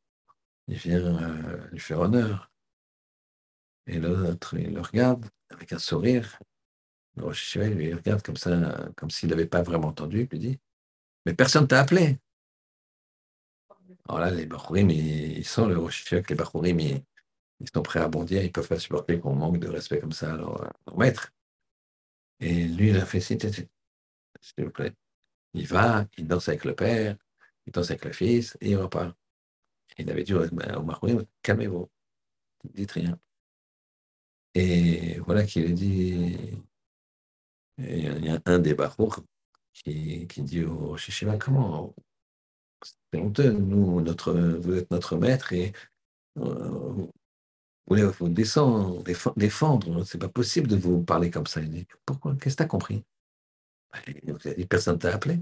il 0.67 0.77
vient 0.77 1.21
euh, 1.21 1.67
lui 1.71 1.79
faire 1.79 1.99
honneur. 1.99 2.51
Et 3.87 3.99
l'autre, 3.99 4.57
il 4.57 4.73
le 4.73 4.81
regarde 4.81 5.25
avec 5.49 5.73
un 5.73 5.79
sourire. 5.79 6.39
Le 7.15 7.23
Rosh 7.23 7.55
il 7.55 7.73
lui 7.73 7.93
regarde 7.93 8.21
comme 8.21 8.37
ça, 8.37 8.91
comme 8.95 9.09
s'il 9.09 9.29
n'avait 9.29 9.45
pas 9.45 9.61
vraiment 9.61 9.89
entendu. 9.89 10.27
Lui 10.31 10.39
dit 10.39 10.59
Mais 11.25 11.33
personne 11.33 11.67
t'a 11.67 11.81
appelé. 11.81 12.17
Alors 14.07 14.19
là, 14.21 14.31
les 14.31 14.45
Bachurim, 14.45 14.89
ils, 14.89 15.45
sont 15.45 15.67
le 15.67 15.77
Rosh 15.77 16.09
les 16.11 16.35
Bachurim, 16.35 16.79
ils, 16.79 17.03
sont 17.73 17.83
prêts 17.83 17.99
à 17.99 18.07
bondir, 18.07 18.41
ils 18.41 18.47
ne 18.47 18.51
peuvent 18.51 18.67
pas 18.67 18.79
supporter 18.79 19.19
qu'on 19.19 19.35
manque 19.35 19.59
de 19.59 19.67
respect 19.67 19.99
comme 19.99 20.11
ça 20.11 20.33
à 20.33 20.37
leur, 20.37 20.73
maître. 20.97 21.31
Et 22.39 22.65
lui, 22.65 22.89
il 22.89 22.97
a 22.97 23.05
fait 23.05 23.19
s'il 23.19 23.37
vous 24.57 24.71
plaît. 24.71 24.93
Il 25.53 25.67
va, 25.67 26.07
il 26.17 26.27
danse 26.27 26.49
avec 26.49 26.65
le 26.65 26.75
père, 26.75 27.17
il 27.67 27.71
danse 27.73 27.91
avec 27.91 28.05
le 28.05 28.11
fils, 28.13 28.57
et 28.61 28.71
il 28.71 28.77
repart. 28.77 29.15
Il 29.97 30.09
avait 30.09 30.23
dit 30.23 30.33
au 30.33 30.45
Bachurim 30.47 31.25
calmez-vous, 31.43 31.89
dites 32.63 32.91
rien. 32.91 33.19
Et 34.55 35.19
voilà 35.19 35.43
qu'il 35.43 35.65
a 35.67 35.71
dit, 35.71 36.57
il 37.79 38.25
y 38.25 38.29
a 38.29 38.39
un 38.45 38.59
des 38.59 38.73
barours 38.73 39.21
qui, 39.73 40.27
qui 40.27 40.41
dit 40.41 40.63
au 40.63 40.97
Shishiva, 40.97 41.37
comment? 41.37 41.93
C'est 43.11 43.19
honteux, 43.19 43.51
nous, 43.51 44.01
notre, 44.01 44.33
vous 44.33 44.75
êtes 44.75 44.91
notre 44.91 45.17
maître 45.17 45.53
et 45.53 45.73
euh, 46.37 46.69
vous 46.69 47.11
voulez 47.87 48.03
vous 48.03 48.29
descendre, 48.29 49.03
défendre, 49.35 50.03
c'est 50.03 50.17
pas 50.17 50.29
possible 50.29 50.67
de 50.67 50.75
vous 50.75 51.03
parler 51.03 51.31
comme 51.31 51.47
ça. 51.47 51.61
Il 51.61 51.69
dit, 51.69 51.87
pourquoi? 52.05 52.35
Qu'est-ce 52.35 52.55
que 52.55 52.63
tu 52.63 52.63
as 52.63 52.67
compris 52.67 53.03
il 54.07 54.31
a 54.31 54.53
dit, 54.53 54.65
personne 54.65 54.95
ne 54.95 54.99
t'a 54.99 55.13
appelé. 55.13 55.39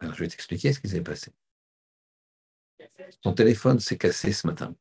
Alors 0.00 0.14
je 0.14 0.20
vais 0.20 0.28
t'expliquer 0.28 0.72
ce 0.72 0.80
qui 0.80 0.88
s'est 0.88 1.00
passé. 1.00 1.32
Son 3.22 3.32
téléphone 3.32 3.80
s'est 3.80 3.96
cassé 3.96 4.32
ce 4.32 4.46
matin. 4.46 4.74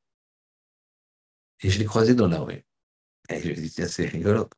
Et 1.62 1.70
je 1.70 1.80
l'ai 1.80 1.86
croisé 1.86 2.14
dans 2.14 2.28
la 2.28 2.40
rue. 2.40 2.64
Et 3.30 3.40
je 3.40 3.48
lui 3.48 3.58
ai 3.58 3.62
dit, 3.62 3.72
tiens, 3.72 3.88
c'est 3.88 4.06
rigolo. 4.06 4.50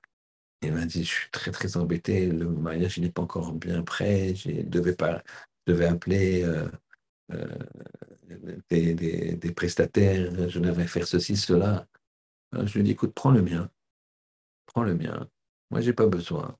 Il 0.61 0.73
m'a 0.73 0.85
dit, 0.85 1.03
je 1.03 1.09
suis 1.09 1.29
très, 1.31 1.51
très 1.51 1.77
embêté. 1.77 2.27
Le 2.27 2.49
mariage, 2.49 2.99
n'est 2.99 3.11
pas 3.11 3.21
encore 3.21 3.53
bien 3.53 3.81
prêt. 3.83 4.35
Je 4.35 4.61
devais, 4.63 4.95
pas, 4.95 5.23
devais 5.65 5.85
appeler 5.85 6.43
euh, 6.43 6.67
euh, 7.31 7.57
des, 8.69 8.93
des, 9.35 9.51
prestataires. 9.53 10.49
Je 10.49 10.59
devais 10.59 10.87
faire 10.87 11.07
ceci, 11.07 11.37
cela. 11.37 11.87
je 12.53 12.73
lui 12.73 12.81
ai 12.81 12.83
dit, 12.83 12.91
écoute, 12.91 13.13
prends 13.13 13.31
le 13.31 13.41
mien. 13.41 13.69
Prends 14.65 14.83
le 14.83 14.95
mien. 14.95 15.29
Moi, 15.71 15.81
je 15.81 15.87
n'ai 15.87 15.93
pas 15.93 16.07
besoin. 16.07 16.57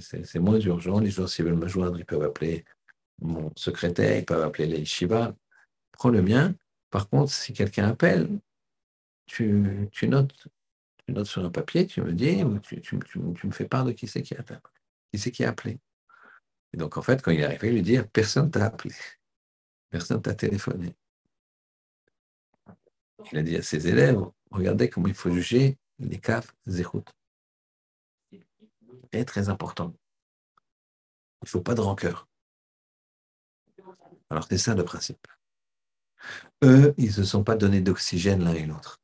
C'est 0.00 0.38
moins 0.38 0.60
urgent. 0.60 1.00
Les 1.00 1.10
gens, 1.10 1.26
s'ils 1.26 1.44
veulent 1.44 1.54
me 1.54 1.68
joindre, 1.68 1.98
ils 1.98 2.04
peuvent 2.04 2.22
appeler 2.22 2.64
mon 3.20 3.52
secrétaire, 3.56 4.18
ils 4.18 4.24
peuvent 4.24 4.42
appeler 4.42 4.66
les 4.66 4.84
Shiva. 4.84 5.34
Prends 5.92 6.10
le 6.10 6.22
mien. 6.22 6.54
Par 6.90 7.08
contre, 7.08 7.32
si 7.32 7.52
quelqu'un 7.52 7.88
appelle, 7.88 8.28
tu, 9.26 9.88
tu, 9.92 10.08
notes, 10.08 10.48
tu 11.08 11.14
notes 11.14 11.26
sur 11.26 11.42
un 11.42 11.50
papier, 11.50 11.86
tu 11.86 12.02
me 12.02 12.12
dis, 12.12 12.44
ou 12.44 12.58
tu, 12.58 12.82
tu, 12.82 12.98
tu 12.98 13.18
me 13.18 13.50
fais 13.50 13.66
part 13.66 13.86
de 13.86 13.92
qui 13.92 14.06
c'est 14.06 14.20
qui 14.20 14.34
a, 14.34 14.42
qui 15.10 15.18
c'est 15.18 15.30
qui 15.30 15.42
a 15.42 15.48
appelé. 15.48 15.80
Et 16.74 16.76
donc, 16.76 16.98
en 16.98 17.02
fait, 17.02 17.22
quand 17.22 17.30
il 17.30 17.40
est 17.40 17.44
arrivé, 17.44 17.68
il 17.68 17.74
lui 17.76 17.82
dit, 17.82 17.98
personne 18.12 18.50
t'a 18.50 18.66
appelé, 18.66 18.94
personne 19.88 20.20
t'a 20.20 20.34
téléphoné. 20.34 20.94
Il 23.32 23.38
a 23.38 23.42
dit 23.42 23.56
à 23.56 23.62
ses 23.62 23.88
élèves, 23.88 24.20
regardez 24.50 24.90
comment 24.90 25.08
il 25.08 25.14
faut 25.14 25.30
juger 25.30 25.78
les 25.98 26.20
caves 26.20 26.52
zéhout. 26.66 27.04
C'est 29.10 29.24
très 29.24 29.48
important. 29.48 29.94
Il 31.40 31.44
ne 31.44 31.48
faut 31.48 31.62
pas 31.62 31.74
de 31.74 31.80
rancœur. 31.80 32.28
Alors, 34.28 34.44
c'est 34.46 34.58
ça 34.58 34.74
le 34.74 34.84
principe. 34.84 35.26
Eux, 36.62 36.92
ils 36.98 37.06
ne 37.06 37.12
se 37.12 37.24
sont 37.24 37.44
pas 37.44 37.56
donné 37.56 37.80
d'oxygène 37.80 38.44
l'un 38.44 38.52
et 38.52 38.66
l'autre 38.66 39.00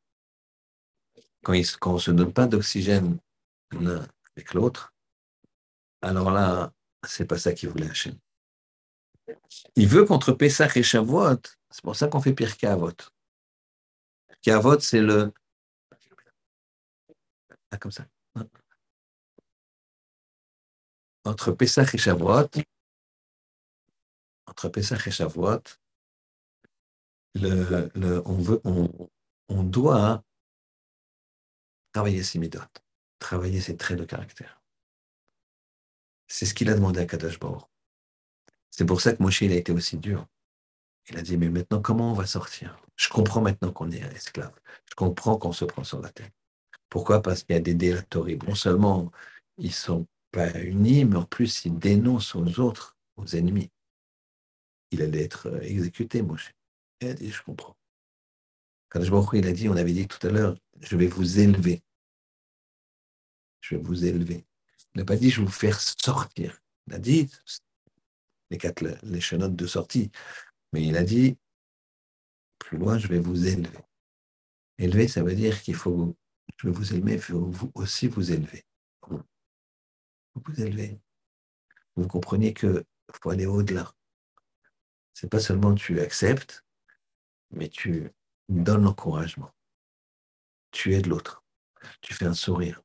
quand, 1.45 1.91
on 1.91 1.95
ne 1.95 1.99
se 1.99 2.11
donne 2.11 2.33
pas 2.33 2.47
d'oxygène 2.47 3.19
l'un 3.73 4.07
avec 4.37 4.55
l'autre, 4.55 4.93
alors 6.03 6.31
là, 6.31 6.73
c'est 7.07 7.27
pas 7.27 7.39
ça 7.39 7.53
qu'il 7.53 7.69
voulait 7.69 7.89
Hachem. 7.89 8.19
Il 9.77 9.89
veut 9.89 10.05
contre 10.05 10.33
Pessah 10.33 10.69
et 10.75 10.83
Shavuot. 10.83 11.41
C'est 11.71 11.83
pour 11.83 11.97
ça 11.97 12.09
qu'on 12.09 12.21
fait 12.21 12.35
pire 12.35 12.57
qu'Avot. 12.57 12.93
Qu'Avot, 14.43 14.79
c'est 14.81 15.01
le. 15.01 15.33
Ah, 17.71 17.79
comme 17.79 17.93
ça. 17.93 18.07
Entre 21.25 21.53
Pessah 21.53 21.87
et 21.93 21.99
Shavuot, 21.99 22.51
entre 24.47 24.69
Pessah 24.69 24.99
et 25.07 25.11
Shavuot, 25.11 25.63
le, 27.35 27.91
le, 27.95 28.23
on, 28.27 28.37
veut, 28.37 28.61
on, 28.65 29.11
on 29.49 29.63
doit 29.63 30.23
travailler 31.95 32.25
ses 32.25 32.41
midotes, 32.41 32.85
travailler 33.21 33.61
ses 33.61 33.77
traits 33.77 33.99
de 33.99 34.05
caractère. 34.05 34.61
C'est 36.27 36.45
ce 36.45 36.53
qu'il 36.53 36.69
a 36.69 36.75
demandé 36.75 37.01
à 37.01 37.07
Kadash 37.07 37.39
C'est 38.71 38.85
pour 38.85 39.01
ça 39.01 39.13
que 39.15 39.23
Moshe, 39.23 39.43
il 39.43 39.53
a 39.53 39.57
été 39.57 39.71
aussi 39.71 39.97
dur. 39.97 40.27
Il 41.09 41.17
a 41.17 41.23
dit, 41.23 41.37
mais 41.37 41.49
maintenant, 41.49 41.81
comment 41.81 42.11
on 42.11 42.15
va 42.15 42.27
sortir? 42.27 42.77
Je 42.97 43.09
comprends 43.09 43.41
maintenant 43.41 43.73
qu'on 43.73 43.91
est 43.93 44.01
esclave. 44.01 44.59
Je 44.91 44.95
comprends 44.97 45.39
qu'on 45.39 45.53
se 45.53 45.65
prend 45.65 45.85
sur 45.85 46.01
la 46.01 46.11
tête. 46.11 46.33
Pourquoi? 46.89 47.23
Parce 47.23 47.45
qu'il 47.45 47.55
y 47.55 47.59
a 47.59 47.63
des 47.63 47.75
délatories. 47.75 48.39
Non 48.39 48.57
seulement 48.57 49.13
ils 49.59 49.67
ne 49.67 49.73
sont 49.73 50.07
pas 50.33 50.51
unis, 50.61 51.05
mais 51.05 51.17
en 51.17 51.25
plus, 51.25 51.65
ils 51.65 51.79
dénoncent 51.79 52.35
aux 52.35 52.59
autres, 52.59 52.97
aux 53.17 53.27
ennemis. 53.37 53.71
Il 54.91 55.03
allait 55.03 55.23
être 55.23 55.47
euh, 55.47 55.61
exécuté, 55.61 56.23
Moshe. 56.23 56.55
Il 57.01 57.09
a 57.09 57.15
dit, 57.15 57.31
je 57.31 57.43
comprends. 57.43 57.77
Je 58.95 59.37
il 59.37 59.47
a 59.47 59.53
dit, 59.53 59.69
on 59.69 59.77
avait 59.77 59.93
dit 59.93 60.07
tout 60.07 60.25
à 60.25 60.31
l'heure, 60.31 60.57
je 60.81 60.97
vais 60.97 61.09
vous 61.09 61.41
élever. 61.41 61.83
Je 63.61 63.75
vais 63.75 63.83
vous 63.83 64.05
élever. 64.05 64.47
Il 64.95 64.99
n'a 64.99 65.05
pas 65.05 65.17
dit, 65.17 65.31
je 65.31 65.41
vais 65.41 65.47
vous 65.47 65.53
faire 65.53 65.81
sortir. 65.81 66.61
Il 66.87 66.95
a 66.95 66.99
dit, 66.99 67.29
les 68.51 68.59
quatre 68.59 68.85
les 69.03 69.21
chenotes 69.21 69.57
de 69.57 69.67
sortie. 69.67 70.13
Mais 70.73 70.87
il 70.87 70.97
a 70.97 71.03
dit, 71.03 71.37
plus 72.59 72.79
loin, 72.79 72.99
je 72.99 73.09
vais 73.09 73.19
vous 73.19 73.47
élever. 73.47 73.79
Élever, 74.79 75.09
ça 75.09 75.23
veut 75.25 75.35
dire 75.35 75.61
qu'il 75.61 75.75
faut, 75.75 76.17
je 76.57 76.69
vais 76.69 76.73
vous 76.73 76.95
élever, 76.95 77.15
il 77.15 77.21
faut 77.21 77.47
vous 77.47 77.73
aussi 77.75 78.07
vous 78.07 78.31
élever. 78.31 78.65
Vous 79.09 79.23
vous 80.37 80.61
élevez. 80.61 81.01
Vous 81.97 82.07
comprenez 82.07 82.55
qu'il 82.55 82.85
faut 83.13 83.31
aller 83.31 83.47
au-delà. 83.47 83.93
C'est 85.15 85.31
pas 85.31 85.41
seulement 85.41 85.75
tu 85.75 86.01
acceptes, 86.01 86.65
mais 87.51 87.69
tu 87.69 88.11
donnes 88.49 88.85
l'encouragement. 88.85 89.51
Tu 90.71 90.95
aides 90.95 91.07
l'autre. 91.07 91.45
Tu 92.01 92.15
fais 92.15 92.27
un 92.27 92.35
sourire. 92.35 92.83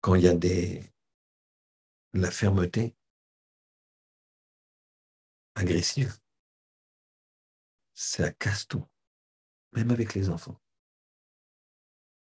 Quand 0.00 0.14
il 0.14 0.24
y 0.24 0.28
a 0.28 0.34
des, 0.34 0.92
la 2.12 2.30
fermeté, 2.30 2.94
agressive, 5.54 6.18
ça 7.94 8.32
casse 8.32 8.68
tout, 8.68 8.86
même 9.72 9.90
avec 9.90 10.14
les 10.14 10.30
enfants. 10.30 10.60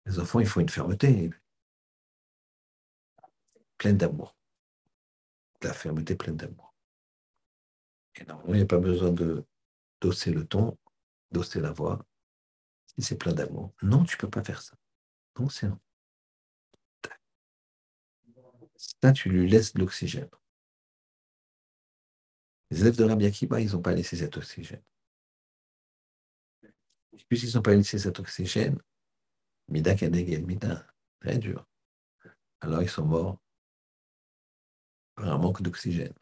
Les 0.06 0.20
enfants, 0.20 0.40
il 0.40 0.48
faut 0.48 0.62
une 0.62 0.70
fermeté, 0.70 1.30
pleine 3.78 3.98
d'amour. 3.98 4.36
La 5.62 5.74
fermeté 5.74 6.16
pleine 6.16 6.38
d'amour. 6.38 6.74
Et 8.16 8.24
normalement, 8.24 8.54
il 8.54 8.58
n'y 8.58 8.64
a 8.64 8.68
pas 8.68 8.80
besoin 8.80 9.12
de 9.12 9.46
d'osser 10.02 10.32
le 10.32 10.48
ton, 10.48 10.78
d'osser 11.32 11.60
la 11.60 11.72
voix, 11.72 12.06
si 12.88 13.02
c'est 13.02 13.18
plein 13.18 13.34
d'amour. 13.34 13.74
Non, 13.82 14.04
tu 14.04 14.16
ne 14.16 14.22
peux 14.22 14.30
pas 14.30 14.44
faire 14.44 14.62
ça. 14.62 14.76
Non, 15.40 15.50
c'est 15.50 15.68
non. 15.68 15.80
Ça, 18.76 19.12
tu 19.12 19.30
lui 19.30 19.50
laisses 19.50 19.74
de 19.74 19.80
l'oxygène. 19.80 20.30
Les 22.72 22.82
élèves 22.82 22.98
de 22.98 23.04
Rabbi 23.04 23.26
Akiba, 23.26 23.60
ils 23.60 23.72
n'ont 23.72 23.82
pas 23.82 23.94
laissé 23.94 24.16
cet 24.16 24.38
oxygène. 24.38 24.84
Puisqu'ils 27.28 27.56
n'ont 27.56 27.62
pas 27.62 27.74
laissé 27.74 28.00
cet 28.00 28.20
oxygène, 28.20 28.80
Mida 29.68 29.96
Kadeg 29.96 30.46
Mida, 30.46 30.88
très 31.20 31.38
dur. 31.38 31.66
Alors 32.62 32.82
ils 32.82 32.90
sont 32.90 33.06
morts 33.06 33.40
par 35.16 35.30
un 35.30 35.38
manque 35.38 35.62
d'oxygène. 35.62 36.14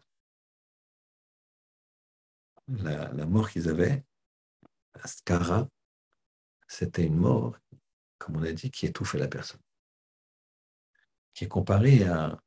La, 2.68 3.26
mort 3.26 3.50
qu'ils 3.50 3.70
avaient, 3.70 4.04
la 4.98 5.08
Skara, 5.08 5.70
c'était 6.68 7.06
une 7.06 7.18
mort, 7.18 7.58
comme 8.18 8.38
on 8.38 8.44
a 8.44 8.52
dit, 8.52 8.72
qui 8.72 8.86
étouffait 8.86 9.18
la 9.18 9.28
personne. 9.28 9.62
Qui 11.34 11.46
est 11.46 11.48
comparée 11.48 12.04
à 12.04 12.40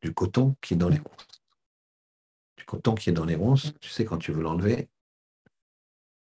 du 0.00 0.14
coton 0.14 0.56
qui 0.62 0.74
est 0.74 0.76
dans 0.76 0.88
les 0.88 0.98
ronces. 0.98 1.26
Du 2.56 2.64
coton 2.64 2.94
qui 2.94 3.10
est 3.10 3.12
dans 3.12 3.24
les 3.24 3.34
ronces, 3.34 3.74
tu 3.80 3.90
sais, 3.90 4.04
quand 4.04 4.18
tu 4.18 4.32
veux 4.32 4.42
l'enlever, 4.42 4.88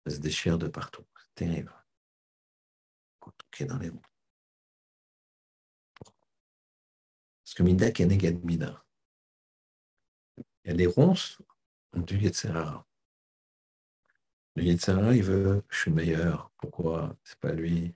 ça 0.05 0.15
se 0.15 0.21
déchire 0.21 0.59
de 0.59 0.69
partout. 0.69 1.07
C'est 1.17 1.47
terrible. 1.47 1.73
Le 1.73 3.19
coton 3.21 3.47
qui 3.51 3.63
est 3.63 3.67
dans 3.67 3.79
les 3.79 3.89
ronces. 3.89 4.03
Parce 7.43 7.55
que 7.55 7.63
Mida 7.63 7.87
négatif 7.87 8.45
Mida. 8.45 8.85
Il 10.65 10.69
y 10.69 10.71
a 10.71 10.75
les 10.75 10.87
ronces 10.87 11.39
du 11.95 12.19
Yetzerara. 12.19 12.87
Le 14.57 14.65
Yetzerara, 14.65 15.15
il 15.15 15.23
veut, 15.23 15.63
je 15.71 15.79
suis 15.79 15.91
meilleur. 15.91 16.51
Pourquoi? 16.59 17.17
C'est 17.25 17.39
pas 17.39 17.53
lui. 17.53 17.95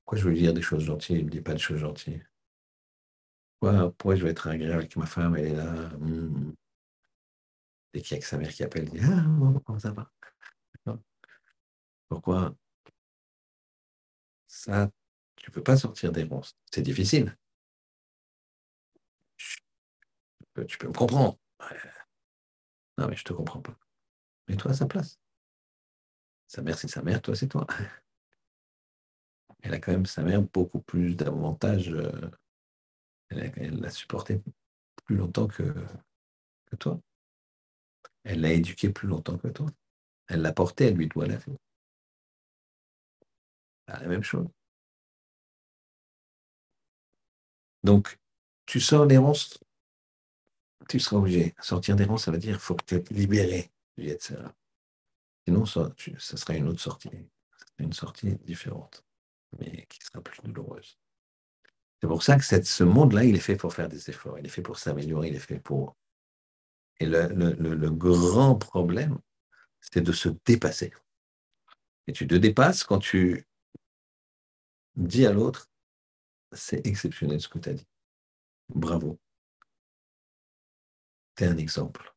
Pourquoi 0.00 0.18
je 0.18 0.24
veux 0.24 0.30
lui 0.30 0.40
dire 0.40 0.54
des 0.54 0.62
choses 0.62 0.84
gentilles? 0.84 1.16
Il 1.16 1.20
ne 1.20 1.26
me 1.26 1.30
dit 1.30 1.40
pas 1.40 1.52
des 1.52 1.58
choses 1.58 1.78
gentilles. 1.78 2.22
Pourquoi, 3.60 4.16
je 4.16 4.24
vais 4.24 4.30
être 4.30 4.48
agréable 4.48 4.80
avec 4.80 4.96
ma 4.96 5.06
femme? 5.06 5.36
Elle 5.36 5.46
est 5.46 5.54
là. 5.54 5.72
Hmm. 5.98 6.52
Dès 7.92 8.00
qu'il 8.00 8.16
y 8.16 8.18
a 8.18 8.20
que 8.20 8.26
sa 8.26 8.38
mère 8.38 8.50
qui 8.50 8.64
appelle, 8.64 8.88
il 8.92 9.00
dit 9.00 9.06
Ah, 9.06 9.24
comment 9.64 9.78
ça 9.78 9.92
va? 9.92 10.10
Pourquoi? 12.08 12.54
Ça, 14.46 14.90
tu 15.36 15.48
ne 15.48 15.54
peux 15.54 15.62
pas 15.62 15.76
sortir 15.76 16.12
des 16.12 16.24
monstres. 16.24 16.58
C'est 16.70 16.82
difficile. 16.82 17.36
Tu 20.68 20.78
peux 20.78 20.88
me 20.88 20.92
comprendre. 20.92 21.38
Non, 22.98 23.08
mais 23.08 23.16
je 23.16 23.22
ne 23.22 23.24
te 23.24 23.32
comprends 23.32 23.62
pas. 23.62 23.78
Mais 24.48 24.56
toi, 24.56 24.72
à 24.72 24.74
sa 24.74 24.86
place. 24.86 25.18
Sa 26.52 26.60
mère, 26.60 26.76
c'est 26.78 26.88
sa 26.88 27.00
mère, 27.00 27.22
toi, 27.22 27.34
c'est 27.34 27.48
toi. 27.48 27.66
Elle 29.62 29.72
a 29.72 29.78
quand 29.78 29.92
même, 29.92 30.04
sa 30.04 30.22
mère, 30.22 30.42
beaucoup 30.42 30.82
plus 30.82 31.14
d'avantages. 31.14 31.90
Euh, 31.90 32.30
elle 33.30 33.80
l'a 33.80 33.88
supporté 33.88 34.42
plus 35.06 35.16
longtemps 35.16 35.46
que, 35.46 35.72
toi. 36.78 37.00
Elle 38.24 38.42
l'a 38.42 38.52
éduqué 38.52 38.90
plus 38.90 39.08
longtemps 39.08 39.38
que 39.38 39.48
toi. 39.48 39.70
Elle 40.26 40.42
l'a 40.42 40.52
porté, 40.52 40.88
elle 40.88 40.96
lui 40.96 41.08
doit 41.08 41.26
la 41.26 41.36
vie. 41.36 41.56
la 43.86 44.06
même 44.06 44.22
chose. 44.22 44.46
Donc, 47.82 48.18
tu 48.66 48.78
sors 48.78 49.06
des 49.06 49.16
ronces, 49.16 49.58
tu 50.86 51.00
seras 51.00 51.16
obligé. 51.16 51.54
Sortir 51.60 51.96
des 51.96 52.04
ronces, 52.04 52.24
ça 52.24 52.30
veut 52.30 52.36
dire 52.36 52.56
qu'il 52.56 52.60
faut 52.60 52.74
que 52.74 52.96
tu 52.96 53.14
libéré 53.14 53.70
Sinon, 55.46 55.66
ça, 55.66 55.92
ça 56.18 56.36
sera 56.36 56.54
une 56.54 56.68
autre 56.68 56.80
sortie. 56.80 57.10
Une 57.78 57.92
sortie 57.92 58.36
différente, 58.44 59.04
mais 59.58 59.86
qui 59.86 59.98
sera 60.04 60.20
plus 60.22 60.40
douloureuse. 60.44 60.98
C'est 62.00 62.08
pour 62.08 62.22
ça 62.22 62.36
que 62.36 62.42
ce 62.42 62.84
monde-là, 62.84 63.24
il 63.24 63.36
est 63.36 63.40
fait 63.40 63.56
pour 63.56 63.72
faire 63.72 63.88
des 63.88 64.10
efforts, 64.10 64.38
il 64.38 64.46
est 64.46 64.50
fait 64.50 64.62
pour 64.62 64.78
s'améliorer, 64.78 65.28
il 65.28 65.36
est 65.36 65.38
fait 65.38 65.60
pour... 65.60 65.96
Et 66.98 67.06
le, 67.06 67.90
grand 67.90 68.56
problème, 68.56 69.18
c'est 69.80 70.00
de 70.00 70.12
se 70.12 70.28
dépasser. 70.44 70.92
Et 72.08 72.12
tu 72.12 72.26
te 72.26 72.34
dépasses 72.34 72.84
quand 72.84 72.98
tu 72.98 73.46
dis 74.96 75.26
à 75.26 75.32
l'autre, 75.32 75.70
c'est 76.50 76.86
exceptionnel 76.86 77.40
ce 77.40 77.48
que 77.48 77.58
tu 77.58 77.68
as 77.68 77.74
dit. 77.74 77.86
Bravo. 78.68 79.18
Tu 81.36 81.44
es 81.44 81.46
un 81.46 81.56
exemple. 81.56 82.11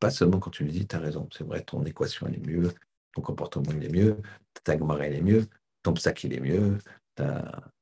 Pas 0.00 0.10
seulement 0.10 0.38
quand 0.38 0.50
tu 0.50 0.64
lui 0.64 0.72
dis, 0.72 0.86
tu 0.86 0.96
as 0.96 1.00
raison, 1.00 1.28
c'est 1.32 1.44
vrai, 1.44 1.62
ton 1.62 1.84
équation, 1.84 2.26
elle 2.26 2.36
est 2.36 2.46
mieux, 2.46 2.72
ton 3.14 3.22
comportement, 3.22 3.72
il 3.72 3.84
est 3.84 3.92
mieux, 3.92 4.20
ta 4.64 4.76
gmara, 4.76 5.06
elle 5.06 5.14
est 5.14 5.22
mieux, 5.22 5.46
ton 5.82 5.94
sac, 5.96 6.22
il 6.24 6.34
est 6.34 6.40
mieux, 6.40 6.78
ta 7.14 7.72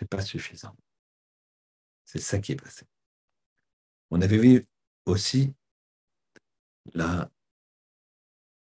n'est 0.00 0.06
pas 0.08 0.22
suffisant. 0.22 0.76
C'est 2.04 2.20
ça 2.20 2.38
qui 2.38 2.52
est 2.52 2.56
passé. 2.56 2.86
On 4.10 4.20
avait 4.20 4.38
vu 4.38 4.66
aussi 5.06 5.54
la 6.94 7.30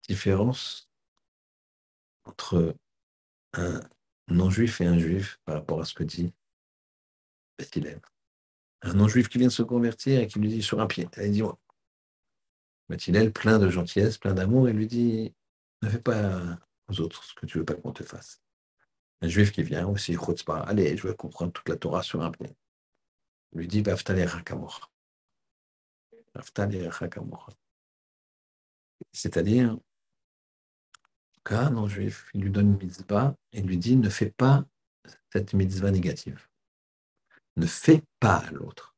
différence 0.08 0.88
entre 2.24 2.74
un 3.52 3.80
non-juif 4.28 4.80
et 4.80 4.86
un 4.86 4.98
juif 4.98 5.38
par 5.44 5.56
rapport 5.56 5.80
à 5.80 5.84
ce 5.84 5.94
que 5.94 6.04
dit 6.04 6.32
Bethilel. 7.58 8.00
Un 8.82 8.94
non-juif 8.94 9.28
qui 9.28 9.38
vient 9.38 9.48
de 9.48 9.52
se 9.52 9.62
convertir 9.62 10.20
et 10.20 10.26
qui 10.26 10.38
lui 10.38 10.48
dit 10.48 10.62
sur 10.62 10.80
un 10.80 10.86
pied, 10.86 11.08
elle 11.16 11.32
dit 11.32 11.42
Bethilel, 12.88 13.32
plein 13.32 13.58
de 13.58 13.68
gentillesse, 13.68 14.18
plein 14.18 14.34
d'amour, 14.34 14.68
et 14.68 14.72
lui 14.72 14.86
dit 14.86 15.34
ne 15.82 15.88
fais 15.88 16.00
pas 16.00 16.58
aux 16.88 17.00
autres 17.00 17.24
ce 17.24 17.34
que 17.34 17.46
tu 17.46 17.58
veux 17.58 17.64
pas 17.64 17.74
qu'on 17.74 17.92
te 17.92 18.02
fasse. 18.02 18.40
Un 19.20 19.28
juif 19.28 19.52
qui 19.52 19.62
vient 19.62 19.86
aussi, 19.86 20.16
allez, 20.66 20.96
je 20.96 21.08
vais 21.08 21.14
comprendre 21.14 21.52
toute 21.52 21.68
la 21.68 21.76
Torah 21.76 22.02
sur 22.02 22.22
un. 22.22 22.32
Il 23.52 23.58
lui 23.58 23.68
dit, 23.68 23.82
C'est-à-dire 29.12 29.78
qu'un 31.44 31.70
non-juif, 31.70 32.30
il 32.34 32.42
lui 32.42 32.50
donne 32.50 32.72
une 32.72 32.78
mitzvah 32.78 33.36
et 33.52 33.62
lui 33.62 33.78
dit, 33.78 33.96
ne 33.96 34.08
fais 34.08 34.30
pas 34.30 34.64
cette 35.32 35.52
mitzvah 35.52 35.90
négative. 35.90 36.48
Ne 37.56 37.66
fais 37.66 38.02
pas 38.20 38.36
à 38.36 38.50
l'autre 38.50 38.96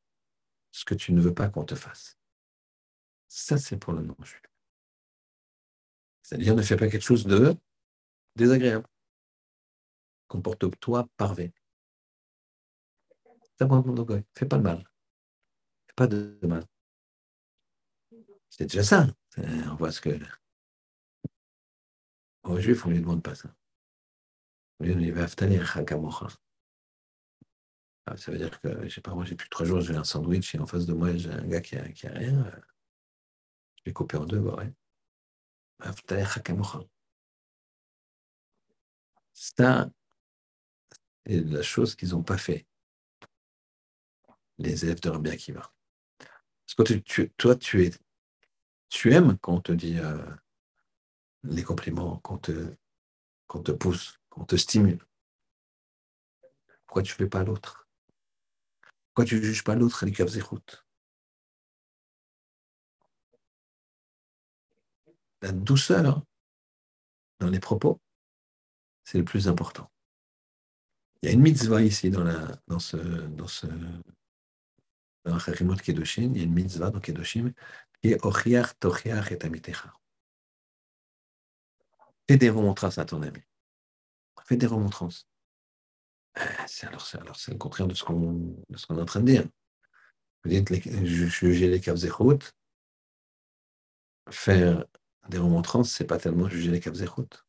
ce 0.71 0.85
que 0.85 0.95
tu 0.95 1.13
ne 1.13 1.21
veux 1.21 1.33
pas 1.33 1.49
qu'on 1.49 1.65
te 1.65 1.75
fasse. 1.75 2.17
Ça, 3.27 3.57
c'est 3.57 3.77
pour 3.77 3.93
le 3.93 4.01
non-juif. 4.01 4.41
C'est-à-dire, 6.23 6.55
ne 6.55 6.61
fais 6.61 6.77
pas 6.77 6.89
quelque 6.89 7.03
chose 7.03 7.25
de 7.25 7.55
désagréable 8.35 8.87
comporte-toi 10.27 11.07
parvé. 11.17 11.53
Fais 13.57 13.65
pas 14.45 14.57
le 14.57 14.63
mal. 14.63 14.83
pas 15.95 16.07
de 16.07 16.37
mal. 16.43 16.63
C'est 18.49 18.65
déjà 18.65 18.83
ça. 18.83 19.07
On 19.37 19.75
voit 19.75 19.91
ce 19.91 20.01
que. 20.01 20.09
Aux 22.43 22.59
Juifs, 22.59 22.85
on 22.85 22.89
ne 22.89 22.93
lui 22.95 23.01
demande 23.01 23.23
pas 23.23 23.35
ça. 23.35 23.53
On 24.79 24.85
lui 24.85 24.95
dit 24.95 25.11
ah, 28.05 28.15
Ça 28.15 28.31
veut 28.31 28.37
dire 28.37 28.61
que, 28.61 28.87
je 28.87 28.93
sais 28.93 29.01
pas, 29.01 29.13
moi 29.13 29.25
j'ai 29.25 29.35
plus 29.35 29.49
trois 29.49 29.65
jours, 29.65 29.81
j'ai 29.81 29.95
un 29.95 30.03
sandwich 30.03 30.53
et 30.55 30.59
en 30.59 30.67
face 30.67 30.85
de 30.85 30.93
moi 30.93 31.15
j'ai 31.17 31.31
un 31.31 31.45
gars 31.45 31.61
qui 31.61 31.75
a, 31.75 31.89
qui 31.89 32.07
a 32.07 32.11
rien. 32.11 32.51
Je 33.87 33.89
vais 33.91 33.93
couper 33.93 34.17
en 34.17 34.25
deux, 34.25 34.39
ouais. 34.39 34.69
Ça, 39.31 39.89
c'est 41.25 41.39
la 41.39 41.61
chose 41.61 41.95
qu'ils 41.95 42.09
n'ont 42.09 42.21
pas 42.21 42.37
fait, 42.37 42.67
les 44.57 44.83
élèves 44.83 44.99
de 44.99 45.09
Rabbi 45.09 45.29
Akiva. 45.29 45.71
Parce 46.19 46.89
que 46.89 46.95
tu, 46.95 47.31
toi, 47.37 47.55
tu, 47.55 47.85
es, 47.85 47.91
tu 48.89 49.13
aimes 49.13 49.37
quand 49.37 49.53
on 49.53 49.61
te 49.61 49.71
dit 49.71 49.99
euh, 49.99 50.21
les 51.43 51.63
compliments, 51.63 52.17
qu'on 52.17 52.39
te, 52.39 52.75
te 53.47 53.71
pousse, 53.71 54.19
qu'on 54.29 54.43
te 54.43 54.57
stimule. 54.57 54.99
Pourquoi 56.87 57.03
tu 57.03 57.13
ne 57.13 57.17
fais 57.19 57.29
pas 57.29 57.45
l'autre? 57.45 57.87
Pourquoi 59.13 59.23
tu 59.23 59.35
ne 59.35 59.41
juges 59.43 59.63
pas 59.63 59.75
l'autre, 59.75 60.05
les 60.05 60.11
La 65.41 65.51
douceur 65.51 66.23
dans 67.39 67.49
les 67.49 67.59
propos, 67.59 68.01
c'est 69.03 69.17
le 69.17 69.23
plus 69.23 69.47
important. 69.47 69.91
Il 71.21 71.27
y 71.27 71.29
a 71.29 71.33
une 71.33 71.41
mitzvah 71.41 71.81
ici 71.81 72.09
dans, 72.09 72.23
la, 72.23 72.47
dans 72.67 72.79
ce, 72.79 72.97
dans 72.97 73.47
ce 73.47 73.67
dans 75.27 75.35
Harimot 75.35 75.75
il 75.75 76.37
y 76.37 76.39
a 76.39 76.43
une 76.43 76.53
mitzvah 76.53 76.89
dans 76.89 76.99
Kedoshim 76.99 77.51
qui 78.01 78.11
est 78.11 78.25
Ochiach 78.25 78.79
Tochiach 78.79 79.31
et 79.31 79.43
Amitecha. 79.43 79.93
Fais 82.29 82.37
des 82.37 82.49
remontrances 82.49 82.97
à 82.97 83.05
ton 83.05 83.21
ami. 83.21 83.41
Fais 84.45 84.57
des 84.57 84.67
remontrances. 84.67 85.27
C'est 86.67 86.87
alors, 86.87 87.05
c'est 87.35 87.51
le 87.51 87.57
contraire 87.57 87.87
de 87.87 87.93
ce 87.93 88.03
qu'on 88.03 88.55
est 88.69 89.01
en 89.01 89.05
train 89.05 89.21
de 89.21 89.25
dire. 89.25 89.43
Vous 90.43 90.49
dites 90.49 90.71
juger 91.05 91.67
les 91.67 91.81
Kavzechut, 91.81 92.53
faire 94.29 94.85
des 95.29 95.37
remontrances, 95.37 95.91
c'est 95.91 96.05
pas 96.05 96.17
tellement 96.17 96.49
juger 96.49 96.71
les 96.71 96.79
Kavzechut. 96.79 97.43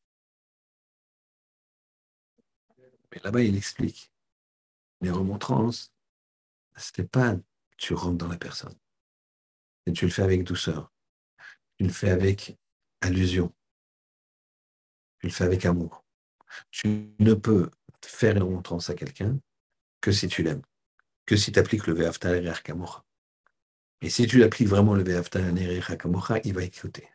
Mais 2.78 3.20
là-bas, 3.22 3.42
il 3.42 3.56
explique. 3.56 4.12
Les 5.00 5.10
remontrances, 5.10 5.92
n'est 6.98 7.06
pas 7.06 7.36
tu 7.76 7.94
rentres 7.94 8.18
dans 8.18 8.28
la 8.28 8.36
personne. 8.36 8.74
Tu 9.94 10.04
le 10.04 10.10
fais 10.10 10.22
avec 10.22 10.44
douceur. 10.44 10.92
Tu 11.78 11.84
le 11.84 11.92
fais 11.92 12.10
avec 12.10 12.58
allusion. 13.00 13.54
Tu 15.20 15.28
le 15.28 15.32
fais 15.32 15.44
avec 15.44 15.64
amour. 15.64 16.04
Tu 16.70 17.14
ne 17.18 17.34
peux 17.34 17.70
faire 18.04 18.36
une 18.36 18.42
remontrance 18.42 18.90
à 18.90 18.94
quelqu'un 18.94 19.38
que 20.00 20.12
si 20.12 20.28
tu 20.28 20.42
l'aimes, 20.42 20.62
que 21.24 21.36
si 21.36 21.52
tu 21.52 21.58
appliques 21.58 21.86
le 21.86 21.94
Ve'aftal 21.94 22.44
Et 24.00 24.10
si 24.10 24.26
tu 24.26 24.42
appliques 24.42 24.68
vraiment 24.68 24.94
le 24.94 25.04
Ve'aftal 25.04 25.56
il 26.44 26.54
va 26.54 26.64
écouter. 26.64 27.08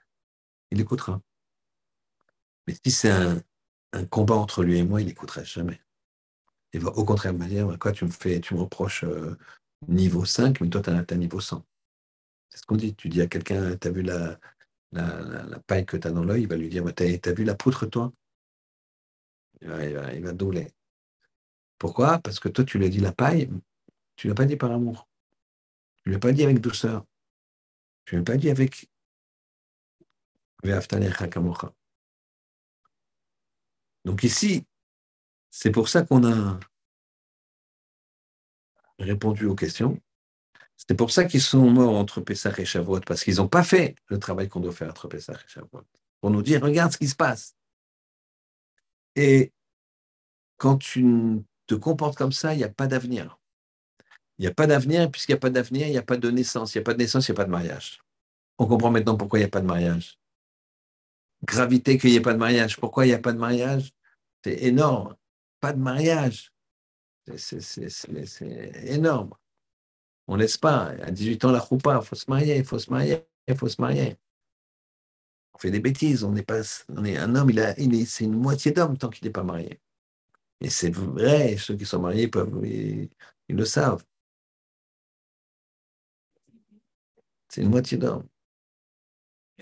Il 0.74 0.82
écoutera. 0.82 1.22
Mais 2.66 2.74
si 2.84 2.90
c'est 2.90 3.12
un, 3.12 3.44
combat 4.10 4.34
entre 4.34 4.64
lui 4.64 4.80
et 4.80 4.84
moi, 4.84 5.02
il 5.02 5.06
n'écoutera 5.06 5.44
jamais. 5.44 5.80
Il 6.74 6.82
va 6.82 6.90
au 6.90 7.06
contraire 7.06 7.32
me 7.36 7.46
dire, 7.46 7.78
quoi, 7.80 7.92
tu 7.92 8.06
me 8.06 8.10
fais, 8.10 8.42
reproches 8.50 9.04
euh, 9.04 9.38
niveau 9.88 10.26
5, 10.26 10.62
mais 10.62 10.70
toi, 10.70 10.82
tu 10.82 10.90
as, 10.90 11.16
niveau 11.16 11.40
100. 11.40 11.64
C'est 12.50 12.58
ce 12.58 12.66
qu'on 12.66 12.76
dit. 12.76 12.96
Tu 12.96 13.08
dis 13.08 13.22
à 13.22 13.28
quelqu'un, 13.28 13.78
tu 13.78 13.88
as 13.88 13.92
vu 13.92 14.02
la, 14.02 14.40
paille 15.68 15.86
que 15.86 15.96
tu 15.96 16.08
as 16.08 16.12
dans 16.12 16.24
l'œil, 16.24 16.42
il 16.42 16.48
va 16.48 16.56
lui 16.56 16.70
dire, 16.70 16.84
tu 16.96 17.04
as, 17.04 17.34
vu 17.34 17.44
la 17.44 17.54
poutre, 17.54 17.86
toi? 17.86 18.12
Il 19.62 19.68
va, 19.68 20.14
il, 20.16 20.24
va, 20.24 20.34
douler. 20.34 20.72
Pourquoi? 21.78 22.18
Parce 22.18 22.40
que 22.40 22.50
toi, 22.50 22.66
tu 22.66 22.80
lui 22.80 22.88
as 22.88 22.90
dit 22.90 23.00
la 23.00 23.12
paille, 23.12 23.48
tu 24.16 24.26
ne 24.26 24.32
l'as 24.32 24.36
pas 24.36 24.46
dit 24.46 24.58
par 24.58 24.72
amour. 24.72 25.08
Tu 25.98 26.10
ne 26.10 26.16
l'as 26.16 26.20
pas 26.20 26.32
dit 26.32 26.44
avec 26.44 26.60
douceur. 26.60 27.06
Tu 28.06 28.16
ne 28.16 28.22
l'as 28.22 28.26
pas 28.26 28.38
dit 28.38 28.50
avec 28.50 28.90
donc 34.06 34.24
ici, 34.24 34.66
c'est 35.50 35.72
pour 35.72 35.90
ça 35.90 36.04
qu'on 36.04 36.26
a 36.26 36.60
répondu 39.00 39.46
aux 39.46 39.56
questions. 39.56 40.00
C'est 40.76 40.96
pour 40.96 41.12
ça 41.12 41.26
qu'ils 41.26 41.42
sont 41.42 41.70
morts 41.70 41.96
entre 41.96 42.22
Pessah 42.22 42.54
et 42.58 42.66
Shavuot, 42.66 43.02
parce 43.02 43.24
qu'ils 43.24 43.36
n'ont 43.36 43.48
pas 43.48 43.64
fait 43.64 43.96
le 44.08 44.20
travail 44.20 44.50
qu'on 44.50 44.60
doit 44.60 44.74
faire 44.74 44.90
entre 44.90 45.08
Pessah 45.08 45.34
et 45.34 45.48
Shavuot. 45.48 45.86
Pour 46.20 46.32
nous 46.32 46.42
dire, 46.42 46.62
regarde 46.62 46.92
ce 46.92 46.98
qui 46.98 47.08
se 47.08 47.16
passe. 47.16 47.56
Et 49.16 49.52
quand 50.58 50.78
tu 50.78 51.44
te 51.68 51.76
comportes 51.76 52.18
comme 52.18 52.32
ça, 52.32 52.54
il 52.54 52.58
n'y 52.58 52.64
a 52.64 52.70
pas 52.70 52.88
d'avenir. 52.88 53.40
Il 54.38 54.42
n'y 54.42 54.48
a 54.48 54.54
pas 54.54 54.68
d'avenir, 54.68 55.10
puisqu'il 55.12 55.34
n'y 55.34 55.38
a 55.38 55.40
pas 55.40 55.50
d'avenir, 55.50 55.88
il 55.88 55.92
n'y 55.92 55.98
a 55.98 56.04
pas 56.04 56.18
de 56.18 56.32
naissance. 56.32 56.74
Il 56.74 56.80
n'y 56.80 56.82
a 56.82 56.86
pas 56.86 56.94
de 56.94 57.00
naissance, 57.00 57.28
il 57.28 57.32
n'y 57.32 57.36
a 57.36 57.38
pas 57.38 57.46
de 57.46 57.52
mariage. 57.52 58.02
On 58.58 58.68
comprend 58.68 58.92
maintenant 58.92 59.16
pourquoi 59.16 59.40
il 59.40 59.44
n'y 59.44 59.48
a 59.48 59.50
pas 59.50 59.62
de 59.62 59.68
mariage. 59.68 60.18
Gravité 61.44 61.98
qu'il 61.98 62.12
n'y 62.12 62.16
ait 62.16 62.22
pas 62.22 62.34
de 62.34 62.40
mariage. 62.40 62.78
Pourquoi 62.78 63.06
il 63.06 63.10
n'y 63.10 63.16
a 63.16 63.20
pas 63.20 63.34
de 63.34 63.40
mariage? 63.40 63.92
C'est 64.44 64.64
énorme. 64.64 65.16
Pas 65.60 65.74
de 65.74 65.80
mariage. 65.80 66.54
C'est 67.36 68.90
énorme. 68.90 69.34
On 70.28 70.36
ne 70.36 70.42
laisse 70.42 70.58
pas. 70.58 70.94
À 71.02 71.12
18 71.12 71.46
ans, 71.46 71.52
la 71.52 71.66
choupa, 71.66 72.00
il 72.02 72.06
faut 72.06 72.16
se 72.16 72.30
marier, 72.30 72.58
il 72.58 72.66
faut 72.66 72.80
se 72.80 72.90
marier, 72.90 73.26
il 73.48 73.58
faut 73.58 73.68
se 73.68 73.82
marier. 73.82 74.18
On 75.54 75.60
fait 75.60 75.72
des 75.72 75.80
bêtises. 75.80 76.28
Pas, 76.48 76.62
on 76.90 77.04
est 77.06 77.18
un 77.18 77.36
homme, 77.36 77.50
il 77.50 77.60
a, 77.60 77.78
il 77.80 77.94
est, 77.94 78.06
c'est 78.06 78.26
une 78.26 78.36
moitié 78.36 78.72
d'homme 78.72 78.98
tant 78.98 79.10
qu'il 79.10 79.26
n'est 79.26 79.32
pas 79.32 79.44
marié. 79.44 79.80
Et 80.62 80.70
c'est 80.70 80.92
vrai, 80.92 81.58
ceux 81.58 81.76
qui 81.76 81.86
sont 81.86 82.00
mariés 82.00 82.28
peuvent, 82.30 82.66
ils, 82.66 83.10
le 83.50 83.66
savent. 83.66 84.04
C'est 87.50 87.62
une 87.62 87.70
moitié 87.70 87.98
d'homme. 87.98 88.28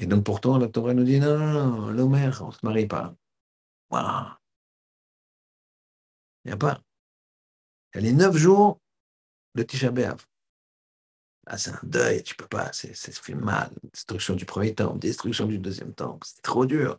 Et 0.01 0.07
donc 0.07 0.23
pourtant, 0.25 0.57
la 0.57 0.67
Torah 0.67 0.95
nous 0.95 1.03
dit 1.03 1.19
non, 1.19 1.37
non, 1.37 1.53
non, 1.53 1.91
l'Omer, 1.91 2.31
on 2.41 2.47
ne 2.47 2.51
se 2.51 2.57
marie 2.63 2.87
pas. 2.87 3.15
Il 6.43 6.47
n'y 6.47 6.51
a 6.51 6.57
pas. 6.57 6.81
Elle 7.91 8.07
est 8.07 8.13
neuf 8.13 8.35
jours 8.35 8.81
de 9.53 9.61
Tisha 9.61 9.91
B'Av. 9.91 10.25
Ah, 11.45 11.57
c'est 11.57 11.71
un 11.71 11.79
deuil, 11.83 12.23
tu 12.23 12.35
peux 12.35 12.47
pas, 12.47 12.73
c'est, 12.73 12.95
ça 12.95 13.11
fait 13.11 13.35
mal. 13.35 13.71
Destruction 13.93 14.35
du 14.35 14.45
premier 14.45 14.73
temps, 14.73 14.95
destruction 14.95 15.45
du 15.45 15.59
deuxième 15.59 15.93
temps, 15.93 16.19
c'est 16.23 16.41
trop 16.41 16.65
dur. 16.65 16.97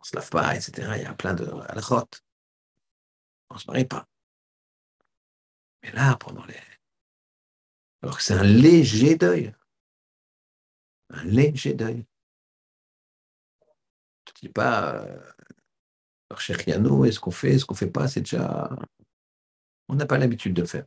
On 0.00 0.04
se 0.04 0.16
lave 0.16 0.30
pas, 0.30 0.56
etc. 0.56 0.94
Il 0.96 1.02
y 1.02 1.06
a 1.06 1.14
plein 1.14 1.34
de 1.34 1.44
halachot. 1.68 2.08
On 3.50 3.58
se 3.58 3.66
marie 3.68 3.84
pas. 3.84 4.04
Mais 5.82 5.92
là, 5.92 6.16
pendant 6.16 6.44
les. 6.46 6.56
Alors 8.02 8.16
que 8.16 8.22
c'est 8.22 8.34
un 8.34 8.42
léger 8.42 9.16
deuil. 9.16 9.54
Un 11.10 11.24
léger 11.24 11.74
deuil. 11.74 12.04
Tu 14.24 14.32
ne 14.34 14.48
dis 14.48 14.52
pas, 14.52 15.04
euh, 15.04 15.32
Riano, 16.30 17.04
est-ce 17.04 17.20
qu'on 17.20 17.30
fait, 17.30 17.54
est-ce 17.54 17.64
qu'on 17.64 17.74
fait 17.74 17.90
pas, 17.90 18.08
c'est 18.08 18.20
déjà 18.20 18.76
on 19.88 19.94
n'a 19.94 20.06
pas 20.06 20.18
l'habitude 20.18 20.54
de 20.54 20.64
faire. 20.64 20.86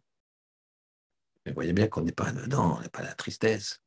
Mais 1.45 1.53
voyez 1.53 1.73
bien 1.73 1.87
qu'on 1.87 2.01
n'est 2.01 2.11
pas 2.11 2.31
dedans, 2.31 2.77
on 2.77 2.81
n'est 2.81 2.89
pas 2.89 3.01
la 3.01 3.13
tristesse 3.13 3.81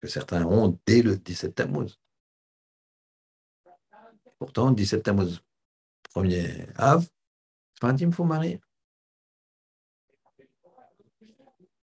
que 0.00 0.08
certains 0.08 0.44
ont 0.44 0.78
dès 0.86 1.02
le 1.02 1.16
17 1.16 1.54
Tammuz. 1.54 1.98
Pourtant, 4.38 4.70
17 4.70 5.02
Tammuz, 5.02 5.40
premier 6.02 6.66
Av, 6.76 7.06
il 7.82 8.12
faut 8.12 8.24
marier. 8.24 8.60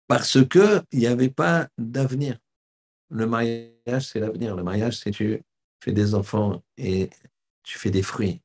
Parce 0.07 0.45
qu'il 0.45 0.83
n'y 0.93 1.07
avait 1.07 1.29
pas 1.29 1.69
d'avenir. 1.77 2.37
Le 3.11 3.27
mariage, 3.27 4.07
c'est 4.07 4.19
l'avenir. 4.19 4.55
Le 4.55 4.63
mariage, 4.63 4.97
c'est 4.97 5.11
tu 5.11 5.43
fais 5.83 5.91
des 5.91 6.15
enfants 6.15 6.63
et 6.77 7.09
tu 7.63 7.77
fais 7.77 7.91
des 7.91 8.03
fruits. 8.03 8.41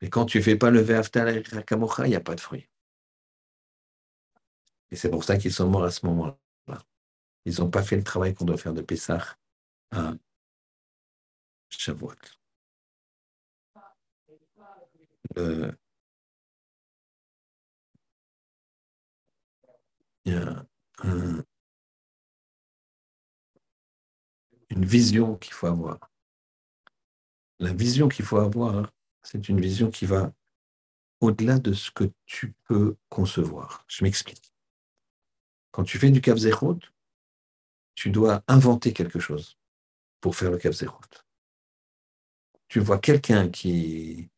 Mais 0.00 0.10
quand 0.10 0.26
tu 0.26 0.38
ne 0.38 0.42
fais 0.42 0.56
pas 0.56 0.70
le 0.70 0.80
Ve'aftal 0.80 1.42
il 1.42 2.04
n'y 2.08 2.14
a 2.14 2.20
pas 2.20 2.34
de 2.34 2.40
fruits. 2.40 2.68
Et 4.90 4.96
c'est 4.96 5.10
pour 5.10 5.24
ça 5.24 5.38
qu'ils 5.38 5.52
sont 5.52 5.68
morts 5.70 5.84
à 5.84 5.90
ce 5.90 6.04
moment-là. 6.06 6.38
Ils 7.46 7.60
n'ont 7.60 7.70
pas 7.70 7.82
fait 7.82 7.96
le 7.96 8.04
travail 8.04 8.34
qu'on 8.34 8.44
doit 8.44 8.58
faire 8.58 8.74
de 8.74 8.82
Pessah 8.82 9.36
à 9.90 10.12
Shavuot. 11.70 12.14
il 20.24 20.32
y 20.32 20.32
a 20.32 20.66
vision 24.80 25.36
qu'il 25.36 25.52
faut 25.52 25.66
avoir. 25.66 25.98
La 27.58 27.72
vision 27.72 28.08
qu'il 28.08 28.24
faut 28.24 28.38
avoir, 28.38 28.90
c'est 29.22 29.48
une 29.48 29.60
vision 29.60 29.90
qui 29.90 30.06
va 30.06 30.32
au-delà 31.20 31.58
de 31.58 31.72
ce 31.72 31.90
que 31.90 32.10
tu 32.26 32.54
peux 32.64 32.96
concevoir. 33.08 33.84
Je 33.86 34.04
m'explique. 34.04 34.52
Quand 35.70 35.84
tu 35.84 35.98
fais 35.98 36.10
du 36.10 36.20
Kav 36.20 36.38
tu 37.94 38.10
dois 38.10 38.42
inventer 38.48 38.92
quelque 38.92 39.20
chose 39.20 39.58
pour 40.20 40.34
faire 40.34 40.50
le 40.50 40.58
Kav 40.58 40.74
Tu 42.68 42.80
vois 42.80 42.98
quelqu'un 42.98 43.48
qui, 43.50 44.30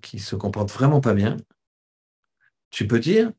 qui 0.00 0.18
se 0.18 0.36
comporte 0.36 0.70
vraiment 0.70 1.00
pas 1.00 1.14
bien, 1.14 1.36
tu 2.70 2.86
peux 2.86 3.00
dire, 3.00 3.32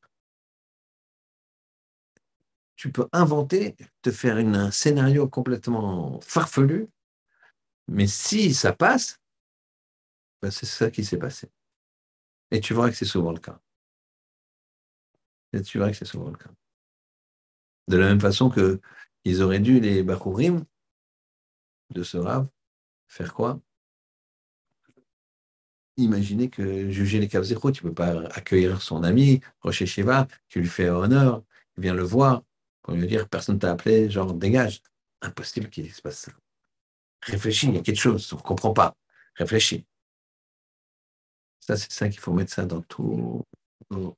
tu 2.79 2.93
peux 2.93 3.09
inventer, 3.11 3.75
te 4.01 4.09
faire 4.09 4.37
un 4.37 4.71
scénario 4.71 5.27
complètement 5.27 6.21
farfelu, 6.21 6.87
mais 7.89 8.07
si 8.07 8.53
ça 8.53 8.71
passe, 8.71 9.19
ben 10.41 10.49
c'est 10.49 10.65
ça 10.65 10.89
qui 10.89 11.03
s'est 11.03 11.17
passé. 11.17 11.51
Et 12.51 12.61
tu 12.61 12.73
verras 12.73 12.89
que 12.89 12.95
c'est 12.95 13.03
souvent 13.03 13.33
le 13.33 13.39
cas. 13.39 13.59
Tu 15.65 15.77
verras 15.77 15.91
que 15.91 15.97
c'est 15.97 16.05
souvent 16.05 16.29
le 16.29 16.37
cas. 16.37 16.51
De 17.89 17.97
la 17.97 18.07
même 18.07 18.21
façon 18.21 18.49
que 18.49 18.79
ils 19.25 19.41
auraient 19.41 19.59
dû, 19.59 19.81
les 19.81 20.01
Bakurim 20.01 20.63
de 21.89 22.01
ce 22.01 22.15
Rav, 22.15 22.47
faire 23.09 23.33
quoi? 23.33 23.59
Imaginez 25.97 26.49
que 26.49 26.89
juger 26.89 27.19
les 27.19 27.27
Kavzero, 27.27 27.71
tu 27.73 27.83
ne 27.83 27.89
peux 27.89 27.95
pas 27.95 28.21
accueillir 28.29 28.81
son 28.81 29.03
ami, 29.03 29.41
Rocher 29.59 29.85
Shiva, 29.85 30.29
tu 30.47 30.61
lui 30.61 30.69
fais 30.69 30.87
honneur, 30.89 31.43
il 31.75 31.83
vient 31.83 31.93
le 31.93 32.03
voir, 32.03 32.43
pour 32.81 32.93
lui 32.93 33.07
dire 33.07 33.27
personne 33.27 33.55
ne 33.55 33.59
t'a 33.59 33.71
appelé, 33.71 34.09
genre 34.09 34.33
dégage. 34.33 34.81
Impossible 35.21 35.69
qu'il 35.69 35.93
se 35.93 36.01
passe 36.01 36.19
ça. 36.19 36.31
Réfléchis, 37.21 37.67
il 37.67 37.75
y 37.75 37.77
a 37.77 37.81
quelque 37.81 37.99
chose, 37.99 38.31
on 38.33 38.37
ne 38.37 38.41
comprend 38.41 38.73
pas. 38.73 38.95
Réfléchis. 39.35 39.85
Ça, 41.59 41.75
c'est 41.75 41.91
ça 41.91 42.09
qu'il 42.09 42.19
faut 42.19 42.33
mettre 42.33 42.53
ça 42.53 42.65
dans, 42.65 42.81
tout, 42.81 43.43
dans 43.89 44.15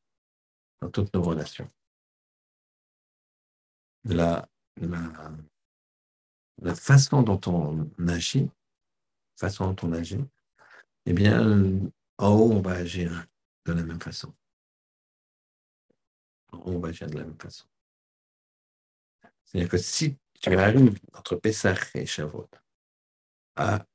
toutes 0.92 1.14
nos 1.14 1.24
relations. 1.24 1.70
La, 4.04 4.48
la, 4.78 5.32
la 6.62 6.76
façon 6.76 7.24
dont 7.24 7.42
on 7.48 7.90
agit, 8.08 8.50
façon 9.36 9.74
dont 9.74 9.88
on 9.90 9.94
agit, 9.94 10.24
eh 11.06 11.14
bien, 11.14 11.92
en 12.18 12.30
haut, 12.30 12.52
on 12.52 12.62
va 12.62 12.74
agir 12.74 13.26
de 13.66 13.74
la 13.74 13.84
même 13.84 14.02
façon. 14.02 14.34
En 16.52 16.58
haut, 16.60 16.76
on 16.76 16.80
va 16.80 16.90
agir 16.90 17.10
de 17.10 17.18
la 17.18 17.26
même 17.26 17.40
façon. 17.40 17.66
C'est-à-dire 19.52 19.70
que 19.70 19.78
si 19.78 20.18
tu 20.40 20.56
arrives 20.56 20.98
entre 21.14 21.36
Pessah 21.36 21.76
et 21.94 22.06
Shavuot 22.06 22.50
à 23.58 23.86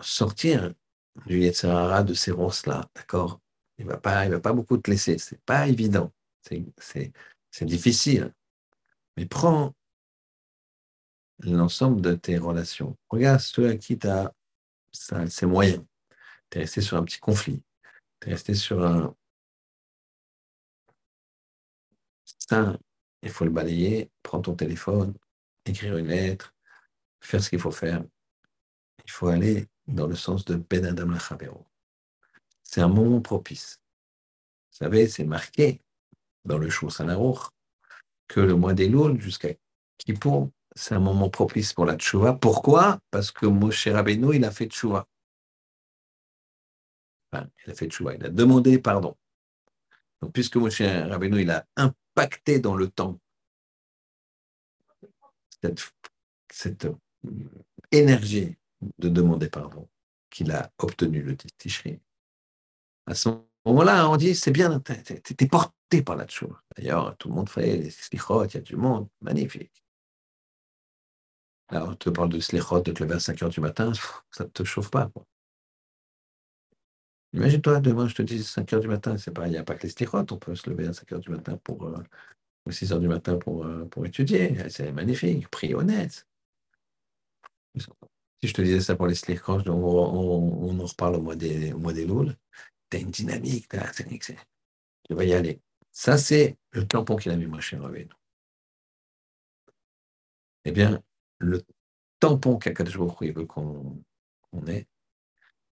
sortir 0.00 0.74
du 1.26 1.40
Yetzirara 1.40 2.02
de 2.02 2.12
ces 2.12 2.30
ronces-là, 2.30 2.88
d'accord 2.94 3.40
Il 3.78 3.86
ne 3.86 3.90
va, 3.90 3.96
pas, 3.96 4.28
va 4.28 4.40
pas 4.40 4.52
beaucoup 4.52 4.76
te 4.76 4.90
laisser, 4.90 5.16
c'est 5.16 5.40
pas 5.42 5.68
évident, 5.68 6.12
c'est 6.42 7.64
difficile. 7.64 8.34
Mais 9.16 9.24
prends 9.24 9.74
l'ensemble 11.40 12.02
de 12.02 12.14
tes 12.14 12.36
relations. 12.36 12.96
Regarde 13.08 13.40
ceux 13.40 13.68
à 13.68 13.76
qui 13.76 13.98
tu 13.98 14.06
as 14.06 14.32
ces 14.92 15.46
moyens. 15.46 15.82
Tu 16.50 16.58
es 16.58 16.60
resté 16.62 16.82
sur 16.82 16.98
un 16.98 17.04
petit 17.04 17.18
conflit. 17.18 17.62
Tu 18.20 18.28
es 18.28 18.32
resté 18.32 18.54
sur 18.54 18.84
un. 18.84 19.16
Ça, 22.48 22.78
il 23.22 23.30
faut 23.30 23.44
le 23.44 23.50
balayer. 23.50 24.10
Prends 24.22 24.40
ton 24.40 24.54
téléphone, 24.54 25.14
écrire 25.66 25.96
une 25.96 26.08
lettre, 26.08 26.54
faire 27.20 27.42
ce 27.42 27.50
qu'il 27.50 27.60
faut 27.60 27.70
faire. 27.70 28.02
Il 29.04 29.10
faut 29.10 29.28
aller 29.28 29.66
dans 29.86 30.06
le 30.06 30.14
sens 30.14 30.44
de 30.44 30.56
Ben 30.56 30.84
Adam 30.84 31.08
Lachabero. 31.10 31.66
C'est 32.62 32.80
un 32.80 32.88
moment 32.88 33.20
propice. 33.20 33.80
Vous 34.70 34.78
savez, 34.84 35.08
c'est 35.08 35.24
marqué 35.24 35.80
dans 36.44 36.58
le 36.58 36.70
Shulchan 36.70 37.34
que 38.28 38.40
le 38.40 38.54
mois 38.54 38.74
des 38.74 38.88
Louls 38.88 39.20
jusqu'à 39.20 39.48
Kippour, 39.98 40.50
c'est 40.76 40.94
un 40.94 41.00
moment 41.00 41.28
propice 41.28 41.72
pour 41.72 41.84
la 41.84 41.96
tchouva. 41.96 42.34
Pourquoi? 42.34 43.00
Parce 43.10 43.32
que 43.32 43.46
Moshe 43.46 43.88
Rabbeinu, 43.88 44.36
il 44.36 44.44
a 44.44 44.52
fait 44.52 44.66
tchouva. 44.66 45.06
Enfin, 47.32 47.48
il 47.66 47.72
a 47.72 47.74
fait 47.74 47.88
tchouva, 47.88 48.14
il 48.14 48.24
a 48.24 48.28
demandé 48.28 48.78
pardon. 48.78 49.16
Donc, 50.22 50.32
puisque 50.32 50.56
Moshe 50.56 50.82
Rabbeinu, 50.82 51.42
il 51.42 51.50
a 51.50 51.66
impacté 52.16 52.58
dans 52.58 52.74
le 52.74 52.88
temps 52.88 53.18
cette, 55.62 55.92
cette 56.50 56.88
énergie 57.92 58.56
de 58.98 59.08
demander 59.08 59.48
pardon 59.48 59.88
qu'il 60.30 60.52
a 60.52 60.70
obtenu 60.78 61.22
le 61.22 61.36
Tishri. 61.36 62.00
À 63.06 63.14
ce 63.14 63.28
moment-là, 63.64 64.08
on 64.08 64.16
dit 64.16 64.34
c'est 64.34 64.52
bien, 64.52 64.80
tu 64.80 64.92
es, 64.92 65.46
porté 65.46 66.02
par 66.02 66.16
la 66.16 66.26
tchouva. 66.26 66.62
D'ailleurs, 66.76 67.16
tout 67.16 67.28
le 67.28 67.34
monde 67.34 67.48
fait 67.48 67.76
les 67.76 67.90
slichot, 67.90 68.44
il 68.44 68.54
y 68.54 68.56
a 68.56 68.60
du 68.60 68.76
monde, 68.76 69.08
magnifique. 69.20 69.84
Alors, 71.68 71.90
on 71.90 71.94
te 71.94 72.10
parle 72.10 72.30
de 72.30 72.40
slichot, 72.40 72.80
de 72.80 72.92
te 72.92 73.02
lever 73.02 73.16
à 73.16 73.20
5 73.20 73.42
heures 73.42 73.48
du 73.48 73.60
matin, 73.60 73.92
ça 74.30 74.44
ne 74.44 74.48
te 74.50 74.64
chauffe 74.64 74.90
pas. 74.90 75.10
Imagine-toi, 77.32 77.80
demain, 77.80 78.08
je 78.08 78.14
te 78.14 78.22
dis 78.22 78.42
5 78.42 78.72
heures 78.72 78.80
du 78.80 78.88
matin, 78.88 79.16
c'est 79.16 79.30
pas, 79.30 79.46
il 79.46 79.52
n'y 79.52 79.56
a 79.56 79.62
pas 79.62 79.76
que 79.76 79.84
les 79.84 79.90
slichot, 79.90 80.26
on 80.32 80.36
peut 80.36 80.54
se 80.56 80.68
lever 80.68 80.86
à 80.88 80.92
5 80.92 81.12
heures 81.12 81.20
du 81.20 81.30
matin 81.30 81.56
pour, 81.62 81.86
euh, 81.86 82.02
ou 82.66 82.72
6 82.72 82.92
heures 82.92 83.00
du 83.00 83.08
matin 83.08 83.38
pour, 83.38 83.64
euh, 83.64 83.84
pour 83.86 84.04
étudier. 84.04 84.68
C'est 84.68 84.92
magnifique, 84.92 85.48
prix 85.48 85.74
honnête. 85.74 86.26
Si 88.42 88.48
je 88.48 88.54
te 88.54 88.62
disais 88.62 88.80
ça 88.80 88.96
pour 88.96 89.06
les 89.06 89.14
slichot, 89.14 89.60
on, 89.68 89.72
on, 89.72 90.80
en 90.80 90.84
reparle 90.84 91.16
au 91.16 91.20
mois 91.20 91.36
des, 91.36 91.72
au 91.72 91.78
mois 91.78 91.92
des 91.92 92.06
Louls, 92.06 92.34
tu 92.90 92.96
as 92.96 93.00
une 93.00 93.10
dynamique, 93.10 93.68
tu 93.68 95.14
vas 95.14 95.24
y 95.24 95.32
aller. 95.32 95.60
Ça, 95.92 96.18
c'est 96.18 96.56
le 96.72 96.86
tampon 96.86 97.16
qu'il 97.16 97.30
a 97.32 97.36
mis, 97.36 97.46
moi, 97.46 97.60
chez 97.60 97.76
Ravé. 97.76 98.08
Eh 100.64 100.72
bien, 100.72 101.02
le 101.38 101.62
tampon 102.18 102.58
qu'Akadosh 102.58 102.96
il 103.22 103.32
veut 103.32 103.46
qu'on 103.46 104.02
ait, 104.66 104.86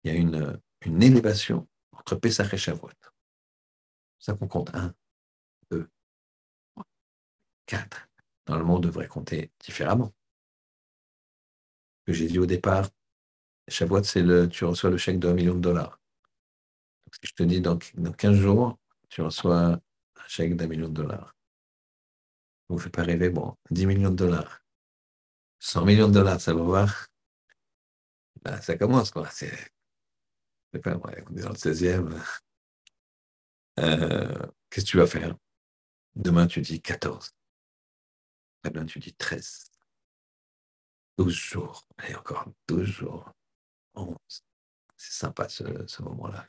il 0.05 0.13
y 0.13 0.15
a 0.15 0.19
une, 0.19 0.61
une 0.83 1.03
élévation 1.03 1.69
entre 1.93 2.17
Pesach 2.17 2.53
et 2.55 2.57
Shavuot. 2.57 2.91
Ça 4.19 4.35
qu'on 4.35 4.49
compte 4.49 4.75
1, 4.75 4.95
2, 5.71 5.89
4. 7.67 8.09
Normalement, 8.49 8.77
on 8.77 8.81
devrait 8.81 9.09
compter 9.09 9.51
différemment. 9.61 10.13
Que 12.07 12.13
j'ai 12.13 12.27
dit 12.27 12.39
au 12.39 12.47
départ, 12.47 12.89
Shavuot, 13.69 14.05
c'est 14.05 14.23
le, 14.23 14.49
tu 14.49 14.65
reçois 14.65 14.91
le 14.91 14.97
chèque 14.97 15.23
1 15.25 15.35
million 15.35 15.55
de 15.55 15.61
dollars. 15.61 16.01
Si 17.13 17.21
je 17.23 17.35
te 17.35 17.43
dis 17.43 17.61
dans, 17.61 17.79
dans 17.95 18.13
15 18.13 18.37
jours, 18.37 18.79
tu 19.09 19.23
reçois 19.23 19.57
un 19.57 19.81
chèque 20.27 20.57
d'un 20.57 20.67
million 20.67 20.89
de 20.89 20.95
dollars. 20.95 21.35
Vous 22.69 22.77
ne 22.77 22.81
faites 22.81 22.93
pas 22.93 23.03
rêver, 23.03 23.31
bon, 23.31 23.57
10 23.71 23.87
millions 23.87 24.11
de 24.11 24.17
dollars. 24.17 24.63
100 25.61 25.85
millions 25.85 26.09
de 26.09 26.15
dollars, 26.15 26.41
ça 26.41 26.55
va 26.55 26.63
voir. 26.63 27.07
Ben, 28.43 28.61
ça 28.61 28.77
commence, 28.77 29.11
quoi. 29.11 29.29
C'est, 29.31 29.53
ouais, 30.75 31.25
on 31.31 31.37
est 31.37 31.43
dans 31.43 31.51
le 31.51 31.55
16e. 31.55 32.23
Euh, 33.79 34.47
qu'est-ce 34.71 34.87
que 34.87 34.91
tu 34.91 34.97
vas 34.97 35.07
faire? 35.07 35.37
Demain, 36.15 36.47
tu 36.47 36.61
dis 36.61 36.81
14. 36.81 37.33
Demain, 38.65 38.87
tu 38.87 38.99
dis 38.99 39.15
13. 39.15 39.71
12 41.19 41.33
jours. 41.33 41.87
Et 42.09 42.15
encore 42.15 42.47
12 42.67 42.87
jours. 42.87 43.33
11. 43.95 44.17
C'est 44.97 45.13
sympa 45.13 45.49
ce, 45.49 45.63
moment-là. 46.03 46.47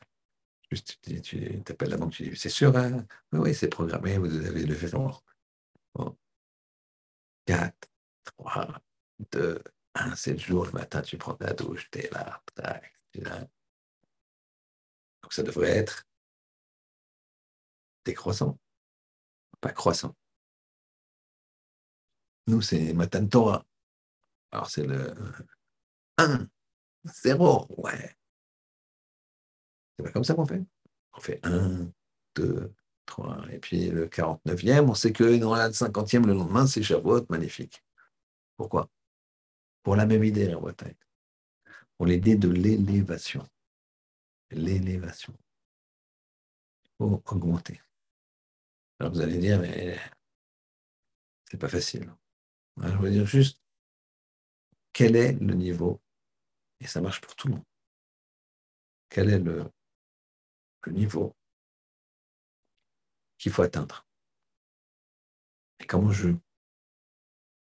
Juste, 0.70 0.98
tu, 1.02 1.20
tu 1.22 1.62
la 1.80 1.96
banque, 1.96 2.12
tu 2.12 2.30
dis, 2.30 2.36
c'est 2.36 2.48
sûr, 2.48 2.76
hein? 2.76 3.04
Oui, 3.32 3.40
oui, 3.40 3.54
c'est 3.54 3.68
programmé, 3.68 4.18
vous 4.18 4.34
avez 4.34 4.64
le 4.64 4.74
fait. 4.74 4.90
Bon. 4.90 6.16
4, 7.46 7.74
3, 8.24 8.80
2, 9.32 9.62
1, 9.94 10.16
c'est 10.16 10.32
le 10.32 10.38
jour, 10.38 10.66
le 10.66 10.72
matin, 10.72 11.02
tu 11.02 11.16
prends 11.16 11.34
ta 11.34 11.52
douche, 11.52 11.88
tu 11.90 11.98
es 12.00 12.10
là, 12.10 12.42
tac, 12.54 12.94
tu 13.12 13.20
es 13.20 13.24
là. 13.24 13.48
Donc 15.30 15.34
ça 15.34 15.42
devrait 15.44 15.70
être 15.70 16.08
décroissant, 18.04 18.58
pas 19.60 19.70
croissant. 19.70 20.16
Nous, 22.48 22.60
c'est 22.60 22.92
Matan 22.94 23.28
Torah. 23.28 23.64
Alors 24.50 24.68
c'est 24.68 24.84
le 24.84 25.14
1, 26.18 26.48
0, 27.04 27.66
ouais. 27.78 28.16
C'est 29.96 30.04
pas 30.04 30.10
comme 30.10 30.24
ça 30.24 30.34
qu'on 30.34 30.46
fait. 30.46 30.64
On 31.12 31.20
fait 31.20 31.38
1, 31.46 31.92
2, 32.34 32.74
3, 33.06 33.52
et 33.52 33.60
puis 33.60 33.88
le 33.88 34.08
49e, 34.08 34.88
on 34.88 34.94
sait 34.94 35.12
que 35.12 35.38
dans 35.38 35.54
la 35.54 35.70
50e, 35.70 36.26
le 36.26 36.34
lendemain, 36.34 36.66
c'est 36.66 36.82
Shavuot, 36.82 37.26
magnifique. 37.28 37.84
Pourquoi? 38.56 38.90
Pour 39.84 39.94
la 39.94 40.06
même 40.06 40.24
idée, 40.24 40.48
la 40.48 40.56
Bretagne. 40.56 40.96
Pour 41.96 42.06
l'idée 42.06 42.34
de 42.34 42.48
l'élévation. 42.48 43.46
L'élévation. 44.50 45.36
Faut 46.98 47.22
augmenter. 47.26 47.80
Alors 48.98 49.12
vous 49.12 49.20
allez 49.20 49.38
dire, 49.38 49.60
mais 49.60 49.98
c'est 51.50 51.58
pas 51.58 51.68
facile. 51.68 52.12
je 52.76 52.96
veux 52.96 53.10
dire 53.10 53.26
juste 53.26 53.62
quel 54.92 55.16
est 55.16 55.32
le 55.32 55.54
niveau, 55.54 56.00
et 56.80 56.86
ça 56.86 57.00
marche 57.00 57.20
pour 57.20 57.34
tout 57.36 57.48
le 57.48 57.54
monde. 57.54 57.64
Quel 59.08 59.30
est 59.30 59.38
le, 59.38 59.70
le 60.82 60.92
niveau 60.92 61.34
qu'il 63.38 63.52
faut 63.52 63.62
atteindre? 63.62 64.06
Et 65.78 65.86
comment 65.86 66.12
je 66.12 66.28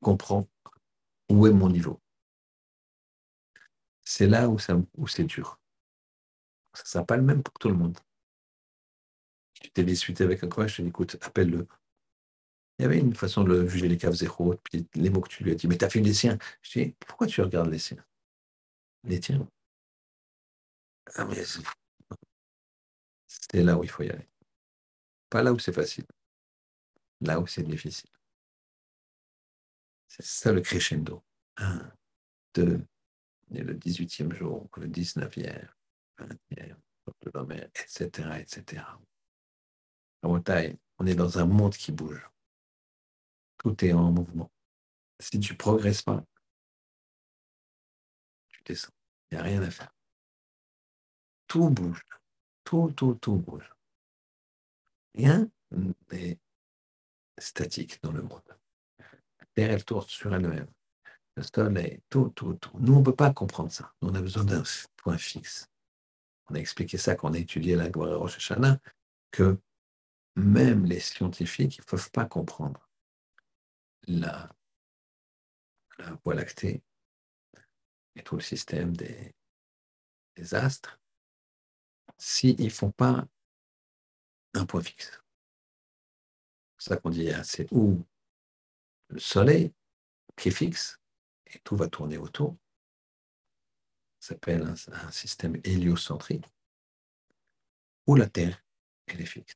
comprends 0.01 0.49
où 1.30 1.45
est 1.45 1.53
mon 1.53 1.69
niveau? 1.69 2.01
C'est 4.03 4.28
là 4.28 4.49
où 4.49 4.57
c'est 5.07 5.24
dur. 5.26 5.61
Ça 6.74 6.84
ne 6.84 6.88
sera 6.88 7.05
pas 7.05 7.17
le 7.17 7.24
même 7.24 7.43
pour 7.43 7.53
tout 7.59 7.69
le 7.69 7.76
monde. 7.76 7.97
Tu 9.53 9.69
t'es 9.72 9.84
disputé 9.84 10.24
avec 10.24 10.43
un 10.43 10.49
coin, 10.49 10.67
je 10.67 10.78
te 10.78 10.82
dis, 10.82 10.89
écoute, 10.89 11.17
appelle-le. 11.22 11.67
Il 12.80 12.84
y 12.84 12.86
avait 12.86 12.99
une 12.99 13.13
façon 13.13 13.43
de 13.43 13.67
juger 13.67 13.88
les 13.88 13.97
caves 13.97 14.13
zéro, 14.13 14.55
puis 14.63 14.88
les 14.95 15.09
mots 15.09 15.22
que 15.22 15.30
tu 15.30 15.43
lui 15.43 15.51
as 15.51 15.55
dit, 15.55 15.67
mais 15.67 15.78
tu 15.78 15.86
as 15.86 15.89
fait 15.89 15.99
les 15.99 16.13
siens. 16.13 16.38
Je 16.61 16.80
dis, 16.80 16.95
pourquoi 16.99 17.28
tu 17.28 17.41
regardes 17.41 17.69
les 17.69 17.78
siens? 17.78 18.03
Les 19.03 19.19
tiens. 19.19 19.47
Ah, 21.15 21.26
mais 21.26 21.43
c'est 23.28 23.63
là 23.63 23.78
où 23.78 23.84
il 23.84 23.89
faut 23.89 24.03
y 24.03 24.09
aller. 24.09 24.28
Pas 25.30 25.43
là 25.43 25.53
où 25.53 25.59
c'est 25.59 25.74
facile. 25.74 26.05
Là 27.22 27.39
où 27.39 27.47
c'est 27.47 27.63
difficile. 27.63 28.09
C'est 30.07 30.26
ça 30.26 30.51
le 30.51 30.61
crescendo. 30.61 31.24
Un, 31.57 31.91
deux, 32.53 32.86
et 33.53 33.61
le 33.61 33.76
18e 33.76 34.34
jour, 34.34 34.69
le 34.78 34.88
19e, 34.88 35.67
20e, 36.20 36.76
etc., 37.76 38.30
etc. 38.39 38.84
on 40.24 41.05
est 41.05 41.16
dans 41.16 41.39
un 41.39 41.45
monde 41.45 41.74
qui 41.74 41.91
bouge. 41.91 42.30
Tout 43.57 43.86
est 43.86 43.93
en 43.93 44.12
mouvement. 44.12 44.51
Si 45.20 45.39
tu 45.39 45.55
progresses 45.55 46.01
pas, 46.01 46.24
tu 48.49 48.62
descends. 48.66 48.93
Il 49.30 49.36
n'y 49.36 49.41
a 49.41 49.43
rien 49.43 49.62
à 49.62 49.72
faire. 49.72 49.93
Tout 51.47 51.70
bouge. 51.70 52.01
Tout, 52.64 52.91
tout, 52.95 53.16
tout 53.16 53.36
bouge. 53.36 53.72
Rien 55.16 55.49
n'est 56.12 56.39
statique 57.38 58.01
dans 58.03 58.12
le 58.12 58.22
monde. 58.22 58.41
La 58.99 59.45
Terre, 59.53 59.72
elle 59.72 59.86
tourne 59.86 60.07
sur 60.07 60.34
elle-même. 60.34 60.68
Le 61.36 61.43
soleil, 61.43 62.01
tout, 62.09 62.30
tout, 62.30 62.55
tout. 62.55 62.78
Nous, 62.80 62.93
on 62.93 62.99
ne 62.99 63.05
peut 63.05 63.16
pas 63.16 63.34
comprendre 63.34 63.72
ça. 63.72 63.93
on 64.01 64.14
a 64.16 64.22
besoin 64.22 64.43
d'un 64.43 64.64
point 64.97 65.18
fixe. 65.18 65.70
On 66.51 66.55
a 66.55 66.59
expliqué 66.59 66.97
ça 66.97 67.15
quand 67.15 67.29
on 67.29 67.33
a 67.33 67.37
étudié 67.37 67.77
la 67.77 67.87
Guerre 67.87 68.19
Rosh 68.19 68.51
que 69.31 69.57
même 70.35 70.83
les 70.83 70.99
scientifiques 70.99 71.79
ne 71.79 71.85
peuvent 71.85 72.11
pas 72.11 72.25
comprendre 72.25 72.89
la, 74.07 74.53
la 75.97 76.11
Voie 76.25 76.35
lactée 76.35 76.83
et 78.15 78.23
tout 78.23 78.35
le 78.35 78.41
système 78.41 78.97
des, 78.97 79.33
astres 80.53 80.99
s'ils 82.17 82.61
ne 82.61 82.69
font 82.69 82.91
pas 82.91 83.25
un 84.53 84.65
point 84.65 84.81
fixe. 84.81 85.21
C'est 86.77 86.89
ça 86.89 86.97
qu'on 86.97 87.11
dit, 87.11 87.31
hein, 87.31 87.43
c'est 87.43 87.71
où 87.71 88.05
le 89.07 89.19
soleil 89.19 89.71
qui 90.35 90.49
est 90.49 90.51
fixe 90.51 90.99
et 91.45 91.59
tout 91.59 91.77
va 91.77 91.87
tourner 91.87 92.17
autour. 92.17 92.57
S'appelle 94.22 94.61
un, 94.61 95.11
système 95.11 95.59
héliocentrique, 95.63 96.45
ou 98.05 98.15
la 98.15 98.28
Terre, 98.28 98.63
elle 99.07 99.19
est 99.19 99.26
fixe. 99.26 99.55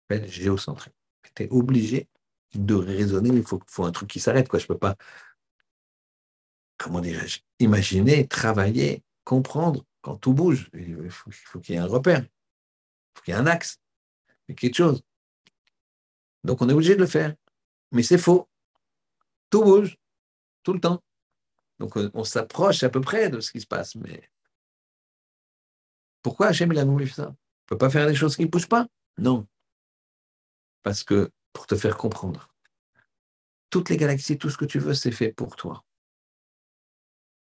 S'appelle 0.00 0.28
géocentrique. 0.28 0.94
Tu 1.36 1.44
es 1.44 1.48
obligé 1.50 2.08
de 2.54 2.74
raisonner, 2.74 3.30
il 3.30 3.44
faut, 3.44 3.60
faut 3.68 3.84
un 3.84 3.92
truc 3.92 4.10
qui 4.10 4.18
s'arrête. 4.18 4.48
Quoi. 4.48 4.58
Je 4.58 4.64
ne 4.64 4.68
peux 4.68 4.78
pas, 4.78 4.96
comment 6.76 7.00
dirais-je, 7.00 7.38
imaginer, 7.60 8.26
travailler, 8.26 9.04
comprendre 9.22 9.84
quand 10.00 10.16
tout 10.16 10.34
bouge. 10.34 10.70
Il 10.74 11.08
faut, 11.10 11.60
qu'il 11.60 11.76
y 11.76 11.78
ait 11.78 11.80
un 11.80 11.86
repère, 11.86 12.22
il 12.22 12.28
faut 13.14 13.22
qu'il 13.22 13.34
y 13.34 13.36
ait 13.36 13.40
un 13.40 13.46
axe, 13.46 13.78
quelque 14.56 14.76
chose. 14.76 15.02
Donc 16.42 16.62
on 16.62 16.68
est 16.68 16.72
obligé 16.72 16.96
de 16.96 17.00
le 17.00 17.06
faire. 17.06 17.32
Mais 17.92 18.02
c'est 18.02 18.18
faux. 18.18 18.48
Tout 19.50 19.62
bouge, 19.62 19.96
tout 20.64 20.72
le 20.72 20.80
temps. 20.80 21.00
Donc 21.80 21.96
on, 21.96 22.24
s'approche 22.24 22.82
à 22.82 22.90
peu 22.90 23.00
près 23.00 23.30
de 23.30 23.40
ce 23.40 23.50
qui 23.50 23.60
se 23.60 23.66
passe. 23.66 23.96
Mais 23.96 24.30
pourquoi 26.22 26.48
Hachem 26.48 26.70
il 26.70 26.78
a 26.78 26.82
ça? 27.06 27.28
On 27.28 27.30
ne 27.30 27.36
peut 27.66 27.78
pas 27.78 27.88
faire 27.88 28.06
des 28.06 28.14
choses 28.14 28.36
qui 28.36 28.44
ne 28.44 28.50
bougent 28.50 28.68
pas? 28.68 28.86
Non. 29.16 29.48
Parce 30.82 31.02
que 31.02 31.32
pour 31.54 31.66
te 31.66 31.74
faire 31.74 31.96
comprendre, 31.96 32.54
toutes 33.70 33.88
les 33.88 33.96
galaxies, 33.96 34.36
tout 34.36 34.50
ce 34.50 34.58
que 34.58 34.66
tu 34.66 34.78
veux, 34.78 34.92
c'est 34.92 35.10
fait 35.10 35.32
pour 35.32 35.56
toi. 35.56 35.82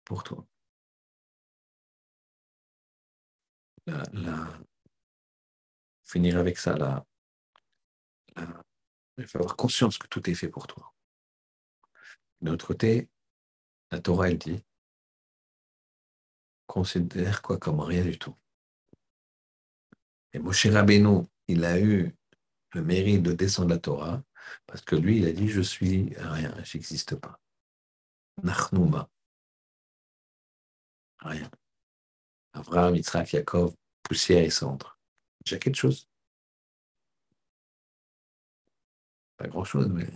Pour 0.05 0.25
toi. 0.25 0.45
finir 6.03 6.37
avec 6.37 6.59
ça, 6.59 6.77
là. 6.77 7.07
il 9.19 9.27
faut 9.27 9.39
avoir 9.39 9.55
conscience 9.55 9.99
que 9.99 10.09
tout 10.09 10.29
est 10.29 10.35
fait 10.35 10.49
pour 10.49 10.67
toi. 10.67 10.93
De 12.41 12.51
l'autre 12.51 12.67
côté, 12.67 13.09
la 13.91 14.01
Torah, 14.01 14.31
elle 14.31 14.39
dit, 14.39 14.63
considère 16.67 17.43
quoi 17.43 17.59
comme 17.59 17.81
rien 17.81 18.03
du 18.03 18.19
tout. 18.19 18.35
Et 20.33 20.39
Moshe 20.39 20.67
Rabbeinu, 20.67 21.27
il 21.49 21.65
a 21.65 21.81
eu 21.81 22.15
le 22.73 22.83
mérite 22.83 23.23
de 23.23 23.33
descendre 23.33 23.71
la 23.71 23.79
Torah 23.79 24.23
parce 24.67 24.83
que 24.83 24.97
lui, 24.97 25.19
il 25.19 25.27
a 25.27 25.33
dit, 25.33 25.49
je 25.49 25.61
suis 25.61 26.15
rien, 26.17 26.55
j'existe 26.63 27.17
pas. 27.17 27.41
Nachnouma. 28.43 29.09
Rien. 31.21 31.51
Abraham, 32.53 32.95
Yitzhak, 32.97 33.33
Yaakov, 33.33 33.75
poussière 34.03 34.43
et 34.43 34.51
cendre. 34.51 34.99
J'ai 35.45 35.59
quelque 35.59 35.77
chose. 35.77 36.09
Pas 39.37 39.49
grand-chose, 39.49 39.89
mais 39.89 40.07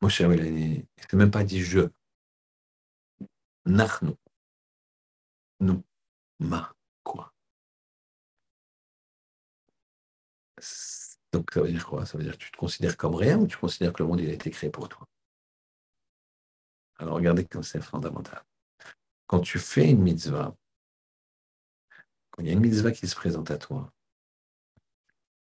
Moshe, 0.00 0.20
il 0.20 0.86
n'a 1.12 1.18
même 1.18 1.30
pas 1.30 1.44
dit 1.44 1.60
je. 1.60 1.90
Nachnu. 3.66 4.14
Nous. 5.60 5.84
Ma. 6.38 6.74
Quoi. 7.02 7.32
Donc, 11.32 11.50
ça 11.52 11.60
veut 11.60 11.70
dire 11.70 11.86
quoi? 11.86 12.06
Ça 12.06 12.18
veut 12.18 12.24
dire 12.24 12.32
que 12.32 12.44
tu 12.44 12.50
te 12.50 12.56
considères 12.56 12.96
comme 12.96 13.14
rien 13.14 13.38
ou 13.38 13.46
tu 13.46 13.56
considères 13.56 13.92
que 13.92 14.02
le 14.02 14.08
monde 14.08 14.20
a 14.20 14.24
été 14.24 14.50
créé 14.50 14.70
pour 14.70 14.88
toi? 14.88 15.06
Alors, 16.98 17.14
regardez 17.14 17.44
comme 17.44 17.62
c'est 17.62 17.80
fondamental. 17.80 18.42
Quand 19.26 19.40
tu 19.40 19.58
fais 19.58 19.90
une 19.90 20.02
mitzvah, 20.02 20.56
quand 22.30 22.42
il 22.42 22.48
y 22.48 22.50
a 22.50 22.52
une 22.52 22.60
mitzvah 22.60 22.90
qui 22.92 23.06
se 23.06 23.14
présente 23.14 23.50
à 23.50 23.58
toi, 23.58 23.92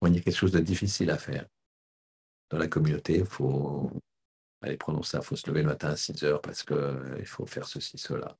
quand 0.00 0.08
il 0.08 0.16
y 0.16 0.18
a 0.18 0.22
quelque 0.22 0.36
chose 0.36 0.52
de 0.52 0.60
difficile 0.60 1.10
à 1.10 1.18
faire, 1.18 1.46
dans 2.50 2.58
la 2.58 2.68
communauté, 2.68 3.18
il 3.18 3.26
faut 3.26 3.90
Allez, 4.60 4.76
prenons 4.76 5.02
ça, 5.02 5.18
il 5.18 5.24
faut 5.24 5.36
se 5.36 5.48
lever 5.48 5.62
le 5.62 5.68
matin 5.68 5.90
à 5.90 5.96
6 5.96 6.22
heures 6.24 6.40
parce 6.40 6.62
qu'il 6.64 6.76
euh, 6.76 7.24
faut 7.24 7.46
faire 7.46 7.66
ceci, 7.66 7.96
cela. 7.98 8.36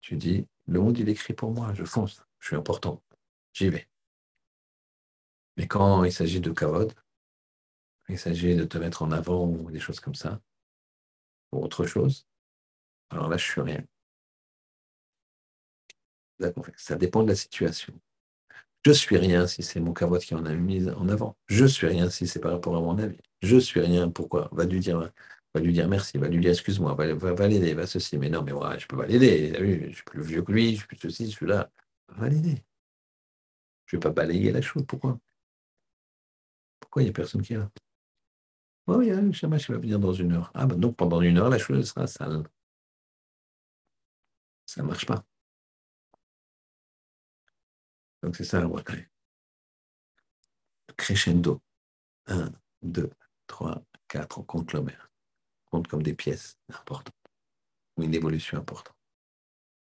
Tu 0.00 0.16
dis, 0.16 0.46
le 0.66 0.80
monde, 0.80 0.98
il 0.98 1.08
écrit 1.08 1.34
pour 1.34 1.52
moi, 1.52 1.74
je 1.74 1.84
fonce, 1.84 2.22
je 2.38 2.48
suis 2.48 2.56
important, 2.56 3.02
j'y 3.52 3.68
vais. 3.68 3.88
Mais 5.56 5.66
quand 5.66 6.04
il 6.04 6.12
s'agit 6.12 6.40
de 6.40 6.50
kavod, 6.52 6.94
il 8.08 8.18
s'agit 8.18 8.56
de 8.56 8.64
te 8.64 8.78
mettre 8.78 9.02
en 9.02 9.12
avant 9.12 9.46
ou 9.46 9.70
des 9.70 9.80
choses 9.80 10.00
comme 10.00 10.14
ça, 10.14 10.40
ou 11.52 11.62
autre 11.62 11.84
chose, 11.84 12.26
alors 13.10 13.28
là, 13.28 13.36
je 13.36 13.44
suis 13.44 13.60
rien. 13.60 13.84
Ça 16.76 16.96
dépend 16.96 17.22
de 17.22 17.28
la 17.28 17.36
situation. 17.36 17.92
Je 18.84 18.92
suis 18.92 19.18
rien 19.18 19.46
si 19.46 19.62
c'est 19.62 19.80
mon 19.80 19.92
cavote 19.92 20.22
qui 20.22 20.34
en 20.34 20.46
a 20.46 20.54
mis 20.54 20.88
en 20.88 21.08
avant. 21.08 21.36
Je 21.48 21.66
suis 21.66 21.86
rien 21.86 22.08
si 22.08 22.26
c'est 22.26 22.40
par 22.40 22.52
rapport 22.52 22.76
à 22.76 22.80
mon 22.80 22.98
avis. 22.98 23.18
Je 23.42 23.56
suis 23.56 23.80
rien. 23.80 24.10
Pourquoi? 24.10 24.48
Va 24.52 24.64
lui 24.64 24.80
dire, 24.80 25.12
va 25.54 25.60
lui 25.60 25.72
dire 25.72 25.88
merci, 25.88 26.18
va 26.18 26.28
lui 26.28 26.40
dire 26.40 26.50
excuse-moi, 26.50 26.94
va, 26.94 27.14
va, 27.14 27.48
l'aider, 27.48 27.74
va 27.74 27.86
ceci. 27.86 28.18
Mais 28.18 28.28
non, 28.28 28.42
mais 28.42 28.52
ouais, 28.52 28.78
je 28.78 28.86
peux 28.86 28.96
pas 28.96 29.06
l'aider. 29.06 29.52
Je 29.90 29.94
suis 29.94 30.04
plus 30.04 30.22
vieux 30.22 30.42
que 30.42 30.52
lui, 30.52 30.72
je 30.72 30.78
suis 30.78 30.86
plus 30.86 30.98
ceci, 30.98 31.26
je 31.26 31.36
suis 31.36 31.46
là. 31.46 31.70
Va 32.08 32.28
l'aider. 32.28 32.62
Je 33.86 33.96
ne 33.96 34.00
vais 34.00 34.08
pas 34.08 34.10
balayer 34.10 34.52
la 34.52 34.62
chose. 34.62 34.84
Pourquoi? 34.86 35.18
Pourquoi 36.80 37.02
il 37.02 37.06
n'y 37.06 37.10
a 37.10 37.14
personne 37.14 37.42
qui 37.42 37.54
est 37.54 37.58
là? 37.58 37.70
Oh, 38.86 39.00
il 39.02 39.08
y 39.08 39.10
a 39.10 39.20
le 39.20 39.32
chamash 39.32 39.66
qui 39.66 39.72
va 39.72 39.78
venir 39.78 39.98
dans 39.98 40.12
une 40.12 40.32
heure. 40.32 40.50
Ah, 40.54 40.66
ben 40.66 40.76
donc 40.76 40.96
pendant 40.96 41.20
une 41.20 41.38
heure, 41.38 41.48
la 41.50 41.58
chose 41.58 41.88
sera 41.88 42.06
sale. 42.06 42.44
Ça 44.66 44.82
ne 44.82 44.86
marche 44.88 45.06
pas. 45.06 45.24
Donc 48.22 48.36
c'est 48.36 48.44
ça 48.44 48.60
la 48.60 48.68
Crescendo. 50.96 51.60
1, 52.26 52.52
2, 52.82 53.10
3, 53.50 53.82
4, 54.08 54.38
on 54.38 54.42
compte 54.44 54.72
l'homme. 54.72 54.90
On 55.66 55.70
compte 55.70 55.88
comme 55.88 56.02
des 56.02 56.14
pièces 56.14 56.56
importantes. 56.68 57.14
Ou 57.96 58.04
une 58.04 58.14
évolution 58.14 58.58
importante. 58.58 58.96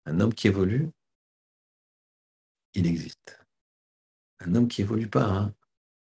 Un 0.05 0.20
homme 0.20 0.34
qui 0.34 0.47
évolue, 0.47 0.89
il 2.74 2.86
existe. 2.86 3.43
Un 4.39 4.53
homme 4.55 4.68
qui 4.68 4.82
évolue 4.82 5.10
pas, 5.10 5.28
hein, 5.28 5.55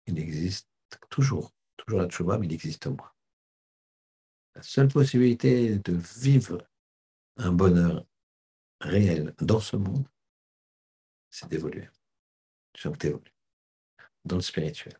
il 0.07 0.17
existe 0.17 0.67
toujours. 1.09 1.53
Toujours 1.77 2.01
la 2.01 2.07
tchouba, 2.07 2.37
mais 2.39 2.47
il 2.47 2.53
existe 2.53 2.87
moins. 2.87 3.11
La 4.55 4.63
seule 4.63 4.87
possibilité 4.87 5.77
de 5.77 5.93
vivre 5.93 6.67
un 7.37 7.51
bonheur 7.51 8.05
réel 8.81 9.33
dans 9.39 9.59
ce 9.59 9.75
monde, 9.75 10.07
c'est 11.29 11.49
d'évoluer. 11.49 11.87
Tu 12.73 12.81
sens 12.81 12.93
que 12.93 12.97
tu 12.97 13.07
évolues 13.07 13.33
dans 14.25 14.37
le 14.37 14.41
spirituel. 14.41 14.99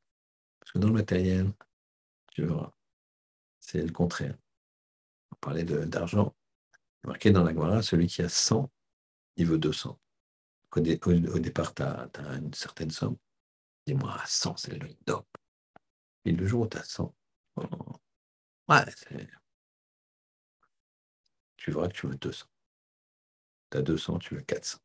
Parce 0.59 0.71
que 0.71 0.79
dans 0.79 0.87
le 0.87 0.93
matériel, 0.93 1.51
tu 2.33 2.45
verras, 2.45 2.71
c'est 3.59 3.81
le 3.81 3.91
contraire. 3.91 4.35
On 5.31 5.35
parlait 5.35 5.63
d'argent. 5.63 6.35
Marqué 7.03 7.31
dans 7.31 7.43
la 7.43 7.53
Guara, 7.53 7.81
celui 7.81 8.07
qui 8.07 8.21
a 8.21 8.29
100, 8.29 8.71
il 9.35 9.45
veut 9.45 9.57
200. 9.57 9.99
Au, 10.75 10.79
départ, 10.79 11.73
tu 11.75 11.83
as, 11.83 12.09
une 12.35 12.53
certaine 12.53 12.89
somme. 12.89 13.17
Dis-moi, 13.85 14.17
100, 14.25 14.57
c'est 14.57 14.75
le 14.75 14.93
top. 15.05 15.27
Et 16.25 16.31
le 16.31 16.47
jour 16.47 16.61
où 16.61 16.67
tu 16.67 16.77
as 16.77 16.83
100, 16.83 17.13
ouais, 18.69 18.85
tu 21.57 21.71
verras 21.71 21.87
que 21.87 21.93
tu 21.93 22.07
veux 22.07 22.15
200. 22.15 22.45
Tu 23.69 23.77
as 23.77 23.81
200, 23.81 24.19
tu 24.19 24.35
veux 24.35 24.41
400. 24.41 24.79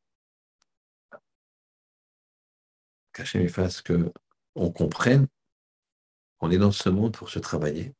Qu'Hachem 3.12 3.42
lui 3.42 3.48
fasse 3.48 3.80
que 3.80 4.12
on 4.54 4.70
comprenne 4.70 5.28
qu'on 6.38 6.50
est 6.50 6.58
dans 6.58 6.72
ce 6.72 6.88
monde 6.88 7.14
pour 7.14 7.30
se 7.30 7.38
travailler, 7.38 7.94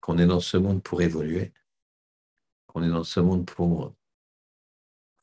qu'on 0.00 0.18
est 0.18 0.26
dans 0.26 0.40
ce 0.40 0.56
monde 0.56 0.82
pour 0.82 1.02
évoluer, 1.02 1.52
qu'on 2.66 2.82
est 2.82 2.90
dans 2.90 3.04
ce 3.04 3.20
monde 3.20 3.46
pour 3.46 3.94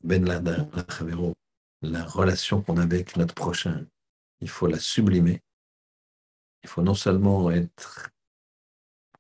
Ben 0.02 0.26
Laden, 0.26 0.70
la 1.82 2.06
relation 2.06 2.62
qu'on 2.62 2.78
a 2.78 2.84
avec 2.84 3.16
notre 3.16 3.36
prochain, 3.36 3.86
il 4.42 4.50
faut 4.50 4.68
la 4.68 4.80
sublimer. 4.80 5.42
Il 6.64 6.70
faut 6.70 6.82
non 6.82 6.96
seulement 6.96 7.52
être 7.52 8.10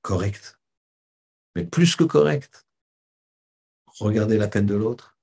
correct, 0.01 0.59
mais 1.55 1.65
plus 1.65 1.95
que 1.95 2.05
correct. 2.05 2.65
Regarder 3.99 4.37
la 4.37 4.47
peine 4.47 4.65
de 4.65 4.75
l'autre, 4.75 5.17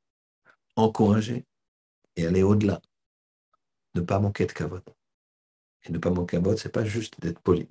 encourager 0.76 1.46
et 2.16 2.26
aller 2.26 2.42
au-delà. 2.42 2.80
Ne 3.94 4.02
pas 4.02 4.20
manquer 4.20 4.46
de 4.46 4.52
cavote. 4.52 4.99
Et 5.84 5.92
ne 5.92 5.98
pas 5.98 6.10
manquer 6.10 6.36
de 6.36 6.42
cavote, 6.42 6.58
ce 6.58 6.68
n'est 6.68 6.72
pas 6.72 6.84
juste 6.84 7.20
d'être 7.20 7.40
poli. 7.40 7.68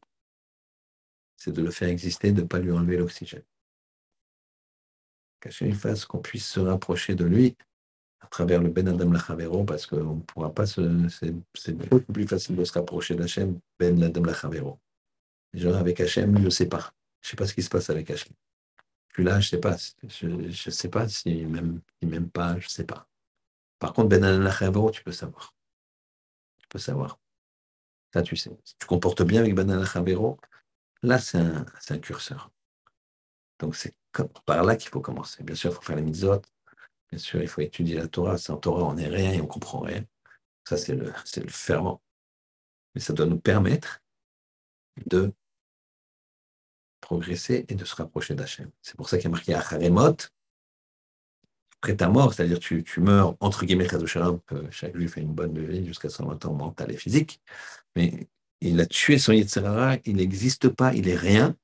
C'est 1.38 1.52
de 1.52 1.62
le 1.62 1.72
faire 1.72 1.90
exister, 1.90 2.32
de 2.32 2.42
ne 2.42 2.48
pas 2.48 2.60
lui 2.60 2.72
enlever 2.72 2.98
l'oxygène. 2.98 3.44
Une 5.62 5.76
face 5.76 6.06
qu'on 6.06 6.20
puisse 6.20 6.48
se 6.48 6.60
rapprocher 6.60 7.16
de 7.16 7.24
lui 7.24 7.56
à 8.20 8.28
travers 8.28 8.62
le 8.62 8.70
Ben 8.70 8.88
Adam 8.88 9.12
Lachavero, 9.12 9.64
parce 9.64 9.86
qu'on 9.86 10.16
ne 10.16 10.22
pourra 10.22 10.54
pas 10.54 10.66
se. 10.66 11.08
C'est 11.54 11.74
beaucoup 11.74 12.12
plus 12.12 12.28
facile 12.28 12.58
de 12.58 12.66
se 12.66 12.74
rapprocher 12.74 13.16
d'Hachem, 13.16 13.58
Ben 13.80 14.04
Adam 14.04 14.24
Lachavero. 14.24 14.80
Genre 15.54 15.78
avec 15.78 16.00
Hachem, 16.02 16.38
je 16.38 16.44
ne 16.44 16.50
sais 16.50 16.68
pas. 16.68 16.92
Je 17.22 17.28
ne 17.28 17.30
sais 17.32 17.36
pas 17.38 17.48
ce 17.48 17.54
qui 17.54 17.64
se 17.64 17.70
passe 17.70 17.90
avec 17.90 18.10
Hachem. 18.10 18.34
Puis 19.10 19.24
là, 19.24 19.40
je 19.40 19.48
ne 19.48 19.50
sais 19.50 19.60
pas. 19.60 19.78
Je 20.08 20.28
ne 20.28 20.52
sais 20.52 20.90
pas 20.90 21.08
s'il 21.08 21.48
m'aime 21.48 21.82
même 22.02 22.30
pas, 22.30 22.60
je 22.60 22.66
ne 22.66 22.70
sais 22.70 22.84
pas. 22.84 23.08
Par 23.80 23.94
contre, 23.94 24.10
Ben 24.10 24.24
Adam 24.24 24.44
Lachavero, 24.44 24.92
tu 24.92 25.04
peux 25.04 25.14
savoir. 25.14 25.56
Tu 26.60 26.68
peux 26.68 26.80
savoir. 26.80 27.18
Ça, 28.14 28.22
tu 28.22 28.36
sais. 28.36 28.52
Si 28.64 28.76
tu 28.78 28.88
comportes 28.88 29.22
bien 29.24 29.42
avec 29.42 29.58
Adam 29.58 29.76
Lachavero, 29.76 30.40
là, 31.04 31.20
c'est 31.20 31.38
un, 31.38 32.00
curseur. 32.00 32.52
Donc, 33.60 33.76
c'est 33.76 33.96
par 34.46 34.64
là 34.64 34.76
qu'il 34.76 34.90
faut 34.90 35.02
commencer. 35.02 35.44
Bien 35.44 35.56
sûr, 35.56 35.72
il 35.72 35.76
faut 35.76 35.82
faire 35.82 35.96
les 35.96 36.02
mitzvot, 36.02 36.42
Bien 37.12 37.20
sûr, 37.20 37.42
il 37.42 37.48
faut 37.48 37.62
étudier 37.62 37.98
la 37.98 38.08
Torah. 38.08 38.38
Sans 38.38 38.58
Torah, 38.58 38.84
on 38.84 38.94
n'est 38.94 39.08
rien 39.08 39.34
et 39.34 39.42
on 39.42 39.48
comprend 39.48 39.80
rien. 39.80 40.06
Ça, 40.68 40.78
c'est 40.78 40.94
le, 40.94 41.06
le 41.38 41.50
ferment. 41.50 42.02
Mais 42.94 43.02
ça 43.02 43.14
doit 43.14 43.26
nous 43.26 43.40
permettre 43.40 44.02
de 45.08 45.34
progresser 47.02 47.66
et 47.68 47.76
de 47.76 47.86
se 47.86 47.96
rapprocher 47.96 48.36
d'Hachem. 48.36 48.70
C'est 48.82 48.96
pour 48.96 49.10
ça 49.10 49.18
qu'il 49.18 49.26
y 49.26 49.28
a 49.28 49.32
marqué 49.32 49.54
Acharemot, 49.56 50.18
après 51.82 51.96
ta 51.96 52.10
mort, 52.10 52.34
c'est-à-dire 52.34 52.60
tu, 52.60 52.84
tu 52.84 53.00
meurs, 53.00 53.36
entre 53.40 53.66
guillemets, 53.66 53.88
chaque 54.72 54.96
juif 54.96 55.14
fait 55.14 55.22
une 55.22 55.34
bonne 55.34 55.58
vie 55.58 55.86
jusqu'à 55.86 56.10
120 56.10 56.46
ans 56.46 56.54
mental 56.54 56.92
et 56.92 56.98
physique, 56.98 57.42
mais 57.96 58.28
il 58.62 58.80
a 58.82 58.86
tué 58.86 59.18
son 59.18 59.32
Yetzirara, 59.32 59.98
il 60.06 60.18
n'existe 60.18 60.70
pas, 60.70 60.94
il 60.94 61.08
est 61.08 61.16
rien. 61.16 61.56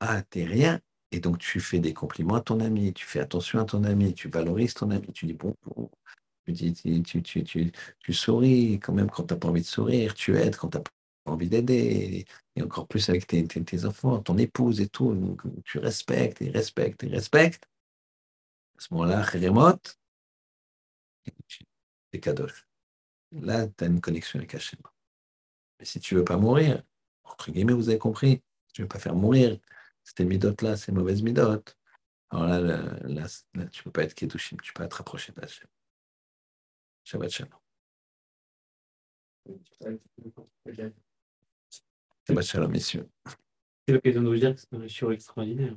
Ah, 0.00 0.22
t'es 0.22 0.44
rien, 0.44 0.80
et 1.14 1.20
donc, 1.20 1.38
tu 1.38 1.60
fais 1.60 1.78
des 1.78 1.94
compliments 1.94 2.34
à 2.34 2.40
ton 2.40 2.58
ami, 2.58 2.92
tu 2.92 3.06
fais 3.06 3.20
attention 3.20 3.60
à 3.60 3.64
ton 3.64 3.84
ami, 3.84 4.14
tu 4.14 4.28
valorises 4.28 4.74
ton 4.74 4.90
ami, 4.90 5.06
tu 5.12 5.26
dis 5.26 5.32
bon, 5.32 5.54
tu, 6.46 8.12
souris 8.12 8.80
quand 8.80 8.92
même 8.92 9.08
quand 9.08 9.22
tu 9.22 9.32
n'as 9.32 9.38
pas 9.38 9.48
envie 9.48 9.60
de 9.62 9.66
sourire, 9.66 10.14
tu 10.14 10.36
aides 10.36 10.56
quand 10.56 10.70
tu 10.70 10.78
n'as 10.78 10.82
pas 10.82 10.90
envie 11.26 11.48
d'aider, 11.48 12.26
et 12.56 12.62
encore 12.62 12.88
plus 12.88 13.08
avec 13.10 13.28
tes, 13.28 13.84
enfants, 13.84 14.18
ton 14.18 14.38
épouse 14.38 14.80
et 14.80 14.88
tout, 14.88 15.36
tu 15.64 15.78
respectes 15.78 16.42
et 16.42 16.50
respectes 16.50 17.04
et 17.04 17.08
respectes. 17.08 17.68
À 18.76 18.80
ce 18.80 18.92
moment-là, 18.94 19.22
remote, 19.22 19.98
c'est 22.12 22.20
kadosh. 22.20 22.66
Là, 23.32 23.66
tu 23.68 23.84
as 23.84 23.86
une 23.86 24.00
connexion 24.00 24.38
avec 24.38 24.54
Hachem. 24.54 24.80
Mais 25.78 25.84
si 25.84 26.00
tu 26.00 26.14
ne 26.14 26.20
veux 26.20 26.24
pas 26.24 26.36
mourir, 26.36 26.82
entre 27.24 27.50
guillemets, 27.50 27.72
vous 27.72 27.88
avez 27.88 27.98
compris, 27.98 28.42
tu 28.72 28.82
ne 28.82 28.84
veux 28.84 28.88
pas 28.88 28.98
faire 28.98 29.14
mourir 29.14 29.58
ces 30.02 30.24
midotes-là, 30.24 30.76
ces 30.76 30.92
mauvaises 30.92 31.22
midotes. 31.22 31.78
Alors 32.30 32.46
là, 32.46 32.58
là, 32.58 33.26
tu 33.70 33.80
ne 33.80 33.82
peux 33.84 33.90
pas 33.90 34.02
être 34.02 34.14
Kedushim, 34.14 34.56
tu 34.58 34.72
peux 34.72 34.82
pas 34.82 34.88
te 34.88 34.96
rapprocher 34.96 35.32
d'Hachem. 35.32 35.68
Shabbat 37.04 37.30
Shalom. 37.30 37.58
Shabbat 42.26 42.44
Shalom, 42.44 42.70
messieurs. 42.70 43.08
C'est 43.86 43.94
l'occasion 43.94 44.22
de 44.22 44.28
vous 44.28 44.36
dire 44.36 44.54
que 44.54 44.60
c'est 44.60 44.74
un 44.74 44.88
show 44.88 45.10
extraordinaire. 45.10 45.76